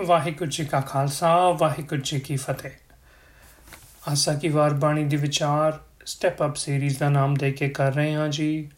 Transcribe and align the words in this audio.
ਵਾਹਿਗੁਰੂ 0.00 0.50
ਜੀ 0.50 0.64
ਕਾ 0.64 0.80
ਖਾਲਸਾ, 0.80 1.50
ਵਾਹਿਗੁਰੂ 1.50 2.00
ਜੀ 2.00 2.20
ਕੀ 2.20 2.36
ਫਤਿਹ। 2.36 2.70
ਆਸਾ 4.08 4.34
ਕੀ 4.34 4.48
ਵਾਰ 4.48 4.74
ਬਾਣੀ 4.74 5.04
ਦੀ 5.04 5.16
ਵਿਚਾਰ 5.16 5.80
ਸਟੈਪ 6.06 6.44
ਅਪ 6.44 6.56
ਸੀਰੀਜ਼ 6.56 6.98
ਦਾ 6.98 7.08
ਨਾਮ 7.08 7.34
ਦੇ 7.34 7.52
ਕੇ 7.52 7.68
ਕਰ 7.68 7.94
ਰਹੇ 7.94 8.14
ਹਾਂ 8.14 8.28
ਜੀ। 8.28 8.70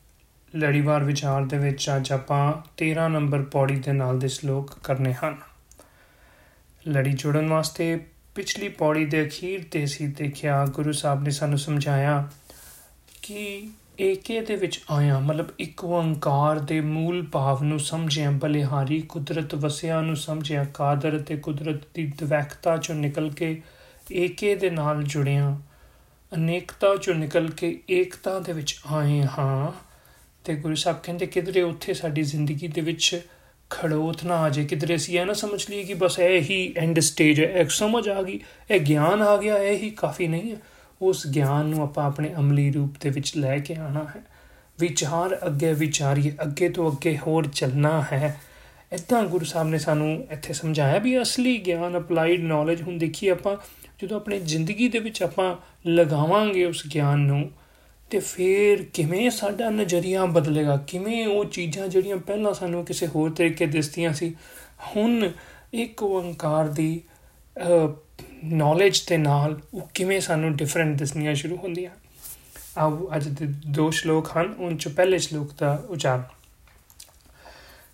ਲੜੀਵਾਰ 0.56 1.04
ਵਿਚਾਰ 1.04 1.44
ਦੇ 1.44 1.58
ਵਿੱਚ 1.58 1.90
ਅੱਜ 1.96 2.12
ਆਪਾਂ 2.12 2.52
13 2.76 3.08
ਨੰਬਰ 3.08 3.42
ਪੌੜੀ 3.42 3.76
ਦੇ 3.76 3.92
ਨਾਲ 3.92 4.18
ਦੇ 4.18 4.28
ਸ਼ਲੋਕ 4.28 4.78
ਕਰਨੇ 4.84 5.12
ਹਨ। 5.12 5.36
ਲੜੀ 6.88 7.12
ਜੋੜਨ 7.12 7.48
ਵਾਸਤੇ 7.48 8.06
ਪਿਛਲੀ 8.34 8.68
ਪੌੜੀ 8.68 9.04
ਦੇ 9.04 9.26
ਅਖੀਰ 9.26 9.64
ਤੇ 9.70 9.86
ਸੀ 9.86 10.06
ਦੇਖਿਆ 10.06 10.66
ਗੁਰੂ 10.66 10.92
ਸਾਹਿਬ 10.92 11.22
ਨੇ 11.22 11.30
ਸਾਨੂੰ 11.30 11.58
ਸਮਝਾਇਆ 11.58 12.28
ਕਿ 13.22 13.68
ਏਕੇ 14.00 14.40
ਦੇ 14.40 14.56
ਵਿੱਚ 14.56 14.80
ਆਇਆ, 14.90 15.18
ਮਤਲਬ 15.18 15.48
ਇੱਕ 15.58 15.84
ਓੰਕਾਰ 15.84 16.58
ਦੇ 16.58 16.80
ਮੂਲ 16.80 17.26
ਭਾਵ 17.26 17.62
ਨੂੰ 17.62 17.80
ਸਮਝਿਆ, 17.80 18.30
ਬਲਿਹਾਰੀ 18.30 19.00
ਕੁਦਰਤ 19.00 19.54
ਵਸਿਆ 19.54 20.00
ਨੂੰ 20.00 20.16
ਸਮਝਿਆ, 20.16 20.64
ਕਾਦਰ 20.64 21.18
ਤੇ 21.18 21.36
ਕੁਦਰਤ 21.36 21.80
ਦੀ 21.94 22.12
ਦਵੈਕਤਾ 22.18 22.76
ਚੋਂ 22.76 22.94
ਨਿਕਲ 22.94 23.30
ਕੇ 23.30 23.62
ਏਕੇ 24.12 24.54
ਦੇ 24.54 24.70
ਨਾਲ 24.70 25.02
ਜੁੜਿਆ, 25.02 25.58
ਅਨੇਕਤਾ 26.34 26.96
ਚੋਂ 26.96 27.14
ਨਿਕਲ 27.14 27.50
ਕੇ 27.50 27.82
ਏਕਤਾ 27.90 28.38
ਦੇ 28.40 28.52
ਵਿੱਚ 28.52 28.80
ਆਏ 28.92 29.22
ਹਾਂ। 29.38 29.72
ਤੇ 30.44 30.54
ਗੁਰੂ 30.54 30.74
ਸਾਹਿਬ 30.74 30.98
ਕਹਿੰਦੇ, 31.02 31.26
ਕਿਧਰੇ 31.26 31.62
ਉੱਥੇ 31.62 31.94
ਸਾਡੀ 31.94 32.22
ਜ਼ਿੰਦਗੀ 32.22 32.68
ਦੇ 32.68 32.80
ਵਿੱਚ 32.80 33.20
ਖੜੋਤ 33.70 34.24
ਨਾ 34.24 34.34
ਆ 34.34 34.48
ਜੇ 34.48 34.64
ਕਿਧਰੇ 34.64 34.96
ਅਸੀਂ 34.96 35.20
ਇਹ 35.20 35.26
ਨਾ 35.26 35.32
ਸਮਝ 35.32 35.70
ਲਈਏ 35.70 35.84
ਕਿ 35.84 35.94
ਬਸ 35.94 36.18
ਇਹ 36.18 36.40
ਹੀ 36.40 36.74
ਐਂਡ 36.76 37.00
ਸਟੇਜ 37.00 37.40
ਹੈ 37.40 37.46
ਇੱਕ 37.46 37.70
ਸਮਝ 37.70 38.08
ਆ 38.08 38.22
ਗਈ, 38.22 38.40
ਇਹ 38.70 38.80
ਗਿਆਨ 38.80 39.22
ਆ 39.22 39.36
ਗਿਆ, 39.36 39.58
ਇਹ 39.58 39.78
ਹੀ 39.78 39.90
ਕਾਫੀ 39.90 40.28
ਨਹੀਂ 40.28 40.50
ਹੈ। 40.50 40.56
ਉਸ 41.02 41.26
ਗਿਆਨ 41.26 41.66
ਨੂੰ 41.66 41.82
ਆਪਾਂ 41.82 42.04
ਆਪਣੇ 42.04 42.34
ਅਮਲੀ 42.34 42.72
ਰੂਪ 42.72 42.94
ਦੇ 43.00 43.10
ਵਿੱਚ 43.10 43.36
ਲੈ 43.36 43.58
ਕੇ 43.58 43.74
ਆਣਾ 43.74 44.04
ਹੈ। 44.16 44.22
ਵਿਚਾਰ 44.80 45.38
ਅੱਗੇ 45.46 45.72
ਵਿਚਾਰੀਏ, 45.72 46.32
ਅੱਗੇ 46.42 46.68
ਤੋਂ 46.68 46.92
ਅੱਗੇ 46.92 47.18
ਹੋਰ 47.18 47.46
ਚੱਲਣਾ 47.46 48.04
ਹੈ। 48.12 48.40
ਇਦਾਂ 48.92 49.22
ਗੁਰੂ 49.22 49.44
ਸਾਹਿਬ 49.44 49.68
ਨੇ 49.68 49.78
ਸਾਨੂੰ 49.78 50.26
ਇੱਥੇ 50.30 50.52
ਸਮਝਾਇਆ 50.52 50.98
ਵੀ 50.98 51.22
ਅਸਲੀ 51.22 51.58
ਗਿਆਨ 51.58 51.98
ਅਪਲਾਈਡ 51.98 52.40
ਨੌਲੇਜ 52.40 52.82
ਹੁਣ 52.82 52.98
ਦੇਖੀ 52.98 53.28
ਆਪਾਂ, 53.28 53.56
ਜਦੋਂ 54.02 54.16
ਆਪਣੀ 54.16 54.38
ਜ਼ਿੰਦਗੀ 54.38 54.88
ਦੇ 54.88 54.98
ਵਿੱਚ 54.98 55.22
ਆਪਾਂ 55.22 55.56
ਲਗਾਵਾਂਗੇ 55.86 56.64
ਉਸ 56.64 56.86
ਗਿਆਨ 56.94 57.18
ਨੂੰ, 57.18 57.50
ਤੇ 58.10 58.18
ਫਿਰ 58.18 58.82
ਕਿਵੇਂ 58.82 59.30
ਸਾਡਾ 59.30 59.70
ਨਜ਼ਰੀਆ 59.70 60.24
ਬਦਲੇਗਾ? 60.24 60.76
ਕਿਵੇਂ 60.76 61.26
ਉਹ 61.26 61.44
ਚੀਜ਼ਾਂ 61.44 61.88
ਜਿਹੜੀਆਂ 61.88 62.16
ਪਹਿਲਾਂ 62.16 62.54
ਸਾਨੂੰ 62.54 62.84
ਕਿਸੇ 62.84 63.06
ਹੋਰ 63.06 63.30
ਤਰੀਕੇ 63.30 63.66
ਦਿਸਦੀਆਂ 63.66 64.12
ਸੀ, 64.12 64.36
ਹੁਣ 64.96 65.30
ਇੱਕ 65.72 66.02
ਓੰਕਾਰ 66.02 66.68
ਦੀ 66.68 67.02
ਨੌਲੇਜ 68.44 69.02
ਦੇ 69.08 69.16
ਨਾਲ 69.16 69.60
ਉਹ 69.74 69.88
ਕਿਵੇਂ 69.94 70.20
ਸਾਨੂੰ 70.20 70.56
ਡਿਫਰੈਂਟ 70.56 70.98
ਦਿਸਣੀਆਂ 70.98 71.34
ਸ਼ੁਰੂ 71.34 71.56
ਹੁੰਦੀਆਂ। 71.56 71.90
ਆਓ 72.78 73.10
ਅੱਜ 73.16 73.28
ਦੇ 73.28 73.46
ਦੋ 73.66 73.90
ਸ਼ਲੋਕ 73.90 74.28
ਹਨ 74.36 74.54
ਉਹਨਾਂ 74.58 74.76
ਚ 74.76 74.88
ਪਹਿਲੇ 74.88 75.18
ਸ਼ਲੋਕ 75.18 75.50
ਦਾ 75.58 75.84
ਉਚਾਰਨ 75.88 76.22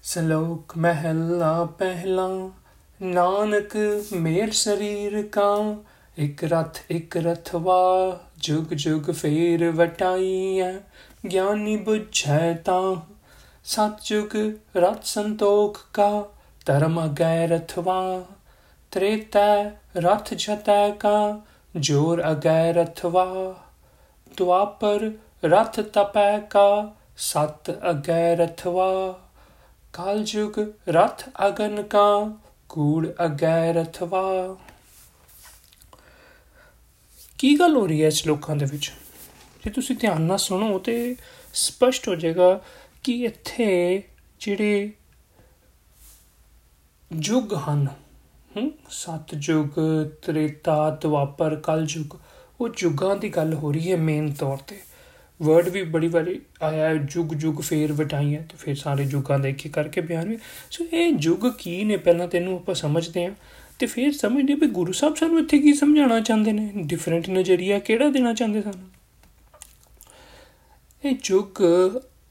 ਸ਼ਲੋਕ 0.03 0.79
ਮਹਿਲਾ 0.79 1.65
ਪਹਿਲਾ, 1.65 2.51
ਨਾਨਕ 3.03 3.77
ਮੇਰ 4.13 4.51
ਸਰੀਰ 4.51 5.29
ਕਾ, 5.33 5.77
ਇੱਕ 6.19 6.45
ਰਥ 6.45 6.79
ਇੱਕ 6.91 7.17
ਰਥਵਾ, 7.17 8.21
ਜੁਗ 8.39 8.75
ਜੁਗ 8.75 9.11
ਫੇਰ 9.11 9.71
ਵਟਾਈਐ, 9.71 10.73
ਗਿਆਨੀ 11.33 11.77
ਬੁਝੈ 11.77 12.55
ਤਾਂ 12.55 12.97
ਸਤ 13.65 14.05
ਜੁਗ 14.05 14.53
ਰਥ 14.77 15.05
ਸੰਤੋਖ 15.05 15.81
ਕਾ, 15.93 16.25
ਧਰਮ 16.67 17.05
ਅਗੈ 17.05 17.47
ਤ੍ਰੇਤੈ 18.93 19.71
ਰਥ 19.97 20.35
ਛਤੈ 20.35 20.91
ਕਾ, 20.91 21.41
ਜੋਰ 21.77 22.23
ਅਗੈ 22.31 22.73
ਰਥਵਾ 22.73 23.55
ਦੁਆਪਰ 24.37 25.11
ਰਥ 25.45 25.81
ਤਪੈ 25.81 26.39
ਕਾ, 26.39 26.95
ਸਤ 27.17 27.71
ਅਗੈ 27.91 28.37
ਰਥਵਾ 28.37 29.21
ਕਾਲਯੁਗ 29.93 30.59
ਰਥ 30.89 31.29
ਅਗਨ 31.49 31.83
ਕਾ 31.83 32.37
ਕੂੜ 32.69 33.09
ਅਗੈ 33.25 33.73
ਰਥਵਾ 33.73 34.57
ਕੀ 37.39 37.59
ਗੱਲ 37.59 37.77
ਹੋ 37.77 37.87
ਰਹੀ 37.87 38.03
ਹੈ 38.03 38.07
ਇਸ 38.07 38.27
ਲੋਕਾਂ 38.27 38.57
ਦੇ 38.57 38.65
ਵਿੱਚ? 38.65 38.93
ਜੇ 39.65 39.71
ਤੁਸੀਂ 39.71 39.97
ਧਿਆਨ 39.97 40.23
ਨਾਲ 40.23 40.39
ਸੁਣੋ 40.39 40.79
ਤੇ 40.79 41.17
ਸਪਸ਼ਟ 41.55 42.09
ਹੋ 42.09 42.15
ਜਾਏਗਾ 42.15 42.61
ਕਿ 43.03 43.25
ਇੱਥੇ 43.25 44.03
ਜਿਹੜੇ 44.41 44.93
ਯੁੱਗ 47.13 47.55
ਹਨ 47.55 47.87
ਸਤਜੁਗ 48.91 49.69
ਤ੍ਰੇਤਾ 50.23 50.99
ਦਵਾਪਰ 51.03 51.57
ਕਲਯੁਗ। 51.57 52.19
ਉਹ 52.61 52.69
ਯੁੱਗਾਂ 52.79 53.17
ਦੀ 53.17 53.29
ਗੱਲ 53.29 53.55
ਹੋ 53.55 53.73
ਰਹੀ 53.73 53.93
ਹੈ 53.93 53.97
ਮੇਨ 53.97 54.33
ਤੌਰ 54.33 54.57
ਤੇ। 54.57 54.77
ਵਰਡ 55.43 55.69
ਵੀ 55.69 55.83
ਬੜੀ 55.83 56.09
ਵਾਰੀ 56.09 56.41
ਆਇਆ 56.63 56.89
ਹੈ, 56.89 56.95
ਜੁਗ 56.95 57.27
ਜੁਗ 57.27 57.61
ਫੇਰ 57.61 57.93
ਵਟਾਈਆਂ, 57.93 58.43
ਤੇ 58.43 58.57
ਫਿਰ 58.59 58.75
ਸਾਰੇ 58.75 59.03
ਯੁੱਗਾਂ 59.03 59.39
ਦੇ 59.39 59.51
ਇੱਕ 59.51 59.69
ਕਰਕੇ 59.69 60.01
ਬਿਆਨ 60.01 60.29
ਵੀ। 60.29 60.39
ਸੋ 60.71 60.85
ਇਹ 60.93 61.13
ਯੁੱਗ 61.21 61.47
ਕੀ 61.59 61.85
ਨੇ 61.85 61.97
ਪਹਿਲਾਂ 61.97 62.29
ਤੈਨੂੰ 62.29 62.57
ਆਪਾਂ 62.57 62.75
ਸਮਝਦੇ 62.75 63.25
ਆਂ 63.25 63.33
ਤੇ 63.79 63.87
ਫਿਰ 63.87 64.13
ਸਮਝਦੇ 64.13 64.55
ਵੀ 64.55 64.67
ਗੁਰੂ 64.67 64.93
ਸਾਹਿਬ 64.93 65.17
ਸਾਨੂੰ 65.17 65.41
ਇੱਥੇ 65.41 65.59
ਕੀ 65.59 65.73
ਸਮਝਾਉਣਾ 65.73 66.21
ਚਾਹੁੰਦੇ 66.21 66.53
ਨੇ? 66.53 66.73
ਡਿਫਰੈਂਟ 66.77 67.31
ਨਜ਼ਰੀਆ 67.31 67.79
ਕਿਹੜਾ 67.79 68.09
ਦੇਣਾ 68.09 68.35
ਚਾਹੁੰਦੇ 68.35 68.63
ਸਾਨੂੰ? 68.63 68.89
ਇਹ 71.05 71.17
ਯੁੱਗ 71.25 71.63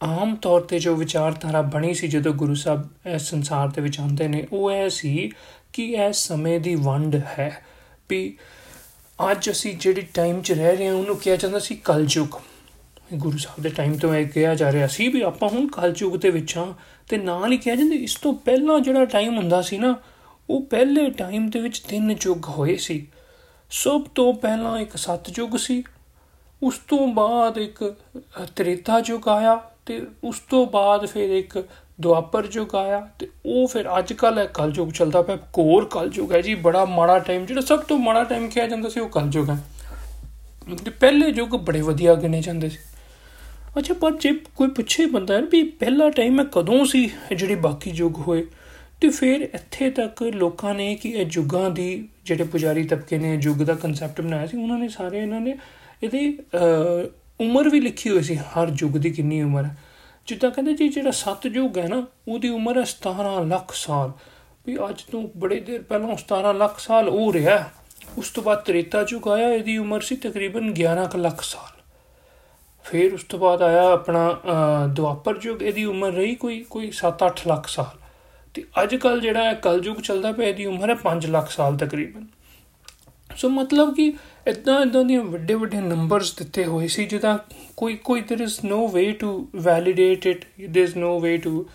ਆਮ 0.03 0.35
ਤੌਰ 0.35 0.61
ਤੇ 0.61 0.79
ਜੋ 0.79 0.95
ਵਿਚਾਰਧਾਰਾ 0.95 1.61
ਬਣੀ 1.61 1.93
ਸੀ 1.93 2.07
ਜਦੋਂ 2.07 2.33
ਗੁਰੂ 2.33 2.55
ਸਾਹਿਬ 2.55 2.87
ਇਸ 3.07 3.21
ਸੰਸਾਰ 3.21 3.67
ਦੇ 3.67 3.81
ਵਿੱਚ 3.81 3.99
ਆਉਂਦੇ 3.99 4.27
ਨੇ, 4.27 4.45
ਉਹ 4.51 4.71
ਇਹ 4.71 4.89
ਸੀ 4.89 5.31
ਕਿ 5.73 5.85
ਇਹ 5.85 6.11
ਸਮੇਂ 6.13 6.59
ਦੀ 6.59 6.75
ਵੰਡ 6.75 7.15
ਹੈ 7.15 7.51
ਵੀ 8.09 8.37
ਅੱਜ 9.31 9.49
ਅਸੀਂ 9.51 9.75
ਜਿਹੜੀ 9.77 10.01
ਟਾਈਮ 10.13 10.41
'ਚ 10.41 10.51
ਰਹਿ 10.51 10.75
ਰਹੇ 10.75 10.87
ਹਾਂ, 10.87 10.93
ਉਹਨੂੰ 10.93 11.17
ਕਿਹਾ 11.17 11.35
ਜਾਂਦਾ 11.35 11.59
ਸੀ 11.59 11.75
ਕਲਯੁਗ। 11.75 12.39
ਗੁਰੂ 13.13 13.37
ਸਾਹਿਬ 13.37 13.63
ਦੇ 13.63 13.69
ਟਾਈਮ 13.69 13.97
ਤੋਂ 13.97 14.13
ਇਹ 14.15 14.27
ਕਿਹਾ 14.27 14.55
ਜਾ 14.55 14.71
ਰਿਹਾ 14.71 14.87
ਸੀ 14.87 15.07
ਵੀ 15.07 15.21
ਆਪਾਂ 15.21 15.49
ਹੁਣ 15.49 15.67
ਕਲਯੁਗ 15.67 16.15
ਦੇ 16.15 16.29
ਵਿੱਚ 16.29 16.57
ਹਾਂ 16.57 16.67
ਤੇ 17.09 17.17
ਨਾਲ 17.17 17.51
ਹੀ 17.51 17.57
ਕਿਹਾ 17.57 17.75
ਜਾਂਦਾ 17.75 17.95
ਇਸ 17.95 18.15
ਤੋਂ 18.15 18.33
ਪਹਿਲਾਂ 18.35 18.79
ਜਿਹੜਾ 18.79 19.05
ਟਾਈਮ 19.05 19.37
ਹੁੰਦਾ 19.37 19.61
ਸੀ 19.61 19.77
ਨਾ, 19.77 19.95
ਉਹ 20.49 20.61
ਪਹਿਲੇ 20.65 21.09
ਟਾਈਮ 21.09 21.49
ਦੇ 21.49 21.59
ਵਿੱਚ 21.59 21.79
ਤਿੰਨ 21.79 22.15
ਯੁੱਗ 22.21 22.45
ਹੋਏ 22.49 22.75
ਸੀ। 22.77 23.05
ਸਭ 23.71 24.01
ਤੋਂ 24.15 24.33
ਪਹਿਲਾਂ 24.33 24.79
ਇੱਕ 24.79 24.95
ਸਤਯੁਗ 24.97 25.57
ਸੀ, 25.57 25.83
ਉਸ 26.61 26.77
ਤੋਂ 26.87 27.07
ਬਾਅਦ 27.07 27.57
ਇੱਕ 27.57 27.83
ਤ੍ਰੇਤਾ 28.55 29.01
ਯੁੱਗ 29.05 29.27
ਆਇਆ 29.29 29.59
ਤੇ 29.85 30.01
ਉਸ 30.23 30.39
ਤੋਂ 30.39 30.65
ਬਾਅਦ 30.65 31.05
ਫਿਰ 31.05 31.29
ਇੱਕ 31.29 31.63
ਦੁਆਪਰ 32.01 32.47
ਯੁੱਗ 32.51 32.75
ਆਇਆ 32.75 32.99
ਤੇ 33.19 33.27
ਉਹ 33.45 33.67
ਫਿਰ 33.67 33.85
ਅੱਜ 33.97 34.13
ਕੱਲ 34.13 34.37
ਹੈ 34.37 34.45
ਕਲਯੁਗ 34.45 34.89
ਚੱਲਦਾ 34.89 35.21
ਪਿਆ 35.21 35.37
ਕੋਰ 35.53 35.85
ਕਲਯੁਗ 35.85 36.31
ਹੈ 36.31 36.41
ਜੀ, 36.41 36.55
ਬੜਾ 36.55 36.85
ਮਾੜਾ 36.85 37.19
ਟਾਈਮ 37.19 37.45
ਜਿਹੜਾ 37.45 37.61
ਸਭ 37.61 37.79
ਤੋਂ 37.79 37.97
ਮਾੜਾ 37.97 38.23
ਟਾਈਮ 38.23 38.47
ਕਿਹਾ 38.49 38.67
ਜਾਂਦਾ 38.67 38.89
ਸੀ, 38.89 38.99
ਉਹ 38.99 39.09
ਕਲਯੁਗ 39.09 39.49
ਹੈ। 39.49 39.57
ਤੇ 40.85 40.91
ਪਹਿਲੇ 40.91 41.27
ਯੁੱਗ 41.27 41.49
ਬੜੇ 41.49 41.81
ਵਧੀਆ 41.81 42.15
ਗਿਣੇ 42.15 42.41
ਜਾਂਦੇ 42.41 42.69
ਸੀ। 42.69 42.77
ਅੱਛਾ, 43.77 43.93
ਪਰ 43.93 44.11
ਜੇ 44.11 44.31
ਕੋਈ 44.55 44.67
ਪੁੱਛੇ 44.67 45.05
ਬੰਦਾ 45.05 45.39
ਵੀ 45.51 45.63
ਪਹਿਲਾ 45.63 46.09
ਟਾਈਮ 46.09 46.39
ਹੈ 46.39 46.45
ਕਦੋਂ 46.51 46.85
ਸੀ 46.85 47.09
ਜਿਹੜੇ 47.35 47.55
ਬਾਕੀ 47.55 47.91
ਯੁੱਗ 47.91 48.17
ਹੋਏ, 48.17 48.45
ਤੇ 49.01 49.09
ਫਿਰ 49.09 49.41
ਇੱਥੇ 49.41 49.89
ਤੱਕ 49.89 50.23
ਲੋਕਾਂ 50.23 50.73
ਨੇ 50.73 50.95
ਕਿ 50.95 51.09
ਇਹ 51.09 51.25
ਯੁੱਗਾਂ 51.31 51.69
ਦੀ 51.69 52.09
ਜਿਹੜੇ 52.25 52.43
ਪੁਜਾਰੀ 52.43 52.83
ਤਬਕੇ 52.83 53.17
ਨੇ, 53.17 53.39
ਯੁੱਗ 53.41 53.57
ਦਾ 53.57 53.73
ਕਨਸੈਪਟ 53.73 54.21
ਬਣਾਇਆ 54.21 54.45
ਸੀ, 54.45 54.57
ਉਹਨਾਂ 54.57 54.77
ਨੇ 54.77 54.87
ਸਾਰੇ 54.87 55.19
ਇਹਨਾਂ 55.19 55.39
ਨੇ 55.41 55.57
ਇਹਦੀ 56.03 56.37
ਉਮਰ 57.41 57.69
ਵੀ 57.69 57.79
ਲਿਖੀ 57.79 58.09
ਹੋਈ 58.09 58.23
ਸੀ, 58.23 58.35
ਹਰ 58.35 58.71
ਯੁੱਗ 58.79 58.97
ਦੀ 58.97 59.11
ਕਿੰਨੀ 59.11 59.41
ਉਮਰ 59.41 59.63
ਹੈ। 59.63 59.75
ਜਿੱਦਾਂ 60.27 60.49
ਕਹਿੰਦੇ 60.51 60.73
ਜੀ, 60.73 60.87
ਜਿਹੜਾ 60.89 61.11
ਸਤਜੁਗ 61.11 61.77
ਹੈ 61.77 61.87
ਨਾ, 61.87 62.03
ਉਹਦੀ 62.27 62.49
ਉਮਰ 62.49 62.77
ਹੈ 62.77 62.83
17 62.85 63.39
ਲੱਖ 63.45 63.73
ਸਾਲ। 63.75 64.11
ਵੀ 64.65 64.77
ਅੱਜ 64.89 65.01
ਤੋਂ 65.01 65.27
ਬੜੇ 65.37 65.59
ਦੇਰ 65.59 65.81
ਪਹਿਲਾਂ 65.81 66.15
17 66.17 66.53
ਲੱਖ 66.53 66.79
ਸਾਲ 66.79 67.09
ਹੋ 67.09 67.31
ਰਿਹਾ 67.33 67.63
ਉਸ 68.17 68.29
ਤੋਂ 68.29 68.43
ਬਾਅਦ 68.43 68.63
ਤ੍ਰੇਤਾ 68.65 69.05
ਯੁਗ 69.09 69.27
ਆਇਆ, 69.27 69.49
ਇਹਦੀ 69.49 69.77
ਉਮਰ 69.77 70.01
ਸੀ 70.01 70.15
ਤਕਰੀਬਨ 70.15 70.73
11 70.73 71.17
ਲੱਖ 71.17 71.41
ਸਾਲ। 71.41 71.79
ਫਿਰ 72.85 73.13
ਉਸ 73.13 73.23
ਤੋਂ 73.23 73.39
ਬਾਅਦ 73.39 73.61
ਆਇਆ 73.61 73.83
ਆਪਣਾ 73.91 74.39
ਦੁਆਪਰ 74.95 75.39
ਯੁਗ, 75.43 75.61
ਇਹਦੀ 75.61 75.85
ਉਮਰ 75.85 76.11
ਰਹੀ 76.11 76.35
ਕੋਈ 76.35 76.59
ਕੋਈ 76.69 76.91
7-8 76.91 77.47
ਲੱਖ 77.47 77.67
ਸਾਲ। 77.67 77.97
ਤੇ 78.55 78.63
ਅੱਜ 78.83 78.95
ਕੱਲ 78.95 79.19
ਜਿਹੜਾ 79.21 79.43
ਹੈ 79.43 79.53
ਕਲਯੁਗ 79.53 79.97
ਚੱਲਦਾ 79.97 80.31
ਪਿਆ, 80.31 80.47
ਇਹਦੀ 80.47 80.65
ਉਮਰ 80.65 80.89
ਹੈ 80.89 80.95
5 81.03 81.27
ਲੱਖ 81.27 81.49
ਸਾਲ 81.51 81.77
ਤਕਰੀਬਨ। 81.77 82.25
ਸੋ 83.36 83.48
ਮਤਲਬ 83.48 83.94
ਕਿ 83.94 84.12
ਇਦਾਂ 84.46 84.80
ਇਦਾਂ 84.80 85.04
ਦੀਆਂ 85.04 85.22
ਵੱਡੇ 85.22 85.54
ਵੱਡੇ 85.54 85.80
ਨੰਬਰਸ 85.80 86.34
ਦਿੱਤੇ 86.34 86.64
ਹੋਏ 86.64 86.86
ਸੀ 86.86 87.04
ਜਿਹਦਾ 87.06 87.38
ਕੋਈ 87.76 87.94
ਕੋਈ 88.04 88.20
there 88.20 88.44
is 88.44 88.58
no 88.72 88.86
way 88.92 89.10
to 89.12 89.48
validate 89.56 90.26
it 90.26 90.44
there 90.60 90.88
is 90.88 90.96
no 90.98 91.20
way 91.20 91.36
to 91.36 91.66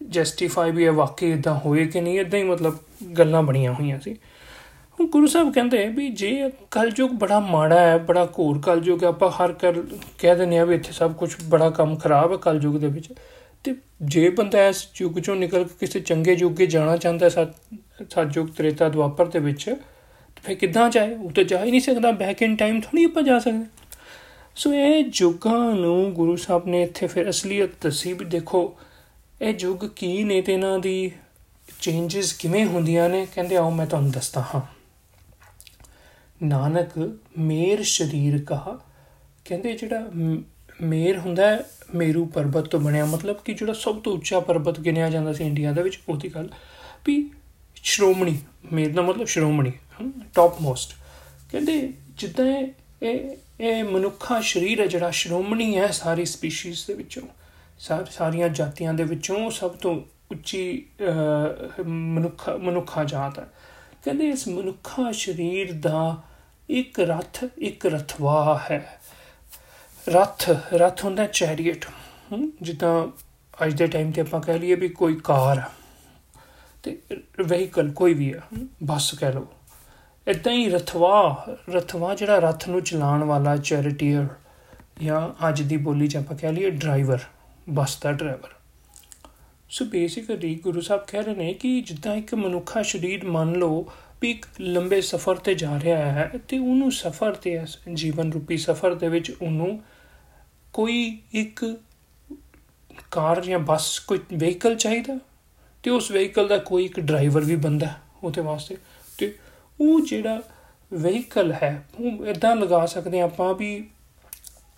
justify 0.00 0.70
ਵੀ 0.70 0.84
ਇਹ 0.84 0.90
ਵਾਕਈ 0.90 1.30
ਇਦਾਂ 1.32 1.54
ਹੋਏ 1.54 1.86
ਕਿ 1.86 2.00
ਨਹੀਂ 2.00 2.20
ਇਦਾਂ 2.20 2.38
ਹੀ 2.38 2.44
ਮਤਲਬ 2.44 2.78
ਗੱਲਾਂ 3.18 3.42
ਬਣੀਆਂ 3.42 3.72
ਹੋਈਆਂ 3.72 3.98
ਸੀ 4.00 4.14
ਹੁਣ 4.98 5.06
ਗੁਰੂ 5.06 5.26
ਸਾਹਿਬ 5.26 5.52
ਕਹਿੰਦੇ 5.52 5.86
ਵੀ 5.88 6.08
ਜੇ 6.08 6.50
ਕਲਯੁਗ 6.70 7.10
ਬੜਾ 7.10 7.38
ਮਾੜਾ 7.40 7.78
ਹੈ 7.80 7.98
ਬੜਾ 7.98 8.26
ਘੋਰ 8.38 8.60
ਕਲਯੁਗ 8.60 9.02
ਹੈ 9.04 9.08
ਆਪਾਂ 9.08 9.30
ਹਰ 9.30 9.52
ਕਰ 9.52 9.82
ਕਹਿ 10.18 10.34
ਦਿੰਦੇ 10.34 10.58
ਆ 10.58 10.64
ਵੀ 10.64 10.74
ਇੱਥੇ 10.74 10.92
ਸਭ 10.92 11.12
ਕੁਝ 11.12 11.34
ਬੜਾ 11.44 11.70
ਕੰਮ 11.70 11.96
ਖਰਾਬ 11.96 12.32
ਹੈ 12.32 12.36
ਕਲਯੁਗ 12.36 12.76
ਦੇ 12.76 12.86
ਵਿੱਚ 12.86 13.12
ਤੇ 13.64 13.74
ਜੇ 14.02 14.28
ਬੰਦਾ 14.28 14.66
ਇਸ 14.68 14.88
ਯੁੱਗ 15.00 15.18
ਚੋਂ 15.18 15.36
ਨਿਕਲ 15.36 15.64
ਕੇ 15.64 15.74
ਕਿਸੇ 15.80 16.00
ਚੰਗੇ 16.00 16.32
ਯੁੱਗੇ 16.32 16.66
ਜਾਣਾ 16.66 16.96
ਚਾਹੁੰਦਾ 16.96 17.28
ਸੱਚ 17.28 17.52
ਸੱਚ 18.10 18.36
ਯੁੱਗ 18.36 18.48
ਤ੍ਰੇਤਾ 18.48 18.88
ਦੁਆਪਰ 18.88 19.26
ਦੇ 19.26 19.38
ਵਿੱਚ 19.38 19.74
ਫਿਰ 20.43 20.55
ਕਿੱਦਾਂ 20.55 20.89
ਜਾਏ? 20.89 21.15
ਉਹ 21.15 21.31
ਤਾਂ 21.31 21.43
ਜਾ 21.43 21.63
ਹੀ 21.65 21.71
ਨਹੀਂ 21.71 21.81
ਸਕਦਾ। 21.81 22.11
ਬੈਕ 22.11 22.41
ਇਨ 22.41 22.55
ਟਾਈਮ 22.55 22.81
ਥੋੜੀ 22.81 23.03
ਆਪਾਂ 23.03 23.23
ਜਾ 23.23 23.39
ਸਕਦੇ 23.39 23.65
ਸੋ 24.55 24.73
ਇਹ 24.73 25.05
ਯੁੱਗਾਂ 25.15 25.75
ਨੂੰ 25.75 26.13
ਗੁਰੂ 26.13 26.35
ਸਾਹਿਬ 26.35 26.67
ਨੇ 26.67 26.81
ਇੱਥੇ 26.83 27.07
ਫਿਰ 27.07 27.29
ਅਸਲੀਅਤ 27.29 27.69
ਦੱਸੀ 27.81 28.13
ਵੀ 28.13 28.25
ਦੇਖੋ, 28.25 28.77
ਇਹ 29.41 29.53
ਯੁੱਗ 29.59 29.85
ਕੀ 29.85 30.23
ਨੇ 30.23 30.41
ਤੇ 30.41 30.53
ਇਹਨਾਂ 30.53 30.79
ਦੀ 30.79 31.11
ਚੇਂਜਸ 31.81 32.33
ਕਿਵੇਂ 32.33 32.65
ਹੁੰਦੀਆਂ 32.65 33.09
ਨੇ? 33.09 33.27
ਕਹਿੰਦੇ 33.35 33.55
ਆਓ 33.55 33.69
ਮੈਂ 33.69 33.85
ਤੁਹਾਨੂੰ 33.85 34.11
ਦੱਸਦਾ 34.11 34.43
ਹਾਂ। 34.55 34.61
ਨਾਨਕ 36.43 37.19
ਮੇਰ 37.37 37.83
ਸ਼ਰੀਰ 37.83 38.41
ਕਾ 38.43 38.79
ਕਹਿੰਦੇ 39.45 39.73
ਜਿਹੜਾ 39.73 40.11
ਮੇਰ 40.81 41.17
ਹੁੰਦਾ 41.17 41.63
ਮੇਰੂ 41.95 42.25
ਪਰਬਤ 42.25 42.65
ਤੋਂ 42.65 42.79
ਬਣਿਆ। 42.79 43.05
ਮਤਲਬ 43.05 43.37
ਕਿ 43.45 43.53
ਜਿਹੜਾ 43.53 43.73
ਸਭ 43.73 43.99
ਤੋਂ 43.99 44.13
ਉੱਚਾ 44.13 44.39
ਪਰਬਤ 44.39 44.79
ਗਿਣਿਆ 44.79 45.09
ਜਾਂਦਾ 45.09 45.33
ਸੀ 45.33 45.43
ਇੰਡੀਆ 45.43 45.71
ਦੇ 45.71 45.83
ਵਿੱਚ, 45.83 45.99
ਉਹਦੀ 46.09 46.29
ਗੱਲ। 46.29 46.49
ਵੀ 47.05 47.29
ਸ਼੍ਰੋਮਣੀ, 47.83 48.37
ਮੇਰ 48.73 48.93
ਦਾ 48.93 49.01
ਮਤਲਬ 49.01 49.27
ਸ਼੍ਰੋਮਣੀ 49.27 49.71
ਟੌਪ 50.35 50.61
ਮੋਸਟ 50.61 50.95
ਕਹਿੰਦੇ 51.51 51.93
ਜਿੱਦਾਂ 52.09 52.45
ਇਹ 53.03 53.37
ਇਹ 53.61 53.83
ਮਨੁੱਖਾ 53.83 54.41
ਸਰੀਰ 54.41 54.79
ਹੈ 54.79 54.85
ਜਿਹੜਾ 54.85 55.11
ਸ਼੍ਰੋਮਣੀ 55.11 55.77
ਹੈ 55.77 55.87
ਸਾਰੀ 55.87 56.25
ਸਪੀਸੀਜ਼ 56.25 56.85
ਦੇ 56.87 56.93
ਵਿੱਚੋਂ 56.93 57.23
ਸਾਰੀਆਂ 58.11 58.49
ਜਾਤੀਆਂ 58.49 58.93
ਦੇ 58.93 59.03
ਵਿੱਚੋਂ 59.03 59.51
ਸਭ 59.51 59.71
ਤੋਂ 59.71 60.01
ਉੱਚੀ 60.31 60.85
ਮਨੁੱਖਾ 61.85 62.57
ਮਨੁੱਖਾ 62.57 63.03
ਜਾਤ 63.03 63.39
ਹੈ। 63.39 63.47
ਕਹਿੰਦੇ 64.05 64.29
ਇਸ 64.29 64.47
ਮਨੁੱਖਾ 64.47 65.11
ਸਰੀਰ 65.11 65.73
ਦਾ 65.73 66.21
ਇੱਕ 66.69 66.99
ਰਥ, 66.99 67.45
ਇੱਕ 67.57 67.85
ਰਥਵਾ 67.85 68.61
ਹੈ। 68.71 69.01
ਰਥ 70.09 70.49
ਰਥ 70.73 71.03
ਹੁੰਦਾ 71.03 71.25
ਚੈਰੀਅਟ 71.25 71.85
ਜਿੱਦਾਂ 72.61 73.07
ਅੱਜ 73.65 73.73
ਦੇ 73.73 73.87
ਟਾਈਮ 73.87 74.11
ਤੇ 74.11 74.21
ਆਪਾਂ 74.21 74.41
ਕਹਿ 74.41 74.59
ਲਈਏ 74.59 74.75
ਵੀ 74.75 74.89
ਕੋਈ 74.89 75.15
ਕਾਰ 75.23 75.69
ਤੇ 76.83 77.01
ਵਹੀਕਲ 77.45 77.91
ਕੋਈ 77.91 78.13
ਵੀ 78.13 78.33
ਹੈ 78.33 78.41
ਬੱਸ 78.83 79.13
ਕਹਿ 79.13 79.33
ਲਓ। 79.33 79.47
ਇਦਾਂ 80.27 80.53
ਹੀ 80.53 80.69
ਰਥਵਾ 80.69 81.45
ਰਥਵਾ 81.69 82.15
ਜਿਹੜਾ 82.15 82.39
ਰਥ 82.39 82.69
ਨੂੰ 82.69 82.83
ਚਲਾਉਣ 82.83 83.23
ਵਾਲਾ 83.23 83.57
ਚੈਰੀਟੀਅਰ 83.57 84.27
ਜਾਂ 85.03 85.49
ਅੱਜ 85.49 85.61
ਦੀ 85.61 85.77
ਬੋਲੀ 85.77 86.07
ਚ 86.07 86.17
ਆਪਾਂ 86.17 86.37
ਕਹਿ 86.37 86.53
ਲਈਏ 86.53 86.69
ਡਰਾਈਵਰ 86.69 87.19
ਬੱਸ 87.69 87.99
ਦਾ 88.01 88.11
driver 88.11 88.49
so 89.69 89.85
basically 89.85 90.55
Guru 90.55 90.81
Sahib 90.81 91.01
ਕਹਿ 91.07 91.21
ਰਹੇ 91.21 91.35
ਨੇ 91.35 91.53
ਕਿ 91.53 91.81
ਜਿੱਦਾਂ 91.81 92.15
ਇੱਕ 92.15 92.35
ਮਨੁੱਖਾ 92.35 92.83
ਸਰੀਰ 92.83 93.25
ਮੰਨ 93.25 93.51
ਲਓ 93.51 93.91
ਵੀ 94.21 94.31
ਇੱਕ 94.31 94.45
ਲੰਬੇ 94.61 95.01
ਸਫ਼ਰ 95.01 95.35
ਤੇ 95.35 95.53
ਜਾ 95.55 95.79
ਰਿਹਾ 95.79 96.11
ਹੈ 96.11 96.31
ਤੇ 96.47 96.59
ਉਹਨੂੰ 96.59 96.91
ਸਫ਼ਰ 96.91 97.33
ਤੇ 97.33 97.59
ਜੀਵਨ 97.93 98.33
ਰੂਪੀ 98.33 98.57
ਸਫ਼ਰ 98.57 98.95
ਦੇ 98.95 99.07
ਵਿੱਚ 99.07 99.31
ਉਹਨੂੰ 99.41 99.83
ਕੋਈ 100.73 101.21
ਇੱਕ 101.33 101.77
ਕਾਰ 103.11 103.41
ਜਾਂ 103.41 103.59
ਬੱਸ, 103.59 103.99
ਕੋਈ 103.99 104.19
ਵਹੀਕਲ 104.33 104.75
ਚਾਹੀਦਾ? 104.75 105.19
ਤੇ 105.83 105.91
ਉਸ 105.91 106.11
ਵਹੀਕਲ 106.11 106.47
ਦਾ 106.47 106.57
ਕੋਈ 106.57 106.85
ਇੱਕ 106.85 106.99
ਡਰਾਈਵਰ 106.99 107.41
ਵੀ 107.41 107.55
ਬੰਦਾ 107.55 107.93
ਉਹਦੇ 108.23 108.41
ਵਾਸਤੇ। 108.41 108.77
ਤੇ 109.17 109.33
ਉਹ 109.81 110.01
ਜਿਹੜਾ 110.01 110.41
ਵਹੀਕਲ 110.93 111.53
ਹੈ, 111.53 111.83
ਉਹ 111.99 112.25
ਇਦਾਂ 112.25 112.55
ਲਗਾ 112.55 112.85
ਸਕਦੇ 112.85 113.21
ਆਪਾਂ 113.21 113.53
ਵੀ 113.53 113.89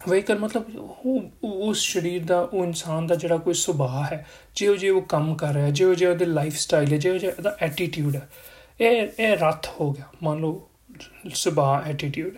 ਵਹੀਕਲ 0.08 0.40
ਮਤਲਬ 0.40 0.76
ਉਹ 0.76 1.24
ਉਸ 1.44 1.80
ਸਰੀਰ 1.94 2.24
ਦਾ, 2.24 2.40
ਉਹ 2.42 2.64
ਇਨਸਾਨ 2.64 3.08
ਦਾ 3.08 3.16
ਜਿਹੜਾ 3.16 3.38
ਕੋਈ 3.38 3.54
ਸੁਭਾਅ 3.54 4.14
ਹੈ 4.14 4.26
ਜਿਉਂ 4.56 4.76
ਜਿਉਂ 4.78 4.98
ਉਹ 4.98 5.02
ਕੰਮ 5.02 5.36
ਕਰ 5.36 5.54
ਰਿਹਾ 5.54 5.70
ਜਿਉਂ 5.70 5.96
ਜਿਉਂ 5.96 6.12
ਉਹਦੇ 6.12 6.26
ਲਾਈਫ 6.26 6.58
ਸਟਾਈਲ 6.58 6.94
ਹੈ 6.94 6.98
ਜਿਉਂ 6.98 7.18
ਜਿਉਂ 7.20 7.32
ਉਹਦਾ 7.32 7.56
ਐਟੀਟਿਊਡ 7.62 8.16
ਹੈ। 8.16 8.30
ਇਹ 8.82 9.08
ਇਹ 9.20 9.38
ਰਥ 9.38 9.68
ਹੋ 9.80 9.92
ਗਿਆ, 9.92 10.06
ਮੰਨ 10.24 10.40
ਲਓ 10.40 10.70
ਸੁਭਾਅ 11.34 11.90
ਐਟੀਟਿਊਡ 11.90 12.38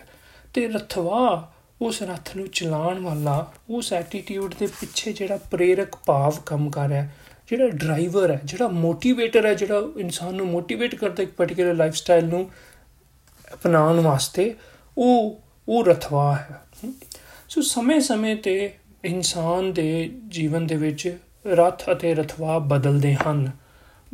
ਤੇ 0.54 0.66
ਰਥਵਾ 0.68 1.52
ਉਸ 1.82 2.02
ਰਥ 2.02 2.36
ਨੂੰ 2.36 2.48
ਚਲਾਉਣ 2.48 2.98
ਵਾਲਾ, 2.98 3.52
ਉਸ 3.70 3.92
ਐਟੀਟਿਊਡ 3.92 4.54
ਦੇ 4.58 4.66
ਪਿੱਛੇ 4.66 5.12
ਜਿਹੜਾ 5.12 5.38
ਪ੍ਰੇਰਕ 5.50 5.96
ਭਾਵ 5.96 6.34
ਕੰਮ 6.46 6.70
ਕਰ 6.70 6.88
ਰਿਹਾ 6.88 7.08
ਜਿਹੜਾ 7.48 7.68
ਡਰਾਈਵਰ 7.68 8.30
ਹੈ, 8.30 8.40
ਜਿਹੜਾ 8.44 8.68
ਮੋਟੀਵੇਟਰ 8.68 9.46
ਹੈ, 9.46 9.54
ਜਿਹੜਾ 9.54 9.82
ਇਨਸਾਨ 9.98 10.34
ਨੂੰ 10.34 10.46
ਮੋਟੀਵੇਟ 10.46 10.94
ਕਰਦਾ 10.94 11.22
ਇੱਕ 11.22 11.30
ਪਾਰਟਿਕੂਲਰ 11.30 11.74
ਲਾਈਫ 11.74 11.94
ਸਟਾਈਲ 11.94 12.24
ਨੂੰ 12.24 12.50
ਅਪਣਾਉਣ 13.54 14.00
ਵਾਸਤੇ, 14.00 14.54
ਉਹ 14.98 15.40
ਉਹ 15.68 15.84
ਰਥਵਾ 15.84 16.36
ਹੈ। 16.36 16.60
ਸੋ 17.48 17.60
ਸਮੇਂ-ਸਮੇਂ 17.60 18.36
ਤੇ 18.36 18.72
ਇਨਸਾਨ 19.04 19.72
ਦੇ 19.72 20.10
ਜੀਵਨ 20.28 20.66
ਦੇ 20.66 20.76
ਵਿੱਚ 20.76 21.18
ਰਥ 21.46 21.82
ਅਤੇ 21.92 22.14
ਰਥਵਾ 22.14 22.58
ਬਦਲਦੇ 22.58 23.14
ਹਨ। 23.14 23.50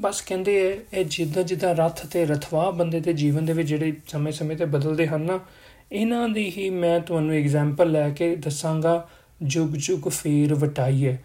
ਬਸ 0.00 0.20
ਕਹਿੰਦੇ 0.20 0.80
ਇਹ 0.94 1.04
ਜਿੱਦਾਂ 1.08 1.42
ਜਿੱਦਾਂ 1.42 1.74
ਰਥ 1.74 2.06
ਤੇ 2.06 2.24
ਰਥਵਾ 2.24 2.70
ਬੰਦੇ 2.70 3.00
ਦੇ 3.00 3.12
ਜੀਵਨ 3.12 3.44
ਦੇ 3.44 3.52
ਵਿੱਚ 3.52 3.68
ਜਿਹੜੇ 3.68 3.92
ਸਮੇਂ-ਸਮੇਂ 4.08 4.56
ਤੇ 4.56 4.64
ਬਦਲਦੇ 4.64 5.06
ਹਨ 5.06 5.20
ਨਾ, 5.20 5.40
ਇਹਨਾਂ 5.92 6.28
ਦੀ 6.28 6.52
ਹੀ 6.56 6.70
ਮੈਂ 6.70 7.00
ਤੁਹਾਨੂੰ 7.00 7.34
ਐਗਜ਼ਾਮਪਲ 7.34 7.90
ਲੈ 7.90 8.10
ਕੇ 8.10 8.36
ਦੱਸਾਂਗਾ 8.36 9.08
ਜੁਗ 9.42 9.68
ਜੁਗ 9.68 10.08
ਫੇਰ 10.08 10.54
ਵਟਾਈਏ 10.54 11.16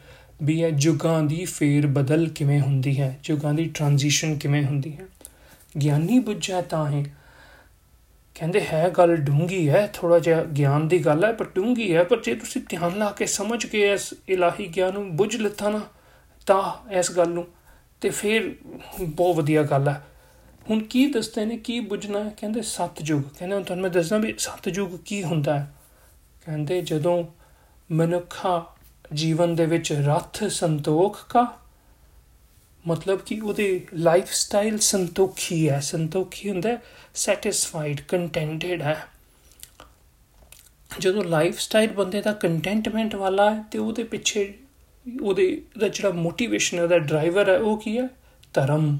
ਵੀ 0.43 0.61
ਇਹ 0.61 0.71
ਜੁਗਾਂ 0.71 1.23
ਦੀ 1.23 1.45
ਫੇਰ 1.45 1.87
ਬਦਲ 1.87 2.27
ਕਿਵੇਂ 2.27 2.61
ਹੁੰਦੀ 2.61 3.01
ਹੈ? 3.01 3.19
ਜੁਗਾਂ 3.23 3.53
ਦੀ 3.53 3.65
ਟ੍ਰਾਂਜੀਸ਼ਨ 3.65 4.37
ਕਿਵੇਂ 4.37 4.63
ਹੁੰਦੀ 4.63 4.97
ਹੈ? 4.97 5.05
ਗਿਆਨੀ 5.81 6.19
ਬੁੱਝਾ 6.19 6.61
ਤਾਂ 6.61 6.91
ਹੈ 6.91 7.05
ਕਹਿੰਦੇ, 8.35 8.61
ਹੈ 8.61 8.89
ਗੱਲ 8.89 9.15
ਡੂੰਗੀ 9.15 9.69
ਹੈ 9.69 9.91
ਥੋੜਾ 9.93 10.19
ਜਿਹਾ 10.19 10.43
ਗਿਆਨ 10.43 10.87
ਦੀ 10.87 10.99
ਗੱਲ 10.99 11.25
ਹੈ, 11.25 11.31
ਪਰ 11.31 11.45
ਡੂੰਗੀ 11.55 11.95
ਹੈ। 11.95 12.03
ਪਰ 12.03 12.21
ਜੇ 12.21 12.35
ਤੁਸੀਂ 12.35 12.61
ਧਿਆਨ 12.69 12.97
ਲਾ 12.97 13.11
ਕੇ 13.11 13.25
ਸਮਝ 13.25 13.65
ਕੇ 13.65 13.91
ਇਸ 13.91 14.13
ਇਲਾਹੀ 14.29 14.67
ਗਿਆਨ 14.67 14.93
ਨੂੰ 14.93 15.15
ਬੁੱਝ 15.15 15.35
ਲਿੱਤਾ 15.35 15.69
ਨਾ, 15.69 15.81
ਤਾਂ 16.45 16.91
ਇਸ 16.91 17.11
ਗੱਲ 17.11 17.29
ਨੂੰ 17.29 17.47
ਤੇ 18.01 18.09
ਫਿਰ 18.09 18.55
ਬਹੁਤ 19.01 19.35
ਵਧੀਆ 19.35 19.63
ਗੱਲ 19.63 19.87
ਹੈ। 19.87 20.07
ਹੁਣ 20.69 20.79
ਕੀ 20.79 21.05
ਦੱਸਦੇ 21.05 21.45
ਨੇ, 21.45 21.57
ਕੀ 21.57 21.79
ਬੁੱਝਣਾ 21.79 22.23
ਹੈ? 22.23 22.35
ਕਹਿੰਦੇ, 22.37 22.61
ਸਤਜੁਗ। 22.61 23.21
ਕਹਿੰਦੇ, 23.39 23.55
ਹੁਣ 23.55 23.63
ਤੁਹਾਨੂੰ 23.63 23.83
ਮੈਂ 23.83 23.91
ਦੱਸਦਾ 23.91 24.17
ਵੀ 24.17 24.35
ਸਤਜੁਗ 24.37 24.89
ਕੀ 25.05 25.23
ਹੁੰਦਾ 25.23 25.59
ਹੈ? 25.59 25.73
ਕਹਿੰਦੇ, 26.45 26.81
ਜਦੋਂ 26.81 27.25
ਮਨੁੱਖਾ 27.91 28.74
ਜੀਵਨ 29.14 29.54
ਦੇ 29.54 29.66
ਵਿੱਚ 29.66 29.92
ਰਥ 29.92 30.44
ਸੰਤੋਖ 30.44 31.18
ਕਾ 31.28 31.46
ਮਤਲਬ 32.88 33.20
ਕਿ 33.20 33.40
ਉਹਦੇ 33.40 33.86
ਲਾਈਫ 33.94 34.32
ਸਟਾਈਲ 34.32 34.78
ਸੰਤੋਖੀ 34.78 35.68
ਹੈ 35.68 35.80
ਸੰਤੋਖੀ 35.80 36.50
ਹੁੰਦਾ 36.50 36.78
ਸੈਟੀਸਫਾਈਡ 37.14 38.00
ਕੰਟੈਂਟਡ 38.00 38.82
ਹੈ 38.82 39.06
ਜਦੋਂ 41.00 41.24
ਲਾਈਫ 41.24 41.58
ਸਟਾਈਲ 41.58 41.92
ਬੰਦੇ 41.92 42.22
ਦਾ 42.22 42.32
ਕੰਟੈਂਟਮੈਂਟ 42.32 43.14
ਵਾਲਾ 43.14 43.54
ਹੈ 43.54 43.64
ਤੇ 43.70 43.78
ਉਹਦੇ 43.78 44.04
ਪਿੱਛੇ 44.04 44.52
ਉਹਦੇ 45.22 45.62
ਦਾ 45.78 45.88
ਜਿਹੜਾ 45.88 46.10
ਮੋਟੀਵੇਸ਼ਨ 46.10 46.78
ਹੈ 46.78 46.86
ਦਾ 46.86 46.98
ਡਰਾਈਵਰ 46.98 47.48
ਹੈ 47.48 47.58
ਉਹ 47.58 47.76
ਕੀ 47.76 47.98
ਹੈ 47.98 48.08
ਧਰਮ 48.54 48.98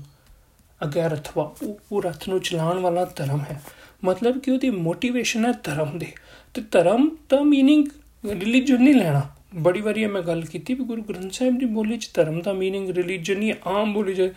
ਅਗਰ 0.81 1.15
ਅਥਵਾ 1.15 1.55
ਉਹ 1.63 2.03
ਰਥ 2.03 2.29
ਨੂੰ 2.29 2.41
ਚਲਾਉਣ 2.41 2.79
ਵਾਲਾ 2.79 3.05
ਧਰਮ 3.05 3.41
ਹੈ 3.41 3.63
ਮਤਲਬ 4.05 4.39
ਕਿ 4.39 4.51
ਉਹਦੀ 4.51 4.71
ਮੋਟੀਵੇਸ਼ਨ 4.71 5.47
ਹੈ 5.47 5.53
ਧਰਮ 5.65 5.99
ਦੇ 5.99 6.13
ਤੇ 6.55 6.63
ਧਰਮ 6.71 7.17
ਦਾ 7.29 7.37
मीनिंग 7.37 7.91
ਰਿਲੀਜੀਅਨ 8.31 8.83
ਨਹੀਂ 8.83 8.95
ਲੈਣਾ 8.95 9.31
ਬੜੀ 9.56 9.82
ਵਾਰੀ 9.82 10.06
ਮੈਂ 10.06 10.22
ਗੱਲ 10.22 10.42
ਕੀਤੀ 10.42 10.74
ਵੀ 10.74 10.84
ਗੁਰੂ 10.84 11.02
ਗ੍ਰੰਥ 11.02 11.34
ਸਾਹਿਬ 11.34 11.58
ਦੀ 11.58 11.66
ਬੋਲੀ 11.66 11.98
'ਚ 11.98 12.10
ਧਰਮ 12.14 12.42
ਦਾ 12.42 12.54
ਮੀਨਿੰਗ 12.54 12.90
ਰਿਲੀਜੀਅਨ 12.90 13.42
ਹੀ 13.42 13.54
ਆਮ 13.68 13.94
ਬੋਲੀ 13.94 14.14
'ਚ 14.16 14.32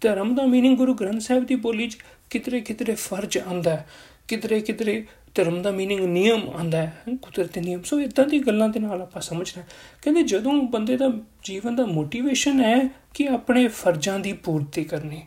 ਧਰਮ 0.00 0.34
ਦਾ 0.34 0.46
ਮੀਨਿੰਗ 0.46 0.76
ਗੁਰੂ 0.76 0.94
ਗ੍ਰੰਥ 0.94 1.20
ਸਾਹਿਬ 1.20 1.44
ਦੀ 1.46 1.54
ਬੋਲੀ 1.56 1.88
'ਚ 1.88 1.98
ਕਿਤਰੇ 2.30 2.60
ਕਿਤਰੇ 2.60 2.94
ਫਰਜ਼ 2.94 3.38
ਆਂਦਾ 3.38 3.70
ਹੈ 3.70 3.86
ਕਿਤਰੇ 4.28 4.60
ਕਿਤਰੇ 4.60 5.04
ਧਰਮ 5.34 5.60
ਦਾ 5.62 5.70
ਮੀਨਿੰਗ 5.70 6.00
ਨਿਯਮ 6.00 6.48
ਆਂਦਾ 6.50 6.78
ਹੈ 6.78 7.16
ਕੁਦਰਤੀ 7.22 7.60
ਨਿਯਮ। 7.60 7.82
ਸੋ 7.82 8.00
ਇਦਾਂ 8.00 8.26
ਦੀ 8.26 8.38
ਗੱਲਾਂ 8.38 8.68
ਦੇ 8.68 8.80
ਨਾਲ 8.80 9.02
ਆਪਾਂ 9.02 9.22
ਸਮਝਣਾ 9.22 9.62
ਕਹਿੰਦੇ 10.02 10.22
ਜਦੋਂ 10.22 10.52
ਬੰਦੇ 10.62 10.96
ਦਾ 10.96 11.10
ਜੀਵਨ 11.44 11.76
ਦਾ 11.76 11.86
ਮੋਟੀਵੇਸ਼ਨ 11.86 12.60
ਹੈ 12.60 12.78
ਕਿ 13.14 13.28
ਆਪਣੇ 13.28 13.66
ਫਰਜ਼ਾਂ 13.68 14.18
ਦੀ 14.18 14.32
ਪੂਰਤੀ 14.32 14.84
ਕਰਨੀ, 14.84 15.22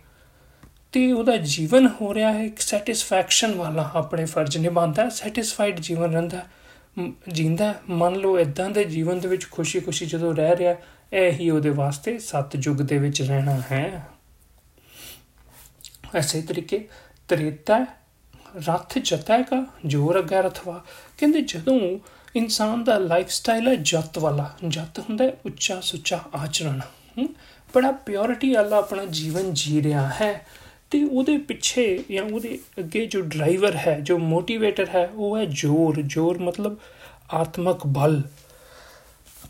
ਤੇ 0.91 1.11
ਉਹਦਾ 1.11 1.37
ਜੀਵਨ 1.37 1.89
ਹੋ 2.01 2.13
ਰਿਹਾ 2.13 2.31
ਹੈ, 2.33 2.43
ਇੱਕ 2.43 2.59
ਸੈਟੀਸਫੈਕਸ਼ਨ 2.59 3.55
ਵਾਲਾ 3.55 3.89
ਆਪਣੇ 3.95 4.25
ਫਰਜ਼ 4.25 4.57
ਨਿਭਾਉਂਦਾ 4.57 5.09
ਸੈਟੀਸਫਾਈਡ 5.09 5.79
ਜੀਵਨ 5.79 6.11
ਰਹਿੰਦਾ 6.11 6.45
ਜਿੰਦਾ, 7.27 7.75
ਮੰਨ 7.89 8.15
ਲਓ 8.15 8.39
ਇਦਾਂ 8.39 8.69
ਦੇ 8.69 8.83
ਜੀਵਨ 8.83 9.19
ਦੇ 9.19 9.27
ਵਿੱਚ 9.27 9.51
ਖੁਸ਼ੀ-ਖੁਸ਼ੀ 9.51 10.05
ਜਦੋਂ 10.05 10.35
ਰਹਿ 10.35 10.57
ਰਿਹਾ, 10.57 10.75
ਇਹ 11.13 11.31
ਹੀ 11.31 11.49
ਉਹਦੇ 11.49 11.69
ਵਾਸਤੇ 11.69 12.19
ਸਤ 12.19 12.49
ਯੁੱਗ 12.61 12.77
ਦੇ 12.77 12.97
ਵਿੱਚ 12.97 13.21
ਰਹਿਣਾ 13.21 13.61
ਹੈ। 13.71 14.07
ਐਸੇ 16.15 16.41
ਤਰੀਕੇ 16.41 16.89
ਤ੍ਰੇਤਾ 17.27 17.85
ਰਥ 18.69 18.97
ਜਤੈ 18.97 19.41
ਕਾ 19.41 19.65
ਜੋਰ 19.85 20.19
ਅਗਾ 20.19 20.41
ਰਥਵਾ। 20.41 20.85
ਕਹਿੰਦੇ 21.17 21.41
ਜਦੋਂ 21.41 21.99
ਇਨਸਾਨ 22.35 22.83
ਦਾ 22.83 22.97
ਲਾਈਫ 22.97 23.29
ਸਟਾਈਲ 23.29 23.67
ਹੈ 23.67 23.75
ਜਤ 23.75 24.17
ਵਾਲਾ, 24.17 24.55
ਜਤ 24.67 24.99
ਹੁੰਦਾ 24.99 25.25
ਉੱਚਾ 25.45 25.79
ਸੁੱਚਾ 25.79 26.19
ਆਚਰਣ। 26.35 26.79
ਬੜਾ 27.75 27.91
ਪਿਓਰਿਟੀ 27.91 28.53
ਵਾਲਾ 28.53 28.77
ਆਪਣਾ 28.77 29.05
ਜੀਵਨ 29.05 29.53
ਜੀ 29.53 29.83
ਰਿਹਾ 29.83 30.07
ਹੈ। 30.07 30.45
ਤੇ 30.95 31.03
ਉਹਦੇ 31.03 31.37
ਪਿੱਛੇ 31.37 32.03
ਜਾਂ 32.11 32.23
ਉਹਦੇ 32.23 32.59
ਅੱਗੇ 32.79 33.05
ਜੋ 33.05 33.21
ਡਰਾਈਵਰ 33.21 33.75
ਹੈ, 33.75 33.99
ਜੋ 33.99 34.17
ਮੋਟੀਵੇਟਰ 34.17 34.87
ਹੈ, 34.95 35.09
ਉਹ 35.15 35.37
ਹੈ 35.37 35.45
ਜੋਰ। 35.45 36.01
ਜੋਰ 36.01 36.37
ਮਤਲਬ 36.37 36.77
ਆਤਮਕ 37.33 37.87
ਬਲ। 37.87 38.21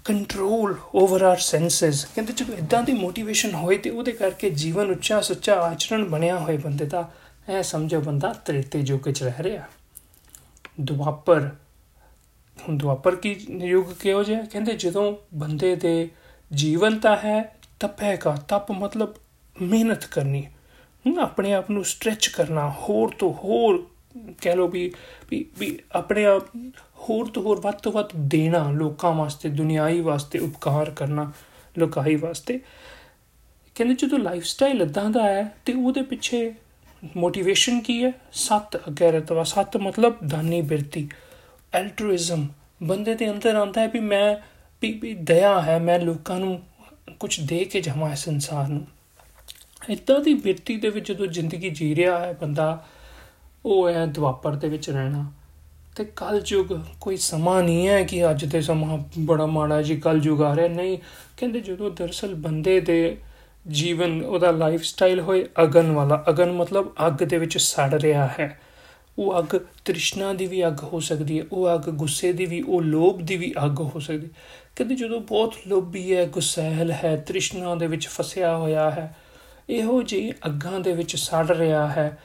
ਕੰਟਰੋਲ 0.06 0.78
ਓਵਰ 0.96 1.22
ਆਰ 1.22 1.38
ਸੈਂਸਸ 1.38 2.08
ਕਹਿੰਦੇ 2.16 2.34
ਜਦੋਂ 2.34 2.56
ਇਦਾਂ 2.56 2.84
ਦੀ 2.84 2.94
ਮੋਟੀਵੇਸ਼ਨ 2.94 3.54
ਹੋਏ 3.54 3.78
ਤੇ 3.78 3.90
ਉਹਦੇ 3.90 4.12
ਕਰਕੇ 4.12 4.50
ਜੀਵਨ 4.50 4.90
ਉੱਚਾ 4.90 5.22
ਸੁੱਚਾ 5.22 5.56
ਆਚਰਣ 5.56 6.06
ਬਣਿਆ 6.06 6.40
ਹੋਏ 6.40 6.58
ਬੰਦੇ 6.58 6.86
ਦਾ 6.86 7.12
ਇਹ 7.58 7.64
ਸਮਝੋ 7.64 8.02
ਬੰਦਾ 8.02 8.34
ਤ੍ਰੇਤੇ 8.34 8.80
ਯੁੱਗ 8.80 9.10
'ਚ 9.10 9.24
ਰਹਿ 9.24 9.44
ਰਿਹਾ। 9.44 9.64
ਦੁਆਪਰ। 10.82 11.50
ਹੁਣ 12.70 12.78
ਦੁਆਪਰ 12.78 13.16
ਕੀ 13.16 13.46
ਯੁੱਗ 13.50 13.86
ਕਿਹੋ 14.02 14.24
ਜਿਹਾ 14.24 14.42
ਕਹਿੰਦੇ 14.42 14.74
ਜਦੋਂ 14.74 15.18
ਬੰਦੇ 15.34 15.76
ਦੇ 15.76 16.10
ਜੀਵਨ 16.54 17.00
ਤਾਂ 17.00 17.18
ਹੈ, 17.18 17.56
ਤਪੈ 17.80 18.16
ਕਾ। 18.16 18.36
ਤਪ 18.36 18.72
ਮਤਲਬ 18.72 19.14
ਮਿਹਨਤ 19.62 20.06
ਕਰਨੀ। 20.06 20.48
ਆਪਣੇ 21.22 21.54
ਆਪ 21.54 21.70
ਨੂੰ 21.72 21.84
ਸਟ੍ਰੈਚ 21.86 22.28
ਕਰਨਾ, 22.28 22.70
ਹੋਰ 22.80 23.12
ਤੋਂ 23.20 23.34
ਹੋਰ 23.34 23.86
ਕਹਿ 24.42 24.56
ਲੋ 24.56 24.68
ਵੀ 24.68 24.92
ਵੀ 25.32 25.78
ਆਪਣੇ 25.92 26.26
ਆਪ 26.26 26.56
ਹੋਰ 27.00 27.28
ਤੋਂ 27.28 27.44
ਹੋਰ 27.44 27.60
ਵੱਧ 27.62 27.76
ਤੋਂ 27.76 27.92
ਵੱਧ 27.92 28.10
ਦੇਣਾ, 28.18 28.70
ਲੋਕਾਂ 28.72 29.12
ਵਾਸਤੇ, 29.14 29.50
ਦੁਨਿਆਈ 29.50 30.00
ਵਾਸਤੇ 30.02 30.40
ਉਪਕਾਰ 30.40 30.90
ਕਰਨਾ, 30.90 31.32
ਲੋਕਾਈ 31.78 32.16
ਵਾਸਤੇ। 32.16 32.60
ਕਹਿੰਦੇ 33.76 33.96
ਜਦੋਂ 33.96 34.20
ਲਾਈਫ 34.20 34.44
ਸਟਾਈਲ 34.44 34.82
ਇਦਾਂ 34.82 35.10
ਦਾ 35.10 35.24
ਹੈ, 35.24 35.44
ਤੇ 35.66 35.74
ਉਹਦੇ 35.74 36.02
ਪਿੱਛੇ 36.02 36.54
ਮੋਟੀਵੇਸ਼ਨ 37.18 37.80
ਕੀ 37.80 38.04
ਹੈ? 38.04 38.12
ਸਤ 38.34 38.78
ਅਗੈਰਤਵਾ 38.90 39.44
ਸਤ 39.44 39.78
ਮਤਲਬ 39.78 40.16
ਦਾਨੀ 40.28 40.62
ਬਿਰਤੀ। 40.62 41.08
ਐਲਟਰੂਇਜ਼ਮ 41.74 42.48
ਬੰਦੇ 42.84 43.16
ਦੇ 43.16 43.30
ਅੰਦਰ 43.32 43.56
ਆਉਂਦਾ 43.56 43.82
ਹੈ 43.82 43.88
ਵੀ 43.88 44.00
ਮੈਂ, 44.00 44.36
ਵੀ 44.82 45.14
ਦਇਆ 45.14 45.62
ਹੈ, 45.62 45.80
ਮੈਂ 45.80 46.00
ਲੋਕਾਂ 46.00 46.40
ਨੂੰ 46.40 46.62
ਕੁਝ 47.20 47.40
ਦੇ 47.40 47.64
ਕੇ 47.66 47.82
ਜਾਵਾਂ 47.82 48.12
ਇਸ 48.12 48.24
ਸੰਸਾਰ 48.26 48.68
ਨੂੰ। 48.68 48.86
ਇਦਾਂ 49.90 50.20
ਦੀ 50.20 50.34
ਬਿਰਤੀ 50.34 50.78
ਦੇ 50.78 50.90
ਵਿੱਚ 50.90 51.12
ਜਦੋਂ 51.12 51.28
ਜ਼ਿੰਦਗੀ 51.28 51.70
ਜੀ 51.70 51.96
ਰਿਹਾ 51.96 52.20
ਹੈ 52.20 52.38
ਬੰਦਾ, 52.42 52.86
ਉਹ 53.66 53.90
ਹੈ 53.90 54.06
ਦਵਾਪਰ 54.06 54.56
ਦੇ 54.56 54.70
ਵਿੱਚ 54.70 54.90
ਰਹਿਣਾ। 54.90 55.32
ਤੇ 55.96 56.06
ਕਲਯੁਗ 56.06 56.68
ਕੋਈ 57.02 57.18
ਸਮਾਂ 57.18 57.64
ਨਹੀਂ 57.64 57.88
ਹੈ 57.88 58.04
ਕਿ 58.04 58.30
ਅੱਜ 58.30 58.46
ਦੇ 58.46 58.62
ਸਮਾਂ 58.62 58.98
ਬੜਾ 59.20 59.46
ਮਾੜਾ 59.46 59.82
ਜੀ 59.82 59.96
ਕਲਯੁਗ 59.96 60.42
ਆ 60.42 60.56
ਰਿਹਾ। 60.56 60.68
ਨਹੀਂ, 60.68 60.98
ਕਹਿੰਦੇ 61.38 61.60
ਜਦੋਂ 61.60 61.92
ਦਰਸਲ 61.92 62.36
ਬੰਦੇ 62.36 62.80
ਦੇ 62.80 63.18
ਜੀਵਨ, 63.68 64.22
ਉਹਦਾ 64.22 64.52
ਲਾਈਫ 64.52 64.84
ਸਟਾਈਲ 64.84 65.20
ਹੋਏ, 65.20 65.46
ਅਗਨ 65.64 65.92
ਵਾਲਾ, 65.92 66.24
ਅਗਨ 66.30 66.52
ਮਤਲਬ 66.52 66.94
ਅੱਗ 67.08 67.14
ਦੇ 67.14 67.38
ਵਿੱਚ 67.38 67.58
ਸੜ 67.58 67.94
ਰਿਹਾ 67.94 68.30
ਹੈ। 68.40 68.60
ਉਹ 69.20 69.40
ਅੱਗ 69.40 69.60
ਤ੍ਰਿਸ਼ਨਾ 69.86 70.34
ਦੀ 70.34 70.46
ਵੀ 70.46 70.68
ਅੱਗ 70.68 70.84
ਹੋ 70.84 71.00
ਸਕਦੀ 71.00 71.40
ਹੈ, 71.40 71.46
ਉਹ 71.52 71.74
ਅੱਗ 71.74 71.82
ਗੁੱਸੇ 71.82 72.34
ਦੀ 72.34 72.46
ਵੀ, 72.46 72.62
ਉਹ 72.62 72.82
ਲੋਭ 72.82 73.22
ਦੀ 73.22 73.36
ਵੀ 73.36 73.54
ਅੱਗ 73.66 73.80
ਹੋ 73.80 74.00
ਸਕਦੀ 74.00 74.30
ਕਹਿੰਦੇ 74.76 74.96
ਜਦੋਂ 74.96 75.22
ਬਹੁਤ 75.22 75.56
ਲੋਭੀ 75.68 76.16
ਹੈ, 76.16 76.26
ਗੁੱਸੈਲ 76.26 76.92
ਹੈ, 76.92 77.24
ਤ੍ਰਿਸ਼ਨਾ 77.28 77.76
ਦੇ 77.76 77.88
ਵਿੱਚ 77.88 78.08
ਫਸਿਆ 78.08 78.58
ਹੋਇਆ 78.58 78.92
ਹੈ 78.92 79.18
ਇਹੋ 79.70 80.02
ਜਿਹੀ 80.04 80.32
ਅੱਗਾਂ 80.46 80.80
ਦੇ 80.80 80.92
ਵਿੱਚ 80.92 81.16
ਸੜ 81.16 81.52
ਰਿਹਾ 81.52 81.88
ਹੈ। 81.88 82.18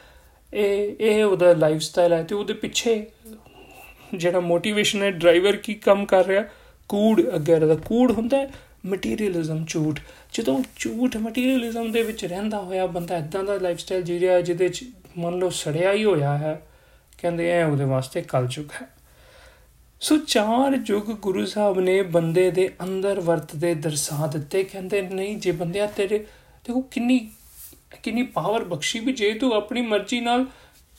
ਇਹ 0.55 0.97
ਇਹ 1.01 1.25
ਉਹਦਾ 1.25 1.53
ਲਾਈਫ 1.53 1.81
ਸਟਾਈਲ 1.81 2.13
ਹੈ 2.13 2.23
ਤੇ 2.23 2.35
ਉਹਦੇ 2.35 2.55
ਪਿੱਛੇ 2.55 3.07
ਜਿਹੜਾ 4.15 4.41
ਮੋਟੀਵੇਸ਼ਨ 4.41 5.03
ਹੈ 5.03 5.11
ਡਰਾਈਵਰ 5.11 5.57
ਕੀ 5.57 5.75
ਕੰਮ 5.75 6.05
ਕਰ 6.07 6.27
ਰਿਹਾ? 6.27 6.45
ਕੂੜ 6.89 7.23
ਅੱਗੇ 7.35 7.59
ਦਾ 7.59 7.75
ਕੂੜ 7.75 8.11
ਹੁੰਦਾ 8.13 8.47
ਮਟੀਰੀਅਲਿਜ਼ਮ 8.87 9.65
ਝੂਠ। 9.69 10.01
ਜਦੋਂ 10.33 10.63
ਝੂਠ 10.77 11.17
ਮਟੀਰੀਅਲਿਜ਼ਮ 11.17 11.93
ਦੇ 11.93 12.03
ਵਿੱਚ 12.03 12.25
ਰਹਿੰਦਾ 12.25 12.59
ਹੋਇਆ 12.59 12.87
ਬੰਦਾ 12.87 13.17
ਇਦਾਂ 13.17 13.45
ਦਾ 13.45 13.55
ਲਾਈਫ 13.55 13.79
ਸਟਾਈਲ 13.79 14.03
ਜੀ 14.03 14.19
ਰਿਹਾ 14.21 14.41
ਜਿਹਦੇ 14.41 14.69
ਚ 14.69 14.85
ਮੰਨ 15.19 15.39
ਲਓ 15.39 15.49
ਸੜਿਆ 15.51 15.93
ਹੀ 15.93 16.05
ਹੋਇਆ 16.05 16.37
ਹੈ, 16.39 16.61
ਕਹਿੰਦੇ 17.19 17.51
ਐ 17.51 17.65
ਉਹਦੇ 17.65 17.85
ਵਾਸਤੇ 17.85 18.23
ਕਲਯੁਗ 18.23 18.67
ਹੈ। 18.83 18.89
ਸੋ 20.01 20.17
ਚਾਰ 20.17 20.79
ਯੁਗ 20.87 21.03
ਗੁਰੂ 21.03 21.47
ਸਾਹਿਬ 21.47 21.81
ਨੇ 21.81 22.03
ਬੰਦੇ 22.03 22.51
ਦੇ 22.51 22.69
ਅੰਦਰ 22.83 23.21
ਵਰਤਦੇ 23.21 23.75
ਦਰਸਾ 23.75 24.27
ਦਿੱਤੇ। 24.27 24.63
ਕਹਿੰਦੇ 24.65 25.03
ਨਹੀਂ, 25.03 25.37
ਜੇ 25.37 25.53
ਬੰਦਿਆ 25.53 25.87
ਤੇਰੇ 25.87 26.25
ਦੇਖੋ 26.65 26.81
ਕਿੰਨੀ 26.81 27.19
ਕਿੰਨੀ 28.03 28.23
ਪਾਵਰ 28.23 28.65
ਬਖਸ਼ੀ 28.65 29.01
ਵੀ 29.01 29.13
ਜੇ 29.13 29.33
ਤੂੰ 29.35 29.53
ਆਪਣੀ 29.53 29.81
ਮਰਜ਼ੀ 29.81 30.21
ਨਾਲ 30.21 30.47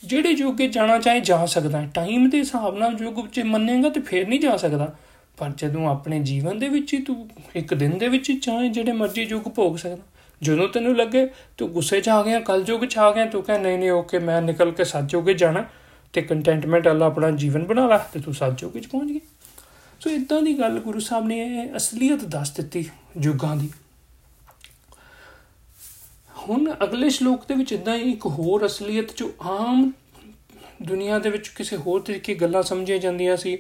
ਜਿਹੜੇ 0.04 0.30
ਯੁੱਗੇ 0.30 0.68
ਜਾਣਾ 0.68 0.98
ਚਾਹੇ 1.00 1.20
ਜਾ 1.20 1.46
ਸਕਦਾ 1.46 1.86
ਟਾਈਮ 1.94 2.30
ਦੇ 2.30 2.38
ਹਿਸਾਬ 2.38 2.78
ਨਾਲ 2.78 2.98
ਯੁੱਗ 3.02 3.20
ਵਿੱਚ 3.20 3.40
ਮੰਨੇਗਾ 3.40 3.90
ਤੇ 3.90 4.02
ਫੇਰ 4.02 4.28
ਨਹੀਂ 4.28 4.40
ਜਾ 4.40 4.58
ਸਕਦਾ। 4.58 4.96
ਪਰ 5.38 5.52
ਜਦੋਂ 5.58 5.88
ਆਪਣੇ 5.88 6.20
ਜੀਵਨ 6.20 6.60
ਦੇ 6.60 6.70
ਵਿੱਚ 6.70 6.94
ਹੀ 6.94 7.02
ਤੂੰ 7.02 7.30
ਇੱਕ 7.56 7.74
ਦਿਨ 7.74 7.98
ਦੇ 7.98 8.08
ਵਿੱਚ 8.08 8.30
ਹੀ 8.30 8.38
ਚਾਹੇ 8.40 8.70
ਜਿਹੜੇ 8.70 8.92
ਮਰਜ਼ੀ 8.92 9.24
ਯੁੱਗ 9.24 9.44
ਭੋਗ 9.44 9.76
ਸਕਦਾ। 9.78 10.04
ਜਦੋਂ 10.42 10.68
ਤੈਨੂੰ 10.68 10.96
ਲੱਗੇ, 10.96 11.28
ਤੂੰ 11.58 11.70
ਗੁੱਸੇ 11.70 12.02
'ਚ 12.02 12.10
ਆ 12.10 12.22
ਗਿਆ 12.24 12.40
ਕੱਲ 12.40 12.66
ਯੁੱਗ 12.68 12.86
'ਚ 12.86 12.98
ਆ 12.98 13.12
ਗਿਆ, 13.12 13.26
ਤੂੰ 13.26 13.44
ਕਹੇ, 13.44 13.58
ਨਹੀਂ 13.58 13.78
ਨਹੀਂ 13.78 13.92
ਓਕੇ 13.92 14.20
ਮੈਂ 14.20 14.42
ਨਿਕਲ 14.42 14.72
ਕੇ 14.72 14.84
ਸੱਚ 14.84 15.14
ਯੁੱਗੇ 15.14 15.34
ਜਾਣਾ 15.34 15.66
ਤੇ 16.14 16.22
ਕੰਟੈਂਟਮੈਂਟ 16.22 16.88
ਵਾਲਾ 16.88 17.06
ਆਪਣਾ 17.06 17.32
ਜੀਵਨ 17.32 17.66
ਬਣਾ 17.66 17.88
ਲਾ 17.88 17.98
ਤੇ 17.98 18.20
ਤੂੰ 18.20 18.34
ਸੱਚ 18.34 18.64
ਯੁੱਗ 18.64 18.78
'ਚ 18.78 18.88
ਪਹੁੰਚ 18.88 19.12
ਗਿਆ 19.12 19.20
ਸੋ 20.00 20.10
ਇਦਾਂ 20.10 20.42
ਦੀ 20.42 20.60
ਗੱਲ 20.60 20.80
ਗੁਰੂ 20.80 21.00
ਸਾਹਿਬ 21.00 21.26
ਨੇ 21.26 21.40
ਇਹ 21.40 21.76
ਅਸਲੀਅਤ 21.78 22.26
ਦੱਸ 22.26 22.52
ਦਿੱਤੀ 22.52 22.86
ਯੁੱਗਾਂ 23.22 23.56
ਦੀ। 23.56 23.70
ਹੁਣ 26.50 26.76
ਅਗਲੇ 26.84 27.10
ਸ਼ਲੋਕ 27.10 27.46
ਦੇ 27.48 27.56
ਵਿੱਚ 27.56 27.74
ਇਦਾਂ 27.74 27.96
ਹੀ 27.96 28.12
ਇੱਕ 28.12 28.26
ਹੋਰ 28.26 28.66
ਅਸਲੀਅਤ 28.66 29.16
ਜੋ 29.18 29.34
ਆਮ 29.42 29.92
ਦੁਨੀਆ 30.84 31.20
ਦੇ 31.20 31.30
ਵਿੱਚ 31.30 31.48
ਕਿਸੇ 31.48 31.78
ਹੋਰ 31.78 32.02
ਤਰੀਕੇ 32.02 32.36
ਗੱਲਾਂ 32.36 32.64
ਸਮਝੀਆਂ 32.64 32.98
ਜਾਂਦੀਆਂ 32.98 33.38
ਸੀ। 33.38 33.58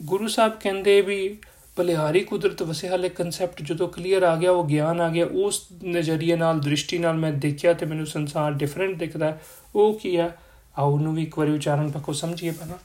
ਗੁਰੂ 0.00 0.28
ਸਾਹਿਬ 0.28 0.52
ਕਹਿੰਦੇ 0.60 1.00
ਵੀ 1.00 1.38
ਬਲਿਹਾਰੀ 1.78 2.20
ਕੁਦਰਤ 2.20 2.62
ਵਸੇ 2.62 2.88
ਵਾਲੇ 2.88 3.08
ਕਨਸੈਪਟ 3.08 3.62
ਜਦੋਂ 3.62 3.88
ਕਲੀਅਰ 3.88 4.22
ਆ 4.22 4.36
ਗਿਆ, 4.36 4.50
ਉਹ 4.50 4.64
ਗਿਆਨ 4.64 5.00
ਆ 5.00 5.08
ਗਿਆ, 5.08 5.26
ਉਸ 5.26 5.66
ਨਜ਼ਰੀਏ 5.84 6.36
ਨਾਲ, 6.36 6.60
ਦ੍ਰਿਸ਼ਟੀ 6.60 6.98
ਨਾਲ 6.98 7.14
ਮੈਂ 7.14 7.32
ਦੇਖਿਆ 7.32 7.72
ਤੇ 7.72 7.86
ਮੈਨੂੰ 7.86 8.06
ਸੰਸਾਰ 8.06 8.52
ਡਿਫਰੈਂਟ 8.52 8.98
ਦਿਖਦਾ। 8.98 9.38
ਉਹ 9.74 9.98
ਕੀ 9.98 10.16
ਆ? 10.16 10.30
ਆਉ 10.78 10.98
ਨੂੰ 10.98 11.14
ਵੀ 11.14 11.22
ਇੱਕ 11.22 11.38
ਵਾਰੀ 11.38 11.52
ਉਚਾਰਨ 11.52 11.90
ਪੱਕੋ 11.90 12.12
ਸਮਝੀਏ 12.12 12.50
ਪਹਿਲਾਂ। 12.50 12.78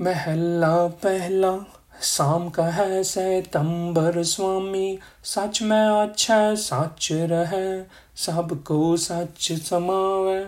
ਮਹਿਲਾ 0.00 0.88
ਪਹਿਲਾ 0.88 1.64
ਸਾਮ 2.02 2.50
ਕਹੈ 2.50 3.02
ਸੈ 3.02 3.40
ਤੰਬਰ 3.40 4.22
ਸੁਆਮੀ 4.22 4.98
ਸੱਚ 5.24 5.62
ਮੈਂ 5.62 5.90
ਆਛੈ 5.90 6.54
ਸੱਚ 6.54 7.12
ਰਹੈ, 7.12 7.84
ਸਭ 8.16 8.54
ਕੋ 8.64 8.96
ਸੱਚ 8.96 9.52
ਸਮਾਵੈ। 9.52 10.46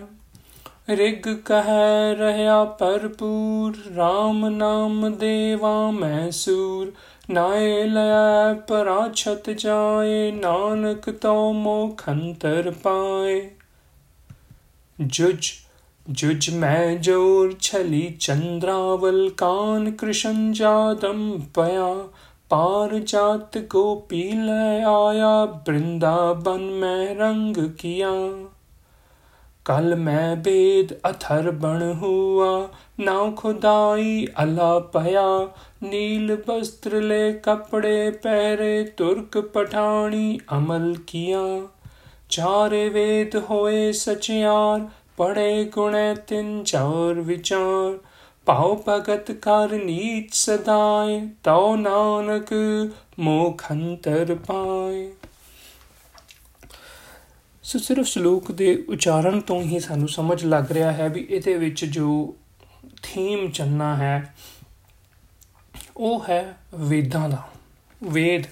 ਰਿਗ 0.88 1.28
ਕਹਿ 1.44 2.14
ਰਹਾ 2.14 2.64
ਭਰਪੂਰ 2.64 3.76
RAM 3.90 4.49
ਨਾਮ 4.49 5.16
ਦੇਵਾ 5.18 5.90
ਮੈਂ 5.90 6.30
ਸੂਰ। 6.30 6.92
ਨਾਏ 7.30 7.85
ਲਿਆ 7.85 8.54
ਪਰਾਛਤ 8.68 9.50
ਜਾਏ, 9.50 10.32
ਨਾਨਕ 10.32 11.11
ਤੋ 11.11 11.52
ਮੋਖੰਤਰ 11.52 12.71
ਪਾਏ। 12.82 13.50
ਜੁਜ 15.00 15.52
जुज 16.06 16.49
मैं 16.52 17.00
जोर 17.02 17.52
छली 17.62 18.02
चंद्रावल 18.21 19.28
कान 19.38 19.90
कृष्ण 19.90 20.52
जादम 20.52 21.21
पया 21.56 21.87
पार 22.50 22.99
जात 22.99 23.56
गोपी 23.73 24.23
लय 24.37 24.82
आया 24.82 25.32
वृंदावन 25.68 26.62
में 26.80 27.14
रंग 27.16 27.56
किया 27.80 28.11
कल 29.66 29.94
मैं 29.99 30.35
वेद 30.42 30.97
अथर 31.04 31.50
बण 31.56 31.82
हुआ 31.99 32.50
नाव 33.00 33.30
खुदाई 33.32 34.25
अला 34.37 34.78
पया 34.94 35.28
नील 35.82 36.32
वस्त्र 36.49 37.00
ले 37.02 37.32
कपड़े 37.44 38.11
पहरे 38.25 38.82
तुर्क 38.99 39.37
पठानी 39.54 40.38
अमल 40.52 40.94
किया 41.09 41.44
चारे 42.30 42.88
वेद 42.88 43.37
होए 43.49 43.92
सचियार 43.92 44.80
ਪੜੇ 45.16 45.64
ਗੁਣੇ 45.64 46.14
ਤਿੰਨ 46.26 46.62
ਚਾਰ 46.64 47.21
ਵਿਚਾਰ 47.21 47.99
ਪਾਉ 48.47 48.76
ਭਗਤ 48.88 49.31
ਕਰ 49.33 49.73
ਨੀਚ 49.85 50.35
ਸਦਾਏ, 50.35 51.21
ਤਉ 51.45 51.76
ਨਾਨਕ 51.76 52.52
ਮੋਖ 53.19 53.62
ਅੰਤਰ 53.71 54.35
ਪਾਏ। 54.47 55.11
ਸੋ 57.64 57.78
ਸਿਰਫ 57.78 58.07
ਸ਼ਲੋਕ 58.07 58.50
ਦੇ 58.52 58.75
ਉਚਾਰਨ 58.88 59.40
ਤੋਂ 59.40 59.61
ਹੀ 59.62 59.78
ਸਾਨੂੰ 59.81 60.09
ਸਮਝ 60.09 60.45
ਲੱਗ 60.45 60.73
ਰਿਹਾ 60.73 60.92
ਹੈ 60.92 61.09
ਵੀ 61.09 61.26
ਇਹਦੇ 61.31 61.54
ਵਿੱਚ 61.54 61.85
ਜੋ 61.85 62.35
ਥੀਮ 63.02 63.50
ਚੰਨਾ 63.50 63.95
ਹੈ, 63.97 64.35
ਉਹ 65.97 66.25
ਹੈ 66.28 66.57
ਵੇਦਾਂ 66.75 67.28
ਦਾ 67.28 67.42
ਵੇਦ। 68.02 68.47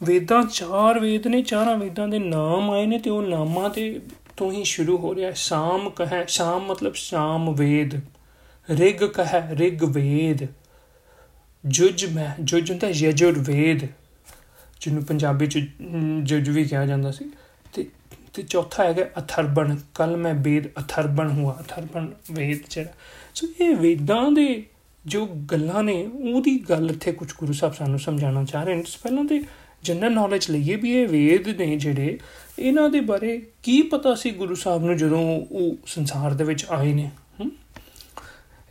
ਵੇਦਾਂ 0.00 0.42
ਚਾਰ 0.44 0.98
ਵੇਦ 0.98 1.26
ਨੇ, 1.26 1.42
ਚਾਰਾਂ 1.42 1.76
ਵੇਦਾਂ 1.76 2.08
ਦੇ 2.08 2.18
ਨਾਮ 2.18 2.70
ਆਏ 2.70 2.86
ਨੇ 2.86 2.98
ਤੇ 2.98 3.10
ਉਹ 3.10 3.22
ਨਾਮਾਂ 3.22 3.70
ਤੇ 3.70 4.00
ਤੋਂ 4.40 4.52
ਹੀ 4.52 4.64
ਸ਼ੁਰੂ 4.64 4.98
ਹੋ 4.98 5.14
ਰਿਹਾ 5.14 5.30
ਸ਼ਾਮ 5.30 5.90
ਕਹੈ, 5.90 6.24
ਸ਼ਾਮ 6.28 6.66
ਮਤਲਬ 6.66 6.94
ਸ਼ਾਮ 6.94 7.54
ਵੇਦ। 7.54 8.00
ਰਿਗ 8.70 9.04
ਕਹੈ, 9.04 9.48
ਰਿਗ 9.52 9.84
ਵੇਦ। 9.84 10.46
ਜੁਜ 11.66 12.06
ਮੈਂ, 12.06 12.42
ਜੁਜ 12.42 12.70
ਹੁੰਦਾ 12.70 12.88
ਯਜੁਰ 12.88 13.38
ਵੇਦ। 13.38 13.84
ਜਿਹਨੂੰ 14.80 15.04
ਪੰਜਾਬੀ 15.04 15.46
ਚ 15.46 15.68
ਜੁਜ 16.22 16.48
ਵੀ 16.48 16.64
ਕਿਹਾ 16.64 16.86
ਜਾਂਦਾ 16.86 17.10
ਸੀ। 17.10 17.30
ਤੇ 17.72 17.86
ਤੇ 18.34 18.42
ਚੌਥਾ 18.42 18.84
ਹੈਗਾ 18.84 19.04
ਅਥਰਬਣ। 19.18 19.76
ਕੱਲ 19.94 20.16
ਮੈਂ 20.16 20.34
ਵੇਦ 20.34 20.66
ਅਥਰਬਣ 20.66 21.30
ਹੁਆ, 21.30 21.56
ਅਥਰਬਣ 21.60 22.08
ਵੇਦ 22.32 22.58
ਜਿਹੜਾ। 22.70 22.92
ਸੋ 23.34 23.46
ਇਹ 23.60 23.76
ਵੇਦਾਂ 23.76 24.32
ਦੇ 24.32 24.66
ਜੋ 25.06 25.26
ਗੱਲਾਂ 25.26 25.82
ਨੇ, 25.82 26.06
ਉਹਦੀ 26.06 26.58
ਗੱਲ 26.58 26.90
ਇੱਥੇ 26.90 27.12
ਕੁਝ 27.12 27.32
ਗੁਰੂ 27.38 27.52
ਸਾਹਿਬ 27.52 27.74
ਸਾਨੂੰ 27.74 27.98
ਸਮਝਾਉਣਾ 27.98 28.44
ਚਾਹ 28.44 28.64
ਰਹੇ 28.64 28.74
ਨੇ। 28.74 28.82
ਪਹਿਲਾਂ 29.02 29.24
ਤੇ 29.24 29.42
ਜਨਰਲ 29.82 30.12
ਨੌਲੇਜ 30.12 30.50
ਲਈਏ 30.50 30.76
ਵੀ 30.76 30.92
ਇਹ 30.92 31.08
ਵੇਦ 31.08 31.48
ਨੇ 31.60 31.76
ਜਿਹੜੇ, 31.76 32.18
ਇਹਨਾਂ 32.58 32.88
ਦੇ 32.90 33.00
ਬਾਰੇ 33.00 33.40
ਕੀ 33.62 33.82
ਪਤਾ 33.82 34.14
ਸੀ 34.14 34.30
ਗੁਰੂ 34.30 34.54
ਸਾਹਿਬ 34.54 34.84
ਨੂੰ 34.84 34.96
ਜਦੋਂ 34.96 35.20
ਉਹ 35.52 35.76
ਸੰਸਾਰ 35.86 36.34
ਦੇ 36.34 36.44
ਵਿੱਚ 36.44 36.64
ਆਏ 36.70 36.92
ਨੇ? 36.92 37.10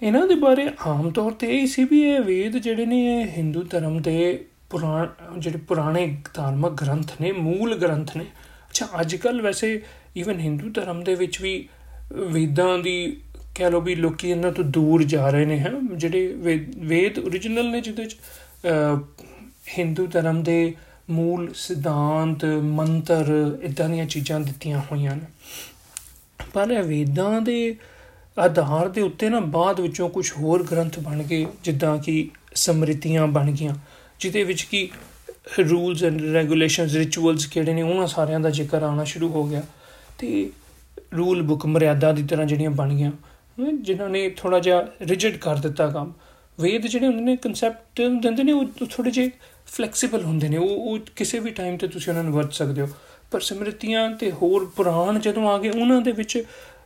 ਇਹਨਾਂ 0.01 0.27
ਦੇ 0.27 0.35
ਬਾਰੇ 0.35 0.69
ਆਮ 0.87 1.09
ਤੌਰ 1.09 1.31
ਤੇ 1.31 1.47
ਇਹ 1.57 1.67
ਸੀ 1.67 1.83
ਵੀ 1.83 2.01
ਇਹ 2.03 2.19
ਵੇਦ 2.19 2.57
ਜਿਹੜੇ 2.57 2.85
ਨੇ, 2.85 3.21
ਇਹ 3.21 3.27
ਹਿੰਦੂ 3.27 3.63
ਧਰਮ 3.63 4.01
ਦੇ 4.01 4.45
ਪੁਰਾਣ, 4.69 5.07
ਜਿਹੜੇ 5.37 5.57
ਪੁਰਾਣੇ 5.57 6.17
ਧਾਰਮਿਕ 6.33 6.73
ਗ੍ਰੰਥ 6.73 7.11
ਨੇ, 7.21 7.31
ਮੂਲ 7.31 7.75
ਗ੍ਰੰਥ 7.75 8.15
ਨੇ। 8.17 8.23
ਅੱਛਾ 8.23 8.87
ਅੱਜ 9.01 9.15
ਕੱਲ 9.15 9.41
ਵੈਸੇ 9.41 9.81
ਈਵਨ 10.17 10.39
ਹਿੰਦੂ 10.39 10.69
ਧਰਮ 10.69 11.03
ਦੇ 11.03 11.15
ਵਿੱਚ 11.15 11.41
ਵੀ 11.41 11.69
ਵੇਦਾਂ 12.13 12.77
ਦੀ 12.79 13.17
ਕਹਿ 13.55 13.71
ਲੋ 13.71 13.81
ਵੀ 13.81 13.95
ਲੋਕੀ 13.95 14.29
ਇਹਨਾਂ 14.29 14.51
ਤੋਂ 14.51 14.63
ਦੂਰ 14.63 15.03
ਜਾ 15.03 15.29
ਰਹੇ 15.29 15.45
ਨੇ, 15.45 15.59
ਹਨ? 15.59 15.97
ਜਿਹੜੇ 15.97 16.27
ਵੇਦ 16.77 17.19
origignal 17.19 17.71
ਨੇ 17.71 17.81
ਜਿਹਦੇ 17.81 18.03
ਵਿੱਚ 18.03 18.17
ਹਿੰਦੂ 19.77 20.07
ਧਰਮ 20.07 20.43
ਦੇ 20.43 20.75
ਮੂਲ, 21.09 21.51
ਸਿਧਾਂਤ, 21.55 22.45
ਮੰਤਰ 22.45 23.59
ਇਦਾਂ 23.63 23.89
ਦੀਆਂ 23.89 24.05
ਚੀਜ਼ਾਂ 24.05 24.39
ਦਿੱਤੀਆਂ 24.39 24.81
ਹੋਈਆਂ 24.91 25.15
ਨੇ। 25.15 25.25
ਪਰ 26.53 26.71
ਇਹ 26.71 26.83
ਵੇਦਾਂ 26.83 27.41
ਦੇ 27.41 27.75
ਆਧਾਰ 28.37 28.89
ਦੇ 28.89 29.01
ਉੱਤੇ 29.01 29.29
ਨਾ 29.29 29.39
ਬਾਅਦ 29.39 29.79
ਵਿੱਚੋਂ 29.79 30.09
ਕੁਝ 30.09 30.31
ਹੋਰ 30.31 30.63
ਗ੍ਰੰਥ 30.63 30.99
ਬਣ 30.99 31.23
ਗਏ, 31.23 31.45
ਜਿੱਦਾਂ 31.63 31.97
ਕਿ 31.97 32.29
ਸਮ੍ਰਿਤੀਆਂ 32.55 33.27
ਬਣ 33.27 33.51
ਗਈਆਂ, 33.51 33.75
ਜਿਹਦੇ 34.19 34.43
ਵਿੱਚ 34.43 34.61
ਕੀ 34.61 34.89
ਰੂਲਸ 35.59 36.03
ਐਂਡ 36.03 36.21
ਰੈਗੂਲੇਸ਼ਨਸ 36.21 36.93
ਰਿਚੁਅਲਸ 36.93 37.45
ਕਿਹੜੇ 37.45 37.73
ਨੇ, 37.73 37.81
ਉਹਨਾਂ 37.81 38.07
ਸਾਰਿਆਂ 38.07 38.39
ਦਾ 38.39 38.49
ਜ਼ਿਕਰ 38.49 38.83
ਆਉਣਾ 38.83 39.03
ਸ਼ੁਰੂ 39.03 39.29
ਹੋ 39.29 39.43
ਗਿਆ। 39.43 39.63
ਤੇ 40.17 40.49
ਰੂਲ 41.17 41.41
ਬੁੱਕ 41.41 41.65
ਮਰਿਆਦਾ 41.65 42.11
ਦੀ 42.11 42.23
ਤਰ੍ਹਾਂ 42.23 42.45
ਜਿਹੜੀਆਂ 42.45 42.69
ਬਣ 42.69 42.93
ਗਈਆਂ 42.93 43.11
ਜਿਨ੍ਹਾਂ 43.73 44.09
ਨੇ 44.09 44.29
ਥੋੜਾ 44.29 44.59
ਜਿਹਾ 44.59 44.81
ਰਿਜਿਡ 45.01 45.37
ਕਰ 45.37 45.55
ਦਿੱਤਾ 45.55 45.87
ਕੰਮ। 45.87 46.13
ਵੇਦ 46.59 46.87
ਜਿਹੜੇ 46.87 47.07
ਹੁੰਦੇ 47.07 47.21
ਨੇ 47.21 47.35
ਕਨਸੈਪਟ 47.35 48.01
ਦਿੰਦੇ 48.21 48.43
ਨੇ, 48.43 48.51
ਉਹ 48.51 48.65
ਥੋੜੇ 48.91 49.11
ਜਿਹੇ 49.11 49.31
ਫਲੈਕਸੀਬਲ 49.71 50.23
ਹੁੰਦੇ 50.23 50.49
ਨੇ। 50.49 50.57
ਉਹ 50.57 50.69
ਉਹ 50.69 50.99
ਕਿਸੇ 51.15 51.39
ਵੀ 51.39 51.51
ਟਾਈਮ 51.51 51.77
ਤੇ 51.77 51.87
ਤੁਸੀਂ 51.87 52.11
ਉਹਨਾਂ 52.11 52.23
ਨੂੰ 52.23 52.33
ਵਰਤ 52.33 52.53
ਸਕਦੇ 52.53 52.81
ਹੋ। 52.81 52.87
ਪਰ 53.31 53.39
ਸਮ੍ਰਿਤੀਆਂ 53.39 54.11
ਤੇ 54.11 54.31
ਹੋਰ 54.31 54.65
ਪੁਰਾਣ 54.75 55.19
ਜਦੋਂ 55.19 55.49
ਆ 55.49 55.57
ਗਏ, 55.57 55.69
ਉਹਨਾਂ 55.69 56.01
ਦੇ 56.01 56.11
ਵਿੱਚ 56.11 56.43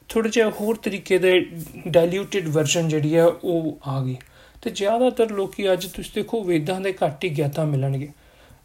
ਥੋੜੇ 0.10 0.30
ਜਿਹਾ 0.30 0.50
ਹੋਰ 0.50 0.76
ਤਰੀਕੇ 0.76 1.18
ਦੇ 1.18 1.50
ਡਾਇਲੂਟਡ 1.88 2.48
ਵਰਜ਼ਨ 2.48 2.88
ਜਿਹੜੀ 2.88 3.16
ਆ 3.16 3.26
ਉਹ 3.26 3.80
ਆ 3.88 4.04
ਗਈ। 4.04 4.18
ਤੇ 4.62 4.70
ਜ਼ਿਆਦਾਤਰ 4.70 5.32
ਲੋਕੀ 5.32 5.74
ਅੱਜ 5.74 5.86
ਤੁਸੀਂ 5.86 6.12
ਦੇਖੋ, 6.16 6.44
ਵੇਦਾਂ 6.44 6.82
ਦੇ 6.82 6.94
ਘੱਟ 7.06 7.24
ਹੀ 7.24 7.30
ਗਿਆਤਾ 7.30 7.66
ਮਿਲਣਗੇ। 7.66 8.10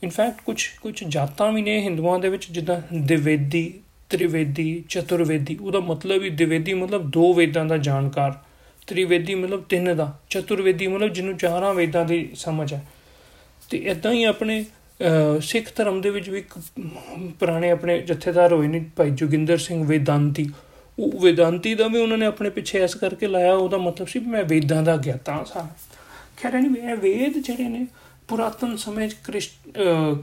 ਇਨਫੈਕਟ 0.03 0.41
ਕੁਝ 0.41 0.67
ਕੁਝ 0.83 1.05
ਜਾਤਾਂ 1.09 1.53
ਵੀ 1.53 1.63
ਨੇ 1.63 1.81
ਹਿੰਦੂਆਂ 1.81 2.19
ਦੇ 2.19 2.29
ਵਿੱਚ, 2.29 2.47
ਜਿੱਦਾਂ 2.51 2.81
ਦਿਵੇਦੀ, 2.95 3.81
ਤ੍ਰਿਵੇਦੀ, 4.11 4.85
ਚਤੁਰਵੇਦੀ। 4.89 5.59
ਉਹਦਾ 5.61 5.81
ਮਤਲਬ 5.81 6.23
ਹੀ 6.23 6.31
ਦਿਵੇਦੀ 6.31 6.75
ਮਤਲਬ 6.75 7.11
ਦੋ 7.11 7.35
ਵੇਦਾਂ 7.35 7.65
ਦਾ 7.65 7.77
ਜਾਣਕਾਰ। 7.77 8.39
ਤ੍ਰਿਵੇਦੀ 8.87 9.35
ਮਤਲਬ 9.35 9.65
ਤਿੰਨ 9.65 9.97
ਦਾ। 9.97 10.19
ਚਤੁਰਵੇਦੀ 10.31 10.87
ਮਤਲਬ 10.87 11.09
ਜਿਹਨੂੰ 11.09 11.37
ਚਾਰਾਂ 11.37 11.75
ਵੇਦਾਂ 11.75 12.05
ਦੀ 12.05 12.31
ਸਮਝ 12.35 12.75
ਹੈ। 12.75 12.85
ਤੇ 13.71 13.79
ਇਦਾਂ 13.91 14.13
ਹੀ 14.13 14.25
ਆਪਣੇ 14.25 14.65
ਸਿੱਖ 15.41 15.69
ਧਰਮ 15.77 16.01
ਦੇ 16.01 16.11
ਵਿੱਚ 16.11 16.29
ਵੀ 16.31 16.39
ਇੱਕ 16.39 16.59
ਪੁਰਾਣੇ 17.41 17.71
ਆਪਣੇ 17.71 17.99
ਜਥੇਦਾਰ 18.03 18.53
ਹੋਏ 18.53 18.69
ਨੇ 18.69 18.85
ਭਾਈ 18.97 19.11
ਜੋਗਿੰਦਰ 19.11 19.59
ਸਿੰਘ 19.59 19.85
ਵੇਦਾਂਤੀ। 19.87 20.49
ਉਹ 20.99 21.19
ਵੇਦਾਂਤੀ 21.21 21.75
ਦਾ 21.75 21.87
ਵੀ 21.89 21.99
ਉਹਨਾਂ 21.99 22.19
ਨੇ 22.19 22.27
ਆਪਣੇ 22.27 22.51
ਪਿੱਛੇ 22.51 22.81
ਐਸ 22.81 22.95
ਕਰਕੇ 22.95 23.27
ਲਾਇਆ, 23.27 23.53
ਉਹਦਾ 23.55 23.79
ਮਤਲਬ 23.79 24.07
ਸੀ 24.09 24.19
ਮੈਂ 24.21 24.43
ਵੇਦਾਂ 24.45 24.83
ਦਾ 24.83 24.97
ਗਿਆਤਾ 24.97 25.45
ਸਾਂ। 25.53 25.67
ਖੈਰ 26.37 26.53
ਨਹੀਂ 26.55 26.83
ਇਹ 26.83 26.97
ਵੇਦ 26.97 27.39
ਜਿਹੜੇ 27.39 27.69
ਨੇ 27.69 27.87
ਪੁਰਾਤਨ 28.29 28.77
ਸਮੇਂ 28.77 29.09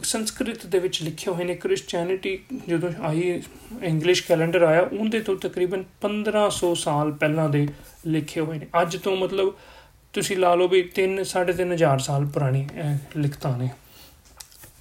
ਸੰਸਕ੍ਰਿਤ 0.04 0.66
ਦੇ 0.66 0.80
ਵਿੱਚ 0.80 1.02
ਲਿਖੇ 1.04 1.32
ਹੋਏ 1.32 1.44
ਨੇ। 1.44 1.56
ਕ੍ਰਿਸਚੀਅਨਿਟੀ 1.56 2.38
ਜਦੋਂ 2.68 2.92
ਆਈ 3.02 3.42
ਇੰਗਲਿਸ਼ 3.84 4.24
ਕੈਲੰਡਰ 4.24 4.64
ਆਇਆ, 4.64 4.82
ਉਹਦੇ 4.82 5.20
ਤੋਂ 5.20 5.36
ਤਕਰੀਬਨ 5.38 5.84
1500 6.02 6.74
ਸਾਲ 6.75 7.12
ਪਹਿਲਾਂ 7.14 7.50
ਦੇ 7.50 7.68
ਲਿਖੇ 8.08 8.42
ਹੋਏ 8.42 8.58
ਨੇ। 8.58 8.68
ਅੱਜ 8.82 8.98
ਤੋਂ 8.98 9.16
ਮਤਲਬ 9.18 9.54
ਤੁਸੀਂ 10.15 10.38
ਲਾ 10.38 10.53
ਲਓ 10.55 10.67
ਵੀ 10.67 10.81
3 10.95 11.13
3500 11.25 11.98
ਸਾਲ 12.01 12.25
ਪੁਰਾਣੀ 12.25 12.67
ਲਿਖਤਾਂ 13.17 13.57
ਨੇ। 13.57 13.69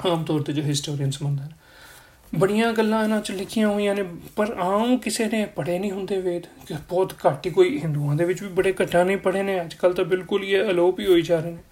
ਆਮ 0.07 0.25
ਤੌਰ 0.25 0.43
ਤੇ 0.43 0.53
ਜੋ 0.53 0.63
ਹਿਸਟੋਰੀਅਨਸ 0.63 1.21
ਮੰਨਦੇ 1.23 1.43
ਨੇ। 1.43 2.39
ਬੜੀਆਂ 2.39 2.73
ਗੱਲਾਂ 2.73 3.03
ਇਹਨਾਂ 3.05 3.21
'ਚ 3.21 3.31
ਲਿਖੀਆਂ 3.31 3.69
ਹੋਈਆਂ 3.69 3.95
ਨੇ, 3.95 4.05
ਪਰ 4.37 4.55
ਆਮ 4.59 4.97
ਕਿਸੇ 4.99 5.27
ਨੇ 5.27 5.45
ਪੜ੍ਹੇ 5.57 5.79
ਨਹੀਂ 5.79 5.91
ਹੁੰਦੇ 5.91 6.21
ਵੇਦ 6.21 6.47
ਬਹੁਤ 6.89 7.13
ਘੱਟ 7.27 7.47
ਹੀ 7.47 7.51
ਕੋਈ 7.51 7.79
ਹਿੰਦੂਆਂ 7.79 8.15
ਦੇ 8.17 8.25
ਵਿੱਚ 8.25 8.43
ਵੀ 8.43 8.49
ਬੜੇ 8.49 8.75
ਘਟਾ 8.83 9.05
ਨਹੀਂ 9.05 9.17
ਪੜ੍ਹੇ 9.17 9.43
ਨੇ 9.43 9.61
ਅੱਜ 9.61 9.75
ਕੱਲ 9.75 9.93
ਤਾਂ 9.93 10.05
ਬਿਲਕੁਲ 10.05 10.43
ਹੀ 10.43 10.61
ਅਲੋਪ 10.61 11.01
ਹੀ 11.01 11.07
ਹੋਈ 11.07 11.23
ਜਾ 11.23 11.39
ਰਹੇ 11.41 11.51
ਨੇ। 11.51 11.63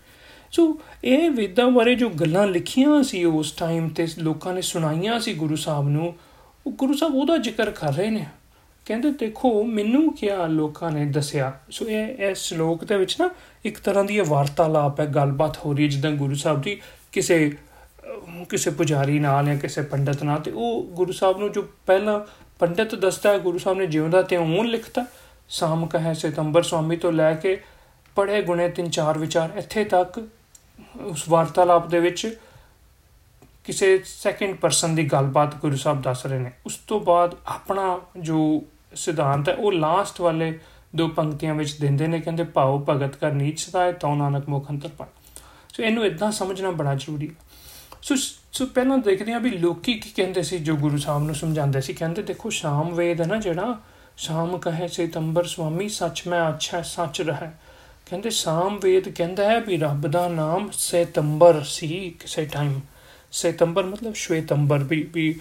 ਸੋ 0.52 0.80
ਇਹ 1.04 1.30
ਵੇਦਾਂ 1.30 1.70
ਬਾਰੇ 1.70 1.94
ਜੋ 1.94 2.08
ਗੱਲਾਂ 2.20 2.46
ਲਿਖੀਆਂ 2.46 3.02
ਸੀ 3.02 3.24
ਉਸ 3.24 3.52
ਟਾਈਮ 3.52 3.88
ਤੇ 3.88 4.06
ਲੋਕਾਂ 4.18 4.54
ਨੇ 4.54 4.62
ਸੁਣਾਈਆਂ 4.62 5.18
ਸੀ 5.20 5.34
ਗੁਰੂ 5.34 5.56
ਸਾਹਿਬ 5.56 5.88
ਨੂੰ, 5.88 6.14
ਉਹ 6.66 6.72
ਗੁਰੂ 6.72 6.94
ਸਾਹਿਬ 6.94 7.14
ਉਹਦਾ 7.14 7.36
ਜ਼ਿਕਰ 7.36 7.70
ਕਰ 7.70 7.92
ਰਹੇ 7.94 8.10
ਨੇ। 8.10 8.26
ਕਹਿੰਦੇ 8.86 9.10
ਦੇਖੋ, 9.10 9.62
ਮੈਨੂੰ 9.64 10.14
ਕਿਹਾ 10.14 10.46
ਲੋਕਾਂ 10.46 10.90
ਨੇ 10.90 11.04
ਦੱਸਿਆ, 11.06 11.52
ਸੋ 11.70 11.86
ਇਹ, 11.88 12.30
ਇਸ 12.30 12.38
ਸ਼ਲੋਕ 12.38 12.84
ਦੇ 12.84 12.96
ਵਿੱਚ 12.96 13.20
ਨਾ 13.20 13.30
ਇੱਕ 13.64 13.78
ਤਰ੍ਹਾਂ 13.78 14.04
ਦੀ 14.04 14.16
ਇਹ 14.18 14.24
ਵਾਰਤਾਲਾਪ 14.24 15.00
ਹੈ, 15.00 15.06
ਗੱਲਬਾਤ 15.06 15.58
ਹੋ 15.66 15.72
ਰਹੀ 15.72 15.84
ਹੈ, 15.84 15.88
ਜਿੱਦਾਂ 15.88 16.10
ਗੁਰੂ 16.12 16.34
ਸਾਹਿਬ 16.34 16.62
ਦੀ 16.62 16.80
ਕਿਸੇ 17.12 17.52
ਕਿਸੇ 18.50 18.70
ਪੁਜਾਰੀ 18.70 19.18
ਨਾਲ 19.18 19.46
ਜਾਂ 19.46 19.56
ਕਿਸੇ 19.56 19.82
ਪੰਡਤ 19.82 20.22
ਨਾਲ, 20.22 20.40
ਤੇ 20.40 20.50
ਉਹ 20.50 20.82
ਗੁਰੂ 20.94 21.12
ਸਾਹਿਬ 21.12 21.38
ਨੂੰ 21.38 21.52
ਜੋ 21.52 21.62
ਪਹਿਲਾਂ 21.86 22.18
ਪੰਡਤ 22.58 22.94
ਦੱਸਦਾ 22.94 23.32
ਹੈ, 23.32 23.38
ਗੁਰੂ 23.38 23.58
ਸਾਹਿਬ 23.58 23.78
ਨੇ 23.78 23.86
ਜਿਉਂਦਾ 23.86 24.22
ਤੇ 24.22 24.36
ਉਹਨ 24.36 24.66
ਲਿਖਤਾ, 24.66 25.04
ਸਾਮ 25.48 25.86
ਕਹੇ 25.86 26.14
ਸਤੰਬਰ 26.14 26.62
ਸਵਾਮੀ 26.62 26.96
ਤੋਂ 26.96 27.12
ਲੈ 27.12 27.32
ਕੇ 27.34 27.56
ਪੜੇ 28.16 28.42
ਗੁਣੇ 28.42 28.68
ਤਿੰਨ 28.68 28.90
ਚਾਰ 28.90 29.18
ਵਿਚਾਰ, 29.18 29.50
ਇੱਥੇ 29.56 29.84
ਤੱਕ 29.84 30.18
ਉਸ 31.00 31.28
ਵਾਰਤਾਲਾਪ 31.28 31.86
ਦੇ 31.86 32.00
ਵਿੱਚ 32.00 32.26
ਕਿਸੇ 33.64 33.98
ਸੈਕੰਡ 34.04 34.56
ਪਰਸਨ 34.56 34.94
ਦੀ 34.94 35.04
ਗੱਲਬਾਤ 35.04 35.54
ਗੁਰੂ 35.54 35.76
ਸਾਹਿਬ 35.76 36.02
ਦੱਸ 36.02 36.26
ਰਹੇ 36.26 36.38
ਨੇ। 36.38 36.50
ਉਸ 36.66 36.76
ਤੋਂ 36.86 37.00
ਬਾਅਦ 37.00 37.34
ਆਪਣਾ 37.46 38.00
ਜੋ 38.18 38.62
ਸਿਧਾਂਤ 38.94 39.48
ਹੈ, 39.48 39.54
ਉਹ 39.54 39.72
ਲਾਸਟ 39.72 40.20
ਵਾਲੇ 40.20 40.58
ਦੋ 40.96 41.08
ਪੰਕਤੀਆਂ 41.08 41.54
ਵਿੱਚ 41.54 41.72
ਦਿੰਦੇ 41.72 42.06
ਨੇ, 42.06 42.20
ਕਹਿੰਦੇ 42.20 42.44
ਭਾਉ 42.44 42.84
ਭਗਤ 42.88 43.16
ਕਰ 43.16 43.32
ਨੀਚ 43.32 43.60
ਸਦਾਏ 43.60 43.92
ਤਉ 43.92 44.14
ਨਾਨਕ 44.14 44.48
ਮੁਖ 44.48 44.70
ਅੰਤਰ 44.70 44.88
ਪਾ 44.88 45.08
ਸੋ 45.76 45.82
ਇਹਨੂੰ 45.82 46.06
ਇਦਾਂ 46.06 46.32
ਸਮਝਣਾ 46.32 46.70
ਬੜਾ 46.70 46.94
ਜ਼ਰੂਰੀ 46.94 47.28
ਹੈ। 47.28 47.34
ਸੋ 48.02 48.14
ਸੋ 48.52 48.66
ਪਹਿਲਾਂ 48.66 48.98
ਦੇਖਦੇ 48.98 49.32
ਆ 49.32 49.38
ਵੀ 49.38 49.50
ਲੋਕੀ 49.50 49.94
ਕੀ 49.94 50.10
ਕਹਿੰਦੇ 50.10 50.42
ਸੀ, 50.42 50.58
ਜੋ 50.58 50.76
ਗੁਰੂ 50.76 50.96
ਸਾਹਿਬ 50.96 51.22
ਨੂੰ 51.22 51.34
ਸਮਝਾਉਂਦੇ 51.34 51.80
ਸੀ। 51.80 51.92
ਕਹਿੰਦੇ, 51.92 52.22
ਦੇਖੋ, 52.22 52.50
ਸ਼ਾਮ 52.50 52.94
ਵੇਦ 52.94 53.20
ਹੈ 53.20 53.26
ਨਾ 53.26 53.36
ਜਿਹੜਾ, 53.36 53.78
ਸ਼ਾਮ 54.16 54.58
ਕਹੇ 54.58 54.88
ਸਤੰਬਰ 54.88 55.44
ਸੁਆਮੀ, 55.44 55.88
ਸੱਚ 55.88 56.22
ਮੈਂ 56.28 56.48
ਅੱਛਾ 56.48 56.82
ਸੱਚ 56.82 57.22
ਰਹਾ। 57.22 57.52
ਕਹਿੰਦੇ, 58.06 58.30
ਸਾਮ 58.30 58.78
ਵੇਦ 58.82 59.08
ਕਹਿੰਦਾ 59.08 59.44
ਹੈ 59.44 59.60
ਵੀ 59.60 59.76
ਰੱਬ 59.76 60.06
ਦਾ 60.06 60.28
ਨਾਮ 60.28 60.68
ਸਤੰਬਰ 60.72 61.62
ਸੀ 61.64 62.16
ਕਿਸੇ 62.20 62.44
ਟਾਈਮ 62.44 62.80
ਸਤੰਬਰ 63.32 63.82
ਮਤਲਬ 63.82 64.14
ਸ਼ਵੇਤੰਬਰ 64.14 64.78
ਵੀ 64.78 65.10
ਵੀ 65.12 65.40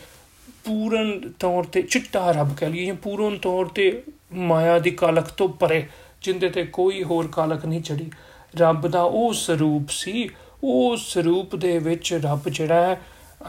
ਪੂਰਨ 0.63 1.31
ਤੌਰ 1.39 1.63
ਤੇ 1.63 1.81
ਚਿੱਟਾ 1.81 2.31
ਰੱਬ 2.31 2.55
ਕਹ 2.55 2.65
ਲਈਏ 2.65 2.91
ਪੂਰਨ 2.91 3.37
ਤੌਰ 3.37 3.65
ਤੇ 3.65 4.03
ਮਾਇਆ 4.33 4.79
ਦੀ 4.79 4.91
ਕਾਲਕ 4.91 5.27
ਤੋਂ 5.27 5.49
ਪਰੇ, 5.49 5.87
ਜਿੰਦੇ 6.21 6.49
ਤੇ 6.49 6.63
ਕੋਈ 6.63 7.03
ਹੋਰ 7.03 7.27
ਕਾਲਕ 7.27 7.65
ਨਹੀਂ 7.65 7.81
ਚੜੀ। 7.81 8.11
ਰੱਬ 8.57 8.87
ਦਾ 8.87 9.01
ਉਹ 9.01 9.33
ਸਰੂਪ 9.33 9.89
ਸੀ, 9.89 10.29
ਉਹ 10.63 10.97
ਸਰੂਪ 10.97 11.55
ਦੇ 11.55 11.77
ਵਿੱਚ 11.79 12.13
ਰੱਬ 12.13 12.49
ਜਿਹੜਾ 12.49 12.81
ਹੈ, 12.81 13.01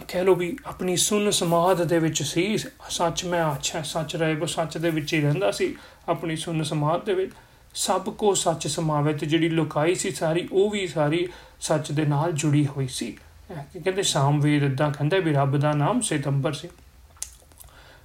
ਕਹਿ 0.09 0.25
ਲੋ 0.25 0.35
ਵੀ 0.35 0.57
ਆਪਣੀ 0.67 0.97
ਸੁਨ 0.97 1.31
ਸਮਾਦ 1.31 1.83
ਦੇ 1.85 1.99
ਵਿੱਚ 1.99 2.23
ਸੀ। 2.23 2.59
ਸੱਚ 2.91 3.25
ਮੈਂ 3.25 3.45
ਅੱਛਾ 3.53 3.83
ਸੱਚ 3.83 4.17
ਰਹੇ 4.17 4.35
ਉਹ 4.35 4.47
ਸੱਚ 4.47 4.79
ਦੇ 4.79 4.91
ਵਿੱਚ 4.91 5.15
ਹੀ 5.15 5.21
ਰਹਿੰਦਾ 5.21 5.51
ਸੀ, 5.51 5.75
ਆਪਣੀ 6.09 6.37
ਸੁਨ 6.37 6.63
ਸਮਾਦ 6.63 7.05
ਦੇ 7.05 7.15
ਵਿੱਚ। 7.15 7.33
ਸਭ 7.75 8.09
ਕੋ 8.11 8.35
ਸੱਚ 8.35 8.67
ਸਮਾਵੇ 8.67 9.13
ਤੇ 9.13 9.27
ਜਿਹੜੀ 9.27 9.49
ਲੁਕਾਈ 9.49 9.95
ਸੀ 9.95 10.11
ਸਾਰੀ, 10.11 10.49
ਉਹ 10.53 10.71
ਵੀ 10.71 10.87
ਸਾਰੀ 10.87 11.29
ਸੱਚ 11.61 11.93
ਦੇ 11.93 12.05
ਨਾਲ 12.05 12.33
ਜੁੜੀ 12.33 12.67
ਹੋਈ 12.67 12.89
ਸੀ। 12.89 13.17
ਕਹਿੰਦੇ 13.53 14.03
ਵੇਦ 14.39 14.63
ਇਦਾਂ 14.63 14.91
ਕਹਿੰਦਾ 14.91 15.19
ਵੀ 15.19 15.33
ਰੱਬ 15.33 15.57
ਦਾ 15.57 15.73
ਨਾਮ 15.73 16.01
ਸਤੰਬਰ 16.01 16.53
ਸੀ। 16.53 16.69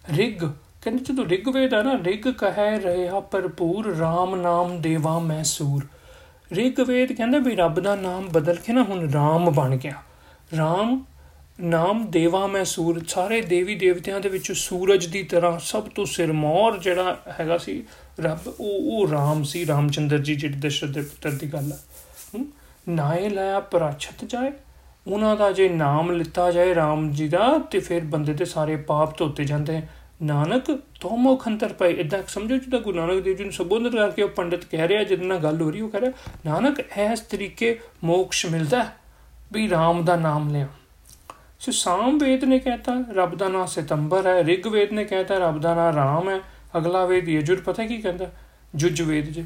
ਰਿਗ, 0.10 0.44
ਕਹਿੰਦੇ 0.82 1.04
ਜਦੋਂ 1.04 1.26
ਰਿਗਵੇਦ 1.26 1.74
ਆ 1.74 1.82
ਨਾ, 1.84 1.98
ਰਿਗ 2.04 2.28
ਕਹੇ 2.28 2.80
ਰਿਹਾ 2.82 3.20
ਭਰਪੂਰ 3.20 3.88
RAM 3.94 4.36
ਨਾਮ 4.36 4.82
ਦੇਵਾ 4.82 5.18
ਮੈਂ 5.20 5.44
ਸੂਰ। 5.44 5.88
ਰਿਗਵੇਦ 6.54 7.12
ਕਹਿੰਦਾ 7.12 7.38
ਵੀ 7.38 7.56
ਰੱਬ 7.56 7.80
ਦਾ 7.80 7.96
ਨਾਮ 7.96 8.28
ਬਦਲ 8.28 8.56
ਕੇ 8.56 8.74
ਨਾ 8.74 8.84
ਹੁਣ 8.84 9.06
RAM 9.08 9.52
ਬਣ 9.52 9.76
ਗਿਆ। 9.76 9.94
RAM 10.54 10.98
ਨਾਮ 11.62 12.06
ਦੇਵਾ 12.12 12.46
ਮੈਂ 12.48 12.64
ਸੂਰ, 12.66 13.02
ਸਾਰੇ 13.08 13.42
ਦੇਵੀ 13.42 13.76
ਦੇਵਤਿਆਂ 13.76 14.20
ਦੇ 14.20 14.30
ਵਿੱਚ 14.30 14.52
ਸੂਰਜ 14.52 15.06
ਦੀ 15.06 15.24
ਤਰ੍ਹਾਂ 15.24 15.60
ਸਭ 15.60 15.84
ਤੋਂ 15.84 16.06
ਸਿਰਮੌਰ 16.06 16.78
ਜਿਹੜਾ 16.78 17.18
ਹੈਗਾ 17.40 17.58
ਸੀ 17.58 17.84
ਰੱਬ, 18.20 18.48
ਉਹ 18.60 18.92
ਉਹ 18.92 19.08
RAM 19.08 19.44
ਸੀ, 19.44 19.66
ਰਾਮਚੰਦਰ 19.68 20.18
ਜੀ 20.18 20.36
ਜਿਹੜੇ 20.36 20.58
ਦਸ਼ਰਥ 20.58 20.90
ਦੇ 20.90 21.02
ਪੁੱਤਰ 21.02 21.32
ਦੀ 21.32 21.54
ਗੱਲ 21.54 21.72
ਹੈ, 21.72 22.46
ਨਾਏ 22.90 23.30
ਲਾਇਆ 23.30 23.60
ਪਰਾਛਤ 23.60 24.26
ਜਾਏ, 24.26 24.52
ਉਹਨਾਂ 25.08 25.36
ਦਾ 25.36 25.52
ਜੇ 25.52 25.70
ਨਾਮ 25.70 26.12
ਲਿੱਤਾ 26.12 26.52
ਜਾਏ 26.52 26.74
RAM 26.74 27.10
ਜੀ 27.12 27.28
ਦਾ, 27.28 27.58
ਤੇ 27.72 27.80
ਫਿਰ 27.80 28.04
ਬੰਦੇ 28.06 28.34
ਦੇ 28.34 28.46
ਸਾਰੇ 28.46 28.76
ਪਾਪ 28.76 29.18
ਧੋਤੇ 29.18 29.44
ਜਾਂਦੇ 29.44 29.82
ਨਾਨਕ 30.24 30.80
ਤੋਮੋ 31.02 31.36
ਖੰਤਰ 31.36 31.74
ਪਏ। 31.74 31.94
ਇਦਾਂ 31.94 32.24
ਸਮਝੋ 32.28 32.58
ਜਿੱਦਾਂ 32.58 32.80
ਗੁਰੂ 32.80 32.98
ਨਾਨਕ 32.98 33.24
ਦੇਵ 33.24 33.36
ਜੀ 33.36 33.44
ਨੂੰ 33.44 33.54
ਸੰਬੋਧਨ 33.54 33.90
ਕਰਕੇ 33.90 34.22
ਉਹ 34.22 34.30
ਪੰਡਤ 34.30 34.66
ਕਹਿ 34.66 34.88
ਰਿਹਾ, 34.88 35.04
ਜਿਹਦੇ 35.04 35.26
ਨਾਲ 35.26 35.38
ਗੱਲ 35.38 35.62
ਹੋ 35.62 35.72
ਰਹੀ, 35.72 35.82
ਉਹ 35.82 35.90
ਕਹ 35.90 35.98
ਰਿਹਾ, 35.98 36.12
ਨਾਨਕ, 36.46 36.80
ਇਸ 36.80 37.20
ਤਰੀਕੇ 37.20 37.80
ਮੋਕਸ਼ 38.04 38.46
ਮਿਲਦਾ 38.46 38.86
ਵੀ 39.52 39.72
RAM 39.72 40.04
ਦਾ 40.04 40.16
ਨਾਮ 40.16 40.50
ਲਿਆ। 40.50 40.68
ਸੋ 41.60 41.72
ਸਾਮ 41.72 42.18
ਵੇਦ 42.18 42.44
ਨੇ 42.44 42.60
ਕਹਤਾ, 42.60 43.04
ਰੱਬ 43.14 43.36
ਦਾ 43.36 43.48
ਨਾਮ 43.48 43.66
ਸਤੰਬਰ 43.66 44.28
ਹੈ। 44.28 44.44
ਰਿਗ 44.44 44.68
ਵੇਦ 44.68 44.92
ਨੇ 44.92 45.04
ਕਹਤਾ, 45.04 45.38
ਰੱਬ 45.38 45.62
ਦਾ 45.62 45.76
ਨਾਮ 45.76 45.96
ਰਾਮ 45.96 46.30
ਹੈ। 46.30 46.40
ਅਗਲਾ 46.78 47.06
ਵੇਦ 47.06 47.30
ਯਜੁਰ 47.30 47.62
ਪਤਾ 47.62 47.86
ਕੀ 47.86 47.98
ਕਹਿੰਦਾ? 47.98 48.32
ਜੁਜ 48.76 49.02
ਵੇਦ 49.02 49.26
ਜੀ। 49.26 49.46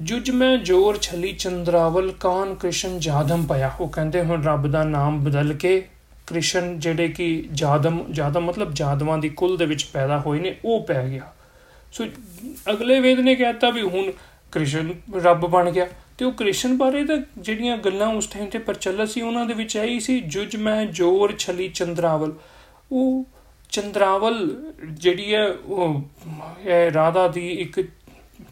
ਜੁਜ 0.00 0.30
ਮੈਂ 0.30 0.56
ਜੋਰ 0.56 0.98
ਛਲੀ 0.98 1.32
ਚੰਦਰਾਵਲ, 1.32 2.12
ਕਾਨ 2.12 2.54
ਕ੍ਰਿਸ਼ਨ 2.54 2.98
ਜਾਦਮ 2.98 3.46
ਪਿਆ 3.46 3.72
ਉਹ 3.80 3.88
ਕਹਿੰਦੇ 3.88 4.22
ਹੁਣ 4.22 4.44
ਰੱਬ 4.44 4.66
ਦਾ 4.66 4.84
ਨਾਮ 4.84 5.24
ਬਦਲ 5.24 5.52
ਕੇ 5.52 5.88
ਕ੍ਰਿਸ਼ਨ 6.26 6.78
ਜਿਹੜੇ 6.78 7.08
ਕਿ 7.08 7.48
ਜਾਦਮ 7.52 8.04
ਜਾਦਮ 8.10 8.44
ਮਤਲਬ 8.44 8.74
ਜਾਦਵਾਂ 8.74 9.18
ਦੀ 9.18 9.28
ਕੁਲ 9.28 9.56
ਦੇ 9.56 9.66
ਵਿੱਚ 9.66 9.84
ਪੈਦਾ 9.84 10.18
ਹੋਏ 10.18 10.40
ਨੇ, 10.40 10.56
ਉਹ 10.64 10.86
ਪੈ 10.86 11.08
ਗਿਆ। 11.08 11.32
ਸੋ 11.92 12.04
ਅਗਲੇ 12.70 13.00
ਵੇਦ 13.00 13.20
ਨੇ 13.20 13.34
ਕਹਿਤਾ 13.34 13.70
ਵੀ 13.70 13.82
ਹੁਣ 13.82 14.12
ਕ੍ਰਿਸ਼ਨ 14.52 14.94
ਰੱਬ 15.14 15.46
ਬਣ 15.46 15.70
ਗਿਆ। 15.70 15.86
ਤੇ 16.18 16.24
ਉਹ 16.24 16.32
ਕ੍ਰਿਸ਼ਨ 16.32 16.76
ਬਾਰੇ 16.76 17.04
ਤਾਂ 17.04 17.18
ਜਿਹੜੀਆਂ 17.38 17.76
ਗੱਲਾਂ 17.76 18.08
ਉਸ 18.08 18.26
ਟਾਈਮ 18.26 18.46
ਤੇ 18.46 18.58
ਪ੍ਰਚਲਿਤ 18.58 19.08
ਸੀ, 19.08 19.20
ਉਹਨਾਂ 19.20 19.46
ਦੇ 19.46 19.54
ਵਿੱਚ 19.54 19.76
ਆਈ 19.76 20.00
ਸੀ, 20.00 20.20
ਜੁਜ 20.20 20.56
ਮੈਂ 20.56 20.86
ਜੋਰ 20.86 21.34
ਛਲੀ 21.38 21.68
ਚੰਦਰਾਵਲ। 21.68 22.32
ਉਹ 22.92 23.24
ਚੰਦਰਾਵਲ 23.70 24.64
ਜਿਹੜੀ 24.90 25.34
ਹੈ, 25.34 25.46
ਉਹ, 25.46 26.02
ਇਹ 26.66 26.90
ਰਾਧਾ 26.90 27.28
ਦੀ 27.28 27.48
ਇੱਕ 27.48 27.88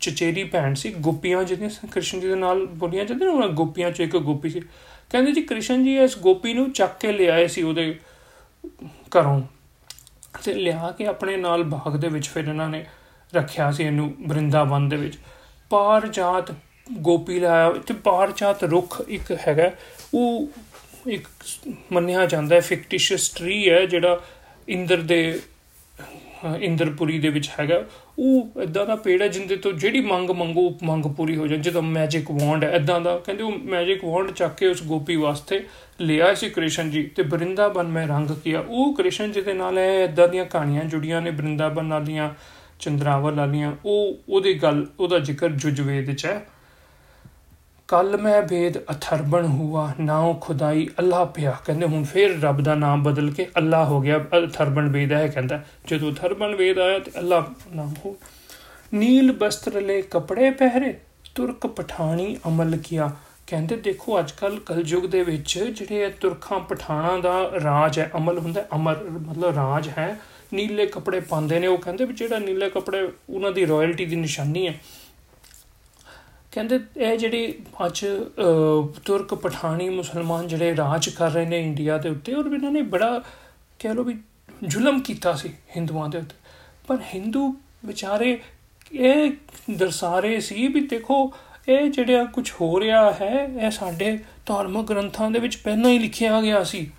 ਚਚੇਰੀ 0.00 0.44
ਭੈਣ 0.44 0.74
ਸੀ, 0.74 0.92
ਗੋਪੀਆਂ 0.92 1.44
ਜਿਹੜੀਆਂ 1.44 1.70
ਕ੍ਰਿਸ਼ਨ 1.90 2.20
ਜੀ 2.20 2.28
ਦੇ 2.28 2.34
ਨਾਲ 2.34 2.66
ਬੋਲੀਆਂ 2.66 3.04
ਜਾਂਦੀਆਂ 3.04 3.30
ਉਹਨਾਂ 3.30 3.48
ਗੋਪੀਆਂ 3.48 3.90
ਚ 3.90 4.00
ਇੱਕ 4.00 4.16
ਗੋਪੀ 4.16 4.48
ਸੀ। 4.48 4.62
ਕਹਿੰਦੇ 5.14 5.32
ਜੀ 5.32 5.40
ਕ੍ਰਿਸ਼ਨ 5.42 5.82
ਜੀ 5.84 5.94
ਇਸ 6.02 6.16
ਗੋਪੀ 6.18 6.52
ਨੂੰ 6.54 6.70
ਚੱਕ 6.72 6.98
ਕੇ 7.00 7.10
ਲਿਆਏ 7.12 7.46
ਸੀ 7.46 7.62
ਉਹਦੇ 7.62 7.94
ਘਰੋਂ 9.10 9.40
ਤੇ 10.44 10.54
ਲਿਆ 10.54 10.90
ਕੇ 10.98 11.06
ਆਪਣੇ 11.06 11.36
ਨਾਲ 11.36 11.62
ਬਾਗ 11.64 11.96
ਦੇ 11.96 12.08
ਵਿੱਚ 12.08 12.28
ਫਿਰ 12.28 12.48
ਇਹਨਾਂ 12.48 12.68
ਨੇ 12.68 12.84
ਰੱਖਿਆ 13.32 13.70
ਸੀ 13.70 13.84
ਇਹਨੂੰ 13.84 14.12
ਬ੍ਰਿੰਦਾਵਨ 14.20 14.88
ਦੇ 14.88 14.96
ਵਿੱਚ। 14.96 15.18
ਪਾਰ 15.70 16.06
ਜਾਤ 16.08 16.50
ਗੋਪੀ 17.00 17.38
ਲਾਇਆ 17.40 17.70
ਤੇ 17.86 17.94
ਪਾਰ 18.04 18.32
ਜਾਤ 18.36 18.64
ਰੁੱਖ 18.64 19.00
ਇੱਕ 19.08 19.30
ਹੈਗਾ, 19.48 19.70
ਉਹ 20.14 20.48
ਇੱਕ 21.06 21.28
ਮੰਨਿਆ 21.92 22.26
ਜਾਂਦਾ 22.26 22.54
ਹੈ 22.54 22.60
ਫਿਕਟੀਸ਼ੀਅਸ 22.60 23.28
ਟਰੀ 23.30 23.70
ਹੈ 23.70 23.84
ਜਿਹੜਾ 23.86 24.20
ਇੰਦਰ 24.68 25.02
ਦੇ 25.04 25.40
ਇੰਦਰਪੁਰੀ 26.60 27.18
ਦੇ 27.18 27.28
ਵਿੱਚ 27.28 27.50
ਹੈਗਾ। 27.60 27.82
ਉਹ 28.18 28.50
ਇਦਾਂ 28.62 28.86
ਦਾ 28.86 28.96
ਪੇੜ 28.96 29.22
ਹੈ 29.22 29.28
ਜਿੰਦੇ 29.28 29.56
ਤੋਂ 29.56 29.72
ਜਿਹੜੀ 29.72 30.00
ਮੰਗ 30.00 30.30
ਮੰਗੋ, 30.30 30.78
ਮੰਗ 30.82 31.04
ਪੂਰੀ 31.04 31.36
ਹੋ 31.36 31.46
ਜਾਂਦੀ 31.46 31.62
ਜਦੋਂ 31.62 31.82
ਮੈਜਿਕ 31.82 32.30
ਵਾਂਡ 32.30 32.64
ਹੈ 32.64 32.70
ਇਦਾਂ 32.70 33.00
ਦਾ, 33.00 33.18
ਕਹਿੰਦੇ 33.18 33.42
ਉਹ 33.42 33.52
ਮੈਜਿਕ 33.52 34.04
ਵਾਂਡ 34.04 34.30
ਚੱਕ 34.30 34.54
ਕੇ 34.54 34.66
ਉਸ 34.66 34.82
ਗੋਪੀ 34.82 35.16
ਵਾਸਤੇ 35.16 35.64
ਲਿਆ 36.00 36.34
ਸੀ 36.34 36.50
ਕ੍ਰਿਸ਼ਨ 36.50 36.90
ਜੀ 36.90 37.02
ਤੇ 37.02 37.22
ਬ੍ਰਿੰਦਾਵਨ 37.22 37.86
ਮੈਂ 37.86 38.06
ਰੰਗ 38.06 38.30
ਕੀਆ। 38.44 38.64
ਉਹ 38.68 38.94
ਕ੍ਰਿਸ਼ਨ 38.94 39.32
ਜੀ 39.32 39.40
ਦੇ 39.40 39.52
ਨਾਲ 39.52 39.78
ਹੈ 39.78 40.04
ਇਦਾਂ 40.04 40.28
ਦੀਆਂ 40.28 40.44
ਕਹਾਣੀਆਂ 40.44 40.84
ਜੁੜੀਆਂ 40.84 41.22
ਨੇ, 41.22 41.30
ਬ੍ਰਿੰਦਾਵਨ 41.30 41.88
ਵਾਲੀਆਂ 41.88 42.30
ਚੰਦਰਾਵਲ 42.80 43.34
ਵਾਲੀਆਂ। 43.34 43.76
ਉਹ, 43.84 44.18
ਉਹਦੀ 44.28 44.54
ਗੱਲ, 44.54 44.86
ਉਹਦਾ 45.00 45.18
ਜ਼ਿਕਰ 45.18 45.48
ਜੁਜਵੇਦ 45.48 46.14
ਚ 46.14 46.26
ਹੈ। 46.26 46.46
ਕੱਲ 47.88 48.16
ਮੈਂ 48.16 48.42
ਵੇਦ 48.42 48.78
ਅਥਰਬਣ 48.78 49.46
ਹੁਆ, 49.46 49.92
ਨਾਉ 50.00 50.34
ਖੁਦਾਈ 50.40 50.88
ਅੱਲਾ 50.98 51.24
ਪਿਆ। 51.24 51.56
ਕਹਿੰਦੇ 51.66 51.86
ਹੁਣ 51.86 52.04
ਫੇਰ 52.04 52.40
ਰੱਬ 52.40 52.60
ਦਾ 52.60 52.74
ਨਾਮ 52.74 53.02
ਬਦਲ 53.02 53.30
ਕੇ 53.30 53.46
ਅੱਲਾ 53.58 53.84
ਹੋ 53.84 54.00
ਗਿਆ, 54.00 54.18
ਅਥਰਬਣ 54.18 54.88
ਵੇਦ 54.88 55.12
ਹੈ 55.12 55.28
ਕਹਿੰਦਾ। 55.28 55.64
ਜਦੋਂ 55.88 56.12
ਅਥਰਬਣ 56.12 56.54
ਵੇਦ 56.54 56.78
ਆਇਆ 56.78 56.98
ਤੇ 56.98 57.10
ਅੱਲਾ 57.18 57.46
ਨਾਮ 57.74 57.94
ਹੋ। 58.04 58.16
ਨੀਲ 58.94 59.32
ਬਸਤਰ 59.32 59.80
ਲੈ 59.80 60.00
ਕਪੜੇ 60.00 60.50
ਪਹਿਰੇ, 60.50 60.94
ਤੁਰਕ 61.34 61.66
ਪਠਾਣੀ 61.66 62.36
ਅਮਲ 62.48 62.76
ਕੀਆ। 62.76 63.10
ਕਹਿੰਦੇ 63.46 63.76
ਦੇਖੋ 63.76 64.18
ਅੱਜ 64.18 64.32
ਕੱਲ 64.32 64.58
ਕਲਯੁਗ 64.66 65.04
ਦੇ 65.06 65.22
ਵਿੱਚ 65.22 65.58
ਜਿਹੜੇ 65.58 66.08
ਤੁਰਖਾਂ 66.20 66.60
ਪਠਾਣਾ 66.60 67.18
ਦਾ 67.18 67.50
ਰਾਜ 67.64 67.98
ਹੈ, 67.98 68.10
ਅਮਲ 68.16 68.38
ਹੁੰਦਾ 68.38 68.66
ਅਮਰ 68.74 69.04
ਮਤਲਬ 69.04 69.54
ਰਾਜ 69.54 69.88
ਹੈ। 69.98 70.20
ਨੀਲੇ 70.54 70.86
ਕੱਪੜੇ 70.86 71.20
ਪਾਉਂਦੇ 71.20 71.58
ਨੇ, 71.58 71.66
ਉਹ 71.66 71.78
ਕਹਿੰਦੇ 71.78 72.04
ਵੀ 72.04 72.14
ਜਿਹੜਾ 72.14 72.38
ਨੀਲੇ 72.38 72.70
ਕੱਪੜੇ, 72.70 73.08
ਉਹਨਾਂ 73.30 73.52
ਦੀ 73.52 73.66
ਰਾਇਲਟੀ 73.66 74.04
ਦੀ 74.04 74.16
ਨਿਸ਼ਾਨੀ 74.16 74.68
ਹੈ। 74.68 74.80
ਕਹਿੰਦੇ 76.54 76.78
ਇਹ 76.96 77.16
ਜਿਹੜੇ 77.18 77.54
ਅੱਜ 77.86 78.04
ਤੁਰਕ 79.04 79.34
ਪਠਾਨੀ 79.34 79.88
ਮੁਸਲਮਾਨ 79.88 80.46
ਜਿਹੜੇ 80.48 80.76
ਰਾਜ 80.76 81.08
ਕਰ 81.08 81.30
ਰਹੇ 81.30 81.46
ਨੇ 81.46 81.60
ਇੰਡੀਆ 81.62 81.96
ਦੇ 81.98 82.08
ਉੱਤੇ, 82.08 82.34
ਔਰ 82.34 82.46
ਇਹਨਾਂ 82.46 82.70
ਨੇ 82.70 82.82
ਬੜਾ 82.82 83.22
ਕਹਿ 83.78 83.94
ਲੋ 83.94 84.02
ਵੀ 84.04 84.14
ਜ਼ੁਲਮ 84.64 85.00
ਕੀਤਾ 85.00 85.32
ਸੀ 85.34 85.48
ਹਿੰਦੂਆਂ 85.76 86.08
ਦੇ 86.08 86.18
ਉੱਤੇ। 86.18 86.36
ਪਰ 86.88 86.98
ਹਿੰਦੂ 87.14 87.54
ਵਿਚਾਰੇ 87.86 88.38
ਇਹ 88.92 89.30
ਦਰਸਾ 89.70 90.18
ਰਹੇ 90.20 90.40
ਸੀ 90.40 90.66
ਵੀ 90.68 90.80
ਦੇਖੋ, 90.86 91.32
ਇਹ 91.68 91.90
ਜਿਹੜਾ 91.90 92.24
ਕੁਝ 92.24 92.50
ਹੋ 92.60 92.80
ਰਿਹਾ 92.80 93.10
ਹੈ, 93.12 93.48
ਇਹ 93.60 93.70
ਸਾਡੇ 93.70 94.18
ਧਾਰਮਿਕ 94.46 94.86
ਗ੍ਰੰਥਾਂ 94.86 95.30
ਦੇ 95.30 95.38
ਵਿੱਚ 95.38 95.56
ਪਹਿਲਾਂ 95.56 95.90
ਹੀ 95.90 95.98
ਲਿਖਿਆ 95.98 96.40
ਗਿਆ 96.40 96.62
ਸੀ। 96.64 96.90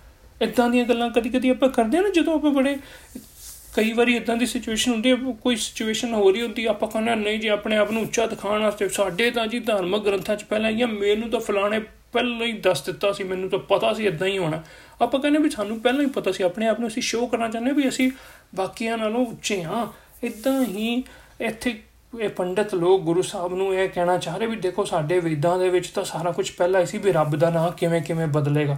ਇਦਾਂ 0.42 0.68
ਦੀਆਂ 0.70 0.84
ਗੱਲਾਂ 0.84 1.08
ਕਦੀ 1.10 1.28
ਕਦੀ 1.30 1.48
ਆਪਾਂ 1.48 1.68
ਕਰਦੇ 1.68 1.98
ਆ 1.98 2.00
ਨਾ, 2.00 2.08
ਜਦੋਂ 2.14 2.34
ਆਪਾਂ 2.34 2.50
ਬੜੇ 2.50 2.76
ਕਈ 3.76 3.92
ਵਾਰੀ 3.92 4.16
ਇਦਾਂ 4.16 4.36
ਦੀ 4.36 4.46
ਸਿਚੁਏਸ਼ਨ 4.46 4.92
ਹੁੰਦੀ 4.92 5.10
ਹੈ, 5.10 5.16
ਕੋਈ 5.42 5.56
ਸਿਚੁਏਸ਼ਨ 5.56 6.14
ਹੋ 6.14 6.30
ਰਹੀ 6.30 6.42
ਹੁੰਦੀ, 6.42 6.64
ਆਪਾਂ 6.66 6.88
ਕਹਿੰਦੇ 6.88 7.14
ਨਹੀਂ 7.14 7.40
ਜੀ, 7.40 7.48
ਆਪਣੇ 7.48 7.76
ਆਪ 7.76 7.90
ਨੂੰ 7.90 8.02
ਉੱਚਾ 8.02 8.26
ਦਿਖਾਉਣ 8.26 8.62
ਵਾਸਤੇ, 8.62 8.88
ਸਾਡੇ 8.88 9.30
ਤਾਂ 9.30 9.46
ਜੀ 9.46 9.58
ਧਾਰਮਿਕ 9.58 10.02
ਗ੍ਰੰਥਾਂ 10.02 10.36
'ਚ 10.36 10.44
ਪਹਿਲਾਂ 10.44 10.70
ਹੀ 10.70 10.84
ਮੈਨੂੰ 10.84 11.30
ਤਾਂ 11.30 11.40
ਫਲਾਣੇ 11.40 11.78
ਪਹਿਲਾਂ 12.12 12.46
ਹੀ 12.46 12.52
ਦੱਸ 12.52 12.82
ਦਿੱਤਾ 12.82 13.12
ਸੀ, 13.12 13.24
ਮੈਨੂੰ 13.24 13.48
ਤਾਂ 13.48 13.58
ਪਤਾ 13.58 13.92
ਸੀ 13.94 14.06
ਇਦਾਂ 14.06 14.28
ਹੀ 14.28 14.38
ਹੋਣਾ। 14.38 14.62
ਆਪਾਂ 15.02 15.20
ਕਹਿੰਦੇ 15.20 15.38
ਵੀ 15.38 15.50
ਸਾਨੂੰ 15.50 15.80
ਪਹਿਲਾਂ 15.80 16.00
ਹੀ 16.00 16.06
ਪਤਾ 16.06 16.32
ਸੀ, 16.32 16.42
ਆਪਣੇ 16.42 16.66
ਆਪ 16.66 16.80
ਨੂੰ 16.80 16.88
ਅਸੀਂ 16.88 17.02
ਸ਼ੋਅ 17.02 17.28
ਕਰਨਾ 17.28 17.48
ਚਾਹੁੰਦੇ 17.48 17.72
ਵੀ 17.72 17.88
ਅਸੀਂ 17.88 18.10
ਬਾਕੀਆਂ 18.54 18.98
ਨਾਲੋਂ 18.98 19.26
ਉੱਚੇ 19.26 19.62
ਹਾਂ। 19.62 19.86
ਇਦਾਂ 20.22 20.64
ਹੀ 20.64 21.02
ਇੱਥੇ 21.40 21.74
ਇਹ 22.20 22.28
ਪੰਡਤ 22.28 22.74
ਲੋਕ 22.74 23.02
ਗੁਰੂ 23.02 23.22
ਸਾਹਿਬ 23.22 23.54
ਨੂੰ 23.54 23.74
ਇਹ 23.74 23.88
ਕਹਿਣਾ 23.88 24.18
ਚਾਹ 24.18 24.36
ਰਹੇ 24.36 24.46
ਵੀ 24.46 24.56
ਦੇਖੋ, 24.56 24.84
ਸਾਡੇ 24.84 25.20
ਵੇਦਾਂ 25.20 25.58
ਦੇ 25.58 25.68
ਵਿੱਚ 25.68 25.88
ਤਾਂ 25.88 26.04
ਸਾਰਾ 26.04 26.32
ਕੁਝ 26.32 26.50
ਪਹਿਲਾਂ 26.50 26.80
ਹੀ 26.80 26.86
ਸੀ 26.86 26.98
ਵੀ 26.98 27.12
ਰੱਬ 27.12 27.36
ਦਾ 27.36 27.50
ਨਾਮ 27.50 27.70
ਕਿਵੇਂ 27.70 28.00
ਕਿਵੇਂ 28.02 28.26
ਬਦਲੇਗਾ। 28.26 28.76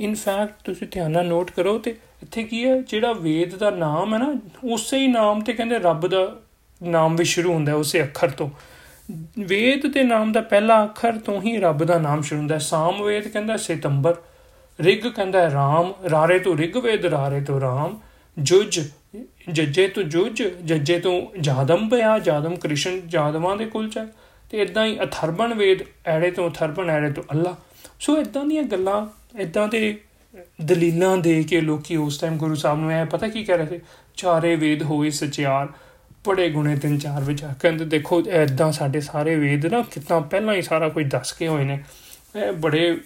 ਇਨ 0.00 0.14
ਫੈਕਟ 0.14 0.62
ਤੁਸੀਂ 0.64 0.86
ਧਿਆਨ 0.86 1.10
ਨਾਲ 1.10 1.26
ਨੋਟ 1.26 1.50
ਕਰੋ 1.50 1.78
ਤੇ 1.78 1.96
ਇੱਥੇ 2.22 2.42
ਕੀ 2.42 2.64
ਹੈ? 2.64 2.80
ਜਿਹੜਾ 2.80 3.12
ਵੇਦ 3.12 3.56
ਦਾ 3.56 3.70
ਨਾਮ 3.70 4.14
ਹੈ 4.14 4.18
ਨਾ, 4.18 4.34
ਉਸੇ 4.64 4.98
ਹੀ 4.98 5.06
ਨਾਮ 5.06 5.40
ਤੇ 5.40 5.52
ਕਹਿੰਦੇ 5.52 5.78
ਰੱਬ 5.78 6.06
ਦਾ 6.06 6.36
ਨਾਮ 6.82 7.16
ਵੀ 7.16 7.24
ਸ਼ੁਰੂ 7.24 7.52
ਹੁੰਦਾ 7.52 7.72
ਹੈ, 7.72 7.76
ਉਸੇ 7.76 8.02
ਅੱਖਰ 8.02 8.30
ਤੋਂ। 8.30 8.50
ਵੇਦ 9.38 9.86
ਦੇ 9.86 10.02
ਨਾਮ 10.02 10.32
ਦਾ 10.32 10.40
ਪਹਿਲਾ 10.40 10.84
ਅੱਖਰ 10.84 11.18
ਤੋਂ 11.18 11.42
ਹੀ 11.42 11.58
ਰੱਬ 11.58 11.84
ਦਾ 11.84 11.98
ਨਾਮ 11.98 12.22
ਸ਼ੁਰੂ 12.22 12.38
ਹੁੰਦਾ 12.38 12.54
ਹੈ। 12.54 12.58
ਸਾਮ 12.58 13.02
ਵੇਦ 13.02 13.28
ਕਹਿੰਦਾ 13.28 13.56
ਸਤੰਬਰ, 13.56 14.16
ਰਿਗ 14.80 15.06
ਕਹਿੰਦਾ 15.06 15.50
ਰਾਮ, 15.50 15.94
ਰਾਰੇ 16.10 16.38
ਤੋਂ 16.38 16.56
ਰਿਗ 16.56 16.76
ਵੇਦ, 16.76 17.06
ਰਾਰੇ 17.06 17.40
ਤੋਂ 17.40 17.60
ਰਾਮ, 17.60 18.00
ਜੁਜ, 18.38 18.80
ਜੱਜੇ 19.52 19.88
ਤੋਂ 19.88 20.02
ਜੁਜ, 20.02 20.42
ਜੱਜੇ 20.42 20.98
ਤੋਂ 20.98 21.26
ਜਾਦਮ 21.40 21.88
ਪਿਆ 21.88 22.18
ਜਾਦਮ 22.18 22.56
ਕ੍ਰਿਸ਼ਨ 22.56 23.08
ਜਾਦਵਾਂ 23.08 23.56
ਦੇ 23.56 23.64
ਕੁਲ 23.64 23.88
ਚ 23.88 23.98
ਤੇ 24.50 24.62
ਇਦਾਂ 24.62 24.86
ਹੀ 24.86 24.98
ਅਥਰਬਣ 25.04 25.54
ਵੇਦ, 25.54 25.78
ਐੜੇ 26.06 26.30
ਤੋਂ 26.30 26.50
ਅਥਰਬਣ, 26.50 26.90
ਐੜੇ 26.90 27.12
ਤੋਂ 27.12 27.22
ਅੱਲਾ। 27.32 27.56
ਸੋ 28.00 28.16
ਇਦਾਂ 28.16 28.46
ਦੀਆਂ 28.46 28.62
ਗੱਲਾਂ 28.62 29.06
ਇਦਾਂ 29.38 29.68
ਦੇ 29.68 30.00
ਦਲੀਲਾਂ 30.64 31.16
ਦੇ 31.16 31.42
ਕੇ 31.42 31.60
ਲੋਕੀ 31.60 31.96
ਉਸ 31.96 32.18
ਟਾਈਮ 32.18 32.36
ਗੁਰੂ 32.36 32.54
ਸਾਹਿਬ 32.54 32.78
ਨੂੰ 32.78 32.90
ਐ 32.90 33.04
ਪਤਾ 33.04 33.28
ਕੀ 33.28 33.44
ਕਹਿ 33.44 33.56
ਰਹੇ 33.56 33.66
ਸੀ? 33.66 33.80
ਚਾਰੇ 34.16 34.54
ਵੇਦ 34.56 34.82
ਹੋਏ 34.82 35.10
ਸਚਿਆਰ, 35.10 35.68
ਪੜੇ 36.24 36.48
ਗੁਣੇ 36.50 36.76
ਤਿੰਨ 36.76 36.98
ਚਾਰ 36.98 37.22
ਵਿੱਚ 37.22 37.44
ਕਹਿੰਦੇ, 37.60 37.84
ਦੇਖੋ 37.84 38.22
ਐਦਾਂ 38.30 38.70
ਸਾਡੇ 38.72 39.00
ਸਾਰੇ 39.00 39.36
ਵੇਦ 39.36 39.66
ਨਾ 39.66 39.82
ਕਿੰਨਾ 39.82 40.20
ਪਹਿਲਾਂ 40.20 40.54
ਹੀ 40.54 40.62
ਸਾਰਾ 40.62 40.88
ਕੁਝ 40.88 41.04
ਦੱਸ 41.06 41.32
ਕੇ 41.32 41.48
ਹੋਏ 41.48 41.64
ਨੇ। 41.64 41.78
ਇਹ 42.36 42.52
ਬੜੇ 42.52 43.00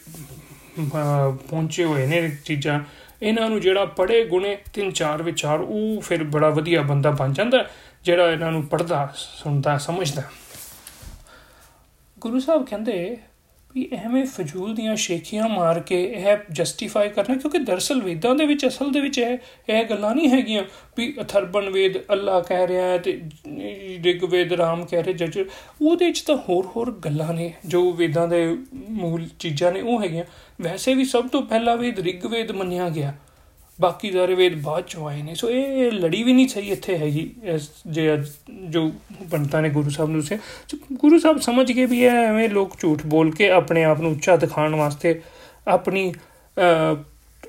ਪਹੁੰਚੇ 1.49 1.85
ਹੋਏ 1.85 2.07
ਨੇ 2.07 2.29
ਚੀਜ਼ਾਂ। 2.45 2.81
ਇਹਨਾਂ 3.23 3.49
ਨੂੰ 3.51 3.61
ਜਿਹੜਾ 3.61 3.85
ਪੜੇ 3.85 4.25
ਗੁਣੇ 4.25 4.57
ਤਿੰਨ 4.75 4.91
ਚਾਰ 4.91 5.23
ਵਿਚਾਰ, 5.23 5.61
ਉਹ 5.61 6.01
ਫਿਰ 6.01 6.25
ਬੜਾ 6.25 6.51
ਵਧੀਆ 6.51 6.83
ਬੰਦਾ 6.83 7.11
ਬਣ 7.11 7.33
ਜਾਂਦਾ, 7.33 7.67
ਜਿਹੜਾ 8.05 8.31
ਇਹਨਾਂ 8.31 8.53
ਨੂੰ 8.53 8.67
ਪੜਦਾ 8.67 9.09
ਸੁਣਦਾ, 9.17 9.77
ਸਮਝਦਾ। 9.79 10.23
ਗੁਰੂ 12.19 12.41
ਸਾਹਿਬ 12.41 12.67
ਕਹਿੰਦੇ 12.67 13.17
ਵੀ 13.75 13.89
ਐਵੇਂ 13.93 14.25
ਫਜ਼ੂਲ 14.27 14.75
ਦੀਆਂ 14.75 14.95
ਸ਼ੇਖੀਆਂ 14.97 15.49
ਮਾਰ 15.49 15.81
ਕੇ 15.81 16.03
ਇਹ 16.05 16.37
ਜਸਟੀਫਾਈ 16.53 17.09
ਕਰਨਾ, 17.09 17.35
ਕਿਉਂਕਿ 17.35 17.59
ਦਰਸਲ 17.59 18.01
ਵੇਦਾਂ 18.03 18.35
ਦੇ 18.35 18.47
ਵਿੱਚ, 18.47 18.67
ਅਸਲ 18.67 18.91
ਦੇ 18.93 19.01
ਵਿੱਚ 19.01 19.19
ਇਹ 19.19 19.37
ਇਹ 19.69 19.85
ਗੱਲਾਂ 19.85 20.15
ਨਹੀਂ 20.15 20.29
ਹੈਗੀਆਂ 20.29 20.65
ਵੀ 20.97 21.15
ਅਥਰਬਨ 21.21 21.71
ਵੇਦ 21.71 21.99
ਅੱਲਾ 22.13 22.41
ਕਹਿ 22.41 22.67
ਰਿਹਾ 22.67 22.87
ਹੈ 22.87 22.99
ਤੇ 22.99 23.21
ਰਿਗ 24.05 24.25
ਵੇਦ 24.25 24.53
ਰਾਮ 24.53 24.85
ਕਹਿ 24.85 25.03
ਰਿਹਾ 25.03 25.17
ਜਜ। 25.17 25.39
ਉਹਦੇ 25.83 26.07
ਵਿੱਚ 26.07 26.21
ਤਾਂ 26.21 26.37
ਹੋਰ 26.49 26.67
ਹੋਰ 26.67 26.93
ਗੱਲਾਂ 27.05 27.33
ਨੇ, 27.35 27.53
ਜੋ 27.67 27.93
ਵੇਦਾਂ 27.93 28.29
ਦੇ 28.29 28.47
ਮੂਲ 28.91 29.27
ਚੀਜ਼ਾਂ 29.39 29.73
ਨੇ, 29.73 29.81
ਉਹ 29.81 30.03
ਹੈਗੀਆਂ। 30.03 30.25
ਵੈਸੇ 30.61 30.95
ਵੀ 30.95 31.05
ਸਭ 31.05 31.29
ਤੋਂ 31.29 31.43
ਪਹਿਲਾ 31.43 31.75
ਵੇਦ 31.75 32.01
ਰਿਗ 32.01 32.27
ਵੇਦ 32.27 32.51
ਮੰਨਿਆ 32.53 32.89
ਗਿਆ। 32.89 33.15
ਬਾਕੀ 33.81 34.11
ਸਾਰੇ 34.13 34.35
ਵੇਦ 34.35 34.61
ਬਾਅਦ 34.63 34.85
ਚ 34.85 34.97
ਆਏ 34.99 35.23
ਨੇ। 35.23 35.35
ਸੋ 35.35 35.51
ਇਹ 35.51 35.93
ਲੜੀ 35.93 36.23
ਵੀ 36.23 36.33
ਨਹੀਂ 36.33 36.49
ਸਹੀ 36.49 36.71
ਇੱਥੇ 36.71 36.97
ਹੈਗੀ 36.99 37.31
ਜੇ 37.87 38.17
ਜੋ 38.65 38.91
ਪੰਡਤਾਂ 39.31 39.63
ਨੇ 39.63 39.71
ਗੁਰੂ 39.71 39.91
ਸਾਹਿਬ 39.91 40.11
ਨੂੰ 40.11 40.23
ਸੇ 40.23 40.39
ਗੁਰੂ 40.93 41.19
ਸਾਹਿਬ 41.19 41.41
ਸਮਝ 41.41 41.71
ਗਏ 41.73 41.87
ਵੀ 41.87 42.01
ਇਹ 42.01 42.11
ਐਵੇਂ 42.11 42.49
ਲੋਕ 42.49 42.79
ਝੂਠ 42.79 43.03
ਬੋਲ 43.07 43.31
ਕੇ 43.31 43.51
ਆਪਣੇ 43.51 43.85
ਆਪ 43.85 44.01
ਨੂੰ 44.01 44.11
ਉੱਚਾ 44.13 44.37
ਦਿਖਾਉਣ 44.37 44.75
ਵਾਸਤੇ, 44.75 45.21
ਆਪਣੀ 45.69 46.13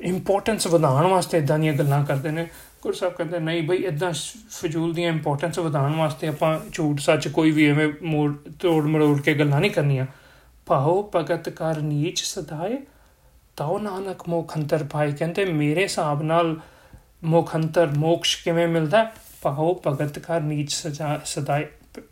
ਇੰਪੋਰਟੈਂਸ 0.02 0.68
ਵਧਾਉਣ 0.68 1.08
ਵਾਸਤੇ 1.08 1.38
ਇਦਾਂ 1.38 1.58
ਦੀਆਂ 1.60 1.74
ਗੱਲਾਂ 1.74 2.04
ਕਰਦੇ 2.06 2.32
ਨੇ। 2.32 2.48
ਗੁਰੂ 2.82 2.94
ਸਾਹਿਬ 2.94 3.14
ਕਹਿੰਦੇ, 3.14 3.40
ਨਹੀਂ 3.40 3.64
ਬਈ 3.64 3.78
ਇਦਾਂ 3.78 4.12
ਫਜ਼ੂਲ 4.52 4.94
ਦੀਆਂ 4.94 5.12
ਇੰਪੋਰਟੈਂਸ 5.12 5.60
ਵਧਾਉਣ 5.60 5.96
ਵਾਸਤੇ 5.96 6.28
ਆਪਾਂ 6.28 6.60
ਝੂਠ 6.74 7.00
ਸੱਚ 7.00 7.28
ਕੋਈ 7.28 7.52
ਵੀ 7.52 7.70
ਐਵੇਂ 7.70 7.88
ਮੋੜ 8.04 8.32
ਤੋੜ 8.60 8.84
ਮਰੋੜ 8.86 9.20
ਕੇ 9.22 9.34
ਗੱਲਾਂ 9.34 9.60
ਨਹੀਂ 9.62 9.72
ਕਰਨੀਆਂ। 9.72 10.06
ਭਾਉ 10.66 11.12
ਭਗਤ 11.16 11.50
ਕਰ 11.50 11.82
ਨੀਚ 11.82 12.20
ਸਦਾਏ 12.20 12.78
ਤਾਉ 13.62 13.80
ਨਾਨਕ 13.80 14.30
ਮੋਖੰਤਰ 14.30 14.84
ਪਾਈ 14.84 15.12
ਕਹਿੰਦੇ, 15.12 15.46
ਮੇਰੇ 15.46 15.84
ਹਿਸਾਬ 15.84 16.22
ਨਾਲ 16.22 16.60
ਮੋਖੰਤਰ 17.24 17.88
ਮੋਕਸ਼ 17.88 18.44
ਕਿਵੇਂ 18.44 18.68
ਮਿਲਦਾ? 18.68 19.12
ਪਾਹੋ 19.42 19.82
ਭਗਤ 19.88 20.20
ਕਰ 20.20 20.42
ਨੀਚ 20.42 20.72
ਸਜਾ 20.72 21.22
ਸਦਾਈ 21.26 21.66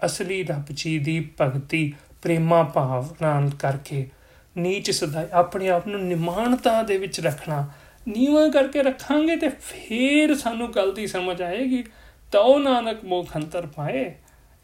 ਅਸਲੀ 0.05 0.43
ਰੱਬ 0.43 0.65
ਜੀ 0.73 0.99
ਦੀ 0.99 1.29
ਭਗਤੀ, 1.41 1.93
ਪ੍ਰੇਮਾ 2.21 2.63
ਭਾਵ 2.63 3.15
ਨਾਲ 3.21 3.49
ਕਰਕੇ। 3.49 4.09
ਨੀਚ 4.57 4.91
ਸਦਾਈ 4.91 5.25
ਆਪਣੇ 5.31 5.69
ਆਪ 5.69 5.87
ਨੂੰ 5.87 6.05
ਨਿਮਾਨਤਾ 6.05 6.83
ਦੇ 6.83 6.97
ਵਿੱਚ 6.97 7.19
ਰੱਖਣਾ। 7.19 7.69
ਨੀਵਾ 8.07 8.49
ਕਰਕੇ 8.49 8.83
ਰੱਖਾਂਗੇ 8.83 9.35
ਤੇ 9.35 9.49
ਫੇਰ 9.49 10.35
ਸਾਨੂੰ 10.35 10.71
ਗੱਲ 10.71 10.93
ਦੀ 10.93 11.07
ਸਮਝ 11.07 11.41
ਆਏਗੀ। 11.41 11.83
ਤਾਉ 12.31 12.59
ਨਾਨਕ 12.59 13.03
ਮੋਖੰਤਰ 13.03 13.67
ਪਾਏ। 13.67 14.15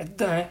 ਇਦਾਂ 0.01 0.27
ਹੈ। 0.27 0.49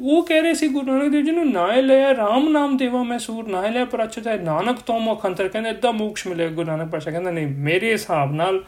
ਉਹ 0.00 0.26
ਕਹਿ 0.26 0.42
ਰਹੇ 0.42 0.54
ਸੀ 0.54 0.68
ਗੁਰੂ 0.68 0.86
ਨਾਨਕ 0.86 1.12
ਦੇਵ 1.12 1.24
ਜੀ 1.24 1.30
ਨੂੰ, 1.30 1.52
ਨਾ 1.52 1.66
ਲਿਆ, 1.66 2.16
ਰਾਮ 2.16 2.48
ਨਾਮ 2.48 2.76
ਦੇਵਾ 2.76 3.02
ਮੈਂ 3.02 3.18
ਸੂਰ, 3.18 3.48
ਨਾ 3.48 3.66
ਲਿਆ 3.66 3.84
ਪਰ 3.84 4.04
ਅੱਛਾ 4.04 4.20
ਚਾਹੇ 4.20 4.38
ਨਾਨਕ 4.38 4.80
ਤੋਂ 4.80 5.00
ਮੁਖ 5.00 5.26
ਅੰਤਰ 5.26 5.48
ਕਹਿੰਦੇ 5.48 5.70
ਇਦਾਂ 5.70 5.92
ਮੋਕਸ਼ 5.92 6.26
ਮਿਲੇ 6.26 6.48
ਗੁਰੂ 6.48 6.66
ਨਾਨਕ 6.66 6.90
ਪਾਸ਼ਾ 6.90 7.10
ਕਹਿੰਦਾ, 7.10 7.30
ਨਹੀਂ, 7.30 7.46
ਮੇਰੇ 7.46 7.92
ਹਿਸਾਬ 7.92 8.32
ਨਾਲ 8.32 8.64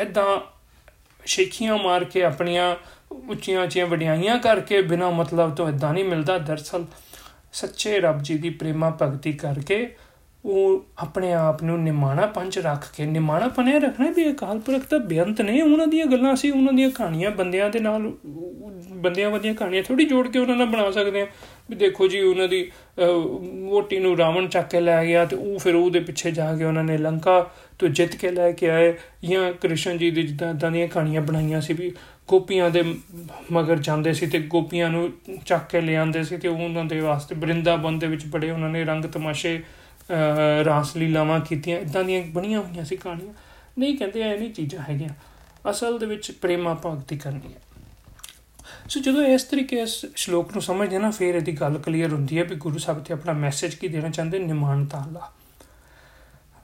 ਇਦਾਂ 0.00 0.40
ਸ਼ੇਖੀਆਂ 1.26 1.78
ਮਾਰ 1.78 2.04
ਕੇ 2.04 2.24
ਆਪਣੀਆਂ 2.24 2.76
ਉੱਚੀਆਂ 3.28 3.60
ਉੱਚੀਆਂ 3.62 3.86
ਵਡਿਆਈਆਂ 3.86 4.38
ਕਰਕੇ 4.38 4.82
ਬਿਨਾ 4.82 5.10
ਮਤਲਬ 5.10 5.54
ਤੋਂ 5.54 5.68
ਇਦਾਂ 5.68 5.94
ਨਹੀਂ 5.94 6.04
ਮਿਲਦਾ। 6.04 6.38
ਦਰਸਲ 6.38 6.84
ਸੱਚੇ 7.52 8.00
ਰੱਬ 8.00 8.22
ਜੀ 8.22 8.38
ਦੀ 8.38 8.50
ਪ੍ਰੇਮਾ 8.50 8.96
ਭਗਤੀ 9.02 9.32
ਕਰਕੇ 9.32 9.96
ਉਹ 10.44 10.84
ਆਪਣੇ 10.98 11.32
ਆਪ 11.32 11.62
ਨੂੰ 11.62 11.78
ਨਿਮਾਣਾ 11.82 12.26
ਪੰਜ 12.26 12.58
ਰੱਖ 12.58 12.86
ਕੇ 12.96 13.04
ਨਿਮਾਣਾ 13.06 13.48
ਪਨੇ 13.48 13.78
ਰੱਖਣਾ 13.80 14.10
ਵੀ 14.16 14.30
ਅਕਾਲ 14.30 14.58
ਪੁਰਖ 14.58 14.82
ਦਾ 14.90 14.98
ਬੇਅੰਤ 14.98 15.40
ਨੇ, 15.40 15.60
ਉਹਨਾਂ 15.62 15.86
ਦੀਆਂ 15.86 16.06
ਗੱਲਾਂ 16.06 16.34
ਸੀ 16.36 16.50
ਉਹਨਾਂ 16.50 16.72
ਦੀਆਂ 16.72 16.90
ਕਹਾਣੀਆਂ 16.90 17.30
ਬੰਦਿਆਂ 17.30 17.68
ਦੇ 17.70 17.80
ਨਾਲ, 17.80 18.10
ਬੰਦਿਆਂ 18.96 19.30
ਵਧੀਆਂ 19.30 19.54
ਕਹਾਣੀਆਂ 19.54 19.82
ਥੋੜੀ 19.82 20.04
ਜੋੜ 20.04 20.26
ਕੇ 20.28 20.38
ਉਹਨਾਂ 20.38 20.56
ਨਾਲ 20.56 20.66
ਬਣਾ 20.66 20.90
ਸਕਦੇ 20.90 21.20
ਆ 21.20 21.26
ਵੀ 21.70 21.76
ਦੇਖੋ 21.76 22.08
ਜੀ, 22.08 22.20
ਉਹਨਾਂ 22.20 22.48
ਦੀ 22.48 22.70
ਮੋਟੀ 23.64 23.98
ਨੂੰ 23.98 24.16
ਰਾਵਣ 24.18 24.48
ਚੱਕ 24.48 24.68
ਕੇ 24.70 24.80
ਲੈ 24.80 25.04
ਗਿਆ 25.06 25.24
ਤੇ 25.24 25.36
ਉਹ 25.36 25.58
ਫਿਰ 25.58 25.74
ਉਹਦੇ 25.74 26.00
ਪਿੱਛੇ 26.00 26.30
ਜਾ 26.30 26.54
ਕੇ 26.56 26.64
ਉਹਨਾਂ 26.64 26.84
ਨੇ 26.84 26.98
ਲੰਕਾ 26.98 27.40
ਤੋਂ 27.78 27.88
ਜਿੱਤ 27.88 28.16
ਕੇ 28.16 28.30
ਲੈ 28.30 28.50
ਕੇ 28.52 28.70
ਆਏ। 28.70 28.92
ਜਾਂ 29.24 29.52
ਕ੍ਰਿਸ਼ਨ 29.52 29.98
ਜੀ 29.98 30.10
ਦੀ 30.10 30.22
ਜਿੱਦਾਂ 30.22 30.50
ਇਦਾਂ 30.50 30.70
ਦੀਆਂ 30.70 30.88
ਕਹਾਣੀਆਂ 30.88 31.22
ਬਣਾਈਆਂ 31.22 31.60
ਸੀ 31.60 31.74
ਵੀ 31.74 31.92
ਗੋਪੀਆਂ 32.28 32.68
ਦੇ 32.70 32.82
ਮਗਰ 33.52 33.78
ਜਾਂਦੇ 33.78 34.12
ਸੀ 34.12 34.26
ਤੇ 34.26 34.38
ਗੋਪੀਆਂ 34.48 34.90
ਨੂੰ 34.90 35.08
ਚੱਕ 35.46 35.68
ਕੇ 35.70 35.80
ਲਿਆਂਦੇ 35.80 36.22
ਸੀ 36.24 36.36
ਤੇ 36.36 36.48
ਉਹਨਾਂ 36.48 36.84
ਦੇ 36.84 37.00
ਵਾਸਤੇ 37.00 37.34
ਬ੍ਰਿੰਦਾਵਨ 37.34 37.98
ਦੇ 37.98 38.06
ਵਿੱਚ 38.06 38.26
ਬੜੇ 38.26 38.50
ਉਹਨਾਂ 38.50 38.68
ਨੇ 38.68 38.84
ਰੰਗ 38.84 39.04
ਤਮਾਸ਼ੇ 39.04 39.60
ਰਾਸ 40.64 40.96
ਲੀਲਾਵਾਂ 40.96 41.40
ਕੀਤੀਆਂ 41.40 41.78
ਇਦਾਂ 41.78 42.04
ਦੀਆਂ 42.04 42.22
ਬਣੀਆਂ 42.32 42.60
ਹੋਈਆਂ 42.60 42.84
ਸੀ 42.84 42.96
ਕਹਾਣੀਆਂ। 42.96 43.32
ਨਹੀਂ 43.78 43.96
ਕਹਿੰਦੇ 43.98 44.22
ਐ 44.22 44.36
ਨਹੀਂ 44.36 44.52
ਚੀਜ਼ਾਂ 44.52 44.82
ਹੈਗੀਆਂ। 44.82 45.14
ਅਸਲ 45.70 45.98
ਦੇ 45.98 46.06
ਵਿੱਚ 46.06 46.30
ਪ੍ਰੇਮਾ 46.32 46.74
ਭਗਤੀ 46.86 47.16
ਕਰਨੀ 47.18 47.52
ਹੈ 47.54 47.60
ਸੋ 48.88 49.00
ਜਦੋਂ 49.00 49.22
ਇਸ 49.24 49.44
ਤਰੀਕੇ 49.44 49.80
ਇਸ 49.80 50.04
ਸ਼ਲੋਕ 50.16 50.52
ਨੂੰ 50.52 50.62
ਸਮਝਦੇ 50.62 50.98
ਨਾ, 50.98 51.10
ਫਿਰ 51.10 51.34
ਇਹਦੀ 51.34 51.52
ਗੱਲ 51.52 51.78
ਕਲੀਅਰ 51.78 52.12
ਹੁੰਦੀ 52.12 52.38
ਹੈ 52.38 52.44
ਵੀ 52.44 52.56
ਗੁਰੂ 52.56 52.78
ਸਾਹਿਬ 52.78 53.02
ਤੇ 53.04 53.14
ਆਪਣਾ 53.14 53.32
ਮੈਸੇਜ 53.32 53.74
ਕੀ 53.74 53.88
ਦੇਣਾ 53.88 54.08
ਚਾਹੁੰਦੇ? 54.08 54.38
ਨਿਮਾਨਤਾ 54.38 55.02
ਅੱਲਾ 55.06 55.30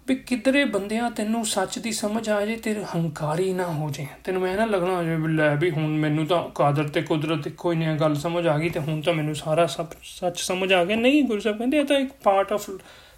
ਵੀ 0.09 0.14
ਕਿਧਰੇ 0.16 0.64
ਬੰਦਿਆਂ 0.64 1.11
ਤੈਨੂੰ 1.11 1.44
ਸੱਚ 1.46 1.79
ਦੀ 1.79 1.92
ਸਮਝ 1.92 2.29
ਆ 2.29 2.44
ਜੇ 2.46 2.57
ਤੇ 2.57 2.74
ਹੰਕਾਰੀ 2.94 3.53
ਨਾ 3.53 3.66
ਹੋ 3.66 3.90
ਜੇ। 3.90 4.07
ਤੈਨੂੰ 4.24 4.42
ਮੈਂ 4.42 4.57
ਨਾ 4.57 4.64
ਲੱਗਣਾ 4.64 4.96
ਹੋ 4.96 5.03
ਜਾਵੇ 5.03 5.29
ਲੈ 5.29 5.55
ਵੀ 5.57 5.70
ਹੁਣ 5.70 5.96
ਮੈਨੂੰ 5.98 6.26
ਤਾਂ 6.26 6.42
ਕਾਦਰ 6.55 6.88
ਤੇ 6.88 7.03
ਕੁਦਰਤ 7.03 7.48
ਕੋਈ 7.48 7.76
ਨਹੀਂ 7.76 7.96
ਗੱਲ 7.96 8.14
ਸਮਝ 8.14 8.46
ਆ 8.46 8.59
ਗਈ 8.59 8.68
ਤੇ 8.68 8.81
ਹੁਣ 8.81 9.00
ਤਾਂ 9.00 9.14
ਮੈਨੂੰ 9.14 9.35
ਸਾਰਾ 9.35 9.66
ਸਭ 9.66 9.87
ਸੱਚ 10.05 10.38
ਸਮਝ 10.38 10.72
ਆ 10.72 10.85
ਗਿਆ। 10.85 10.96
ਨਹੀਂ, 10.96 11.22
ਗੁਰੂ 11.24 11.40
ਸਾਹਿਬ 11.40 11.59
ਕਹਿੰਦੇ 11.59 11.79
ਇਹ 11.79 11.85
ਤਾਂ 11.85 11.98
ਇੱਕ 11.98 12.12
ਪਾਰਟ 12.24 12.53
ਆਫ 12.53 12.70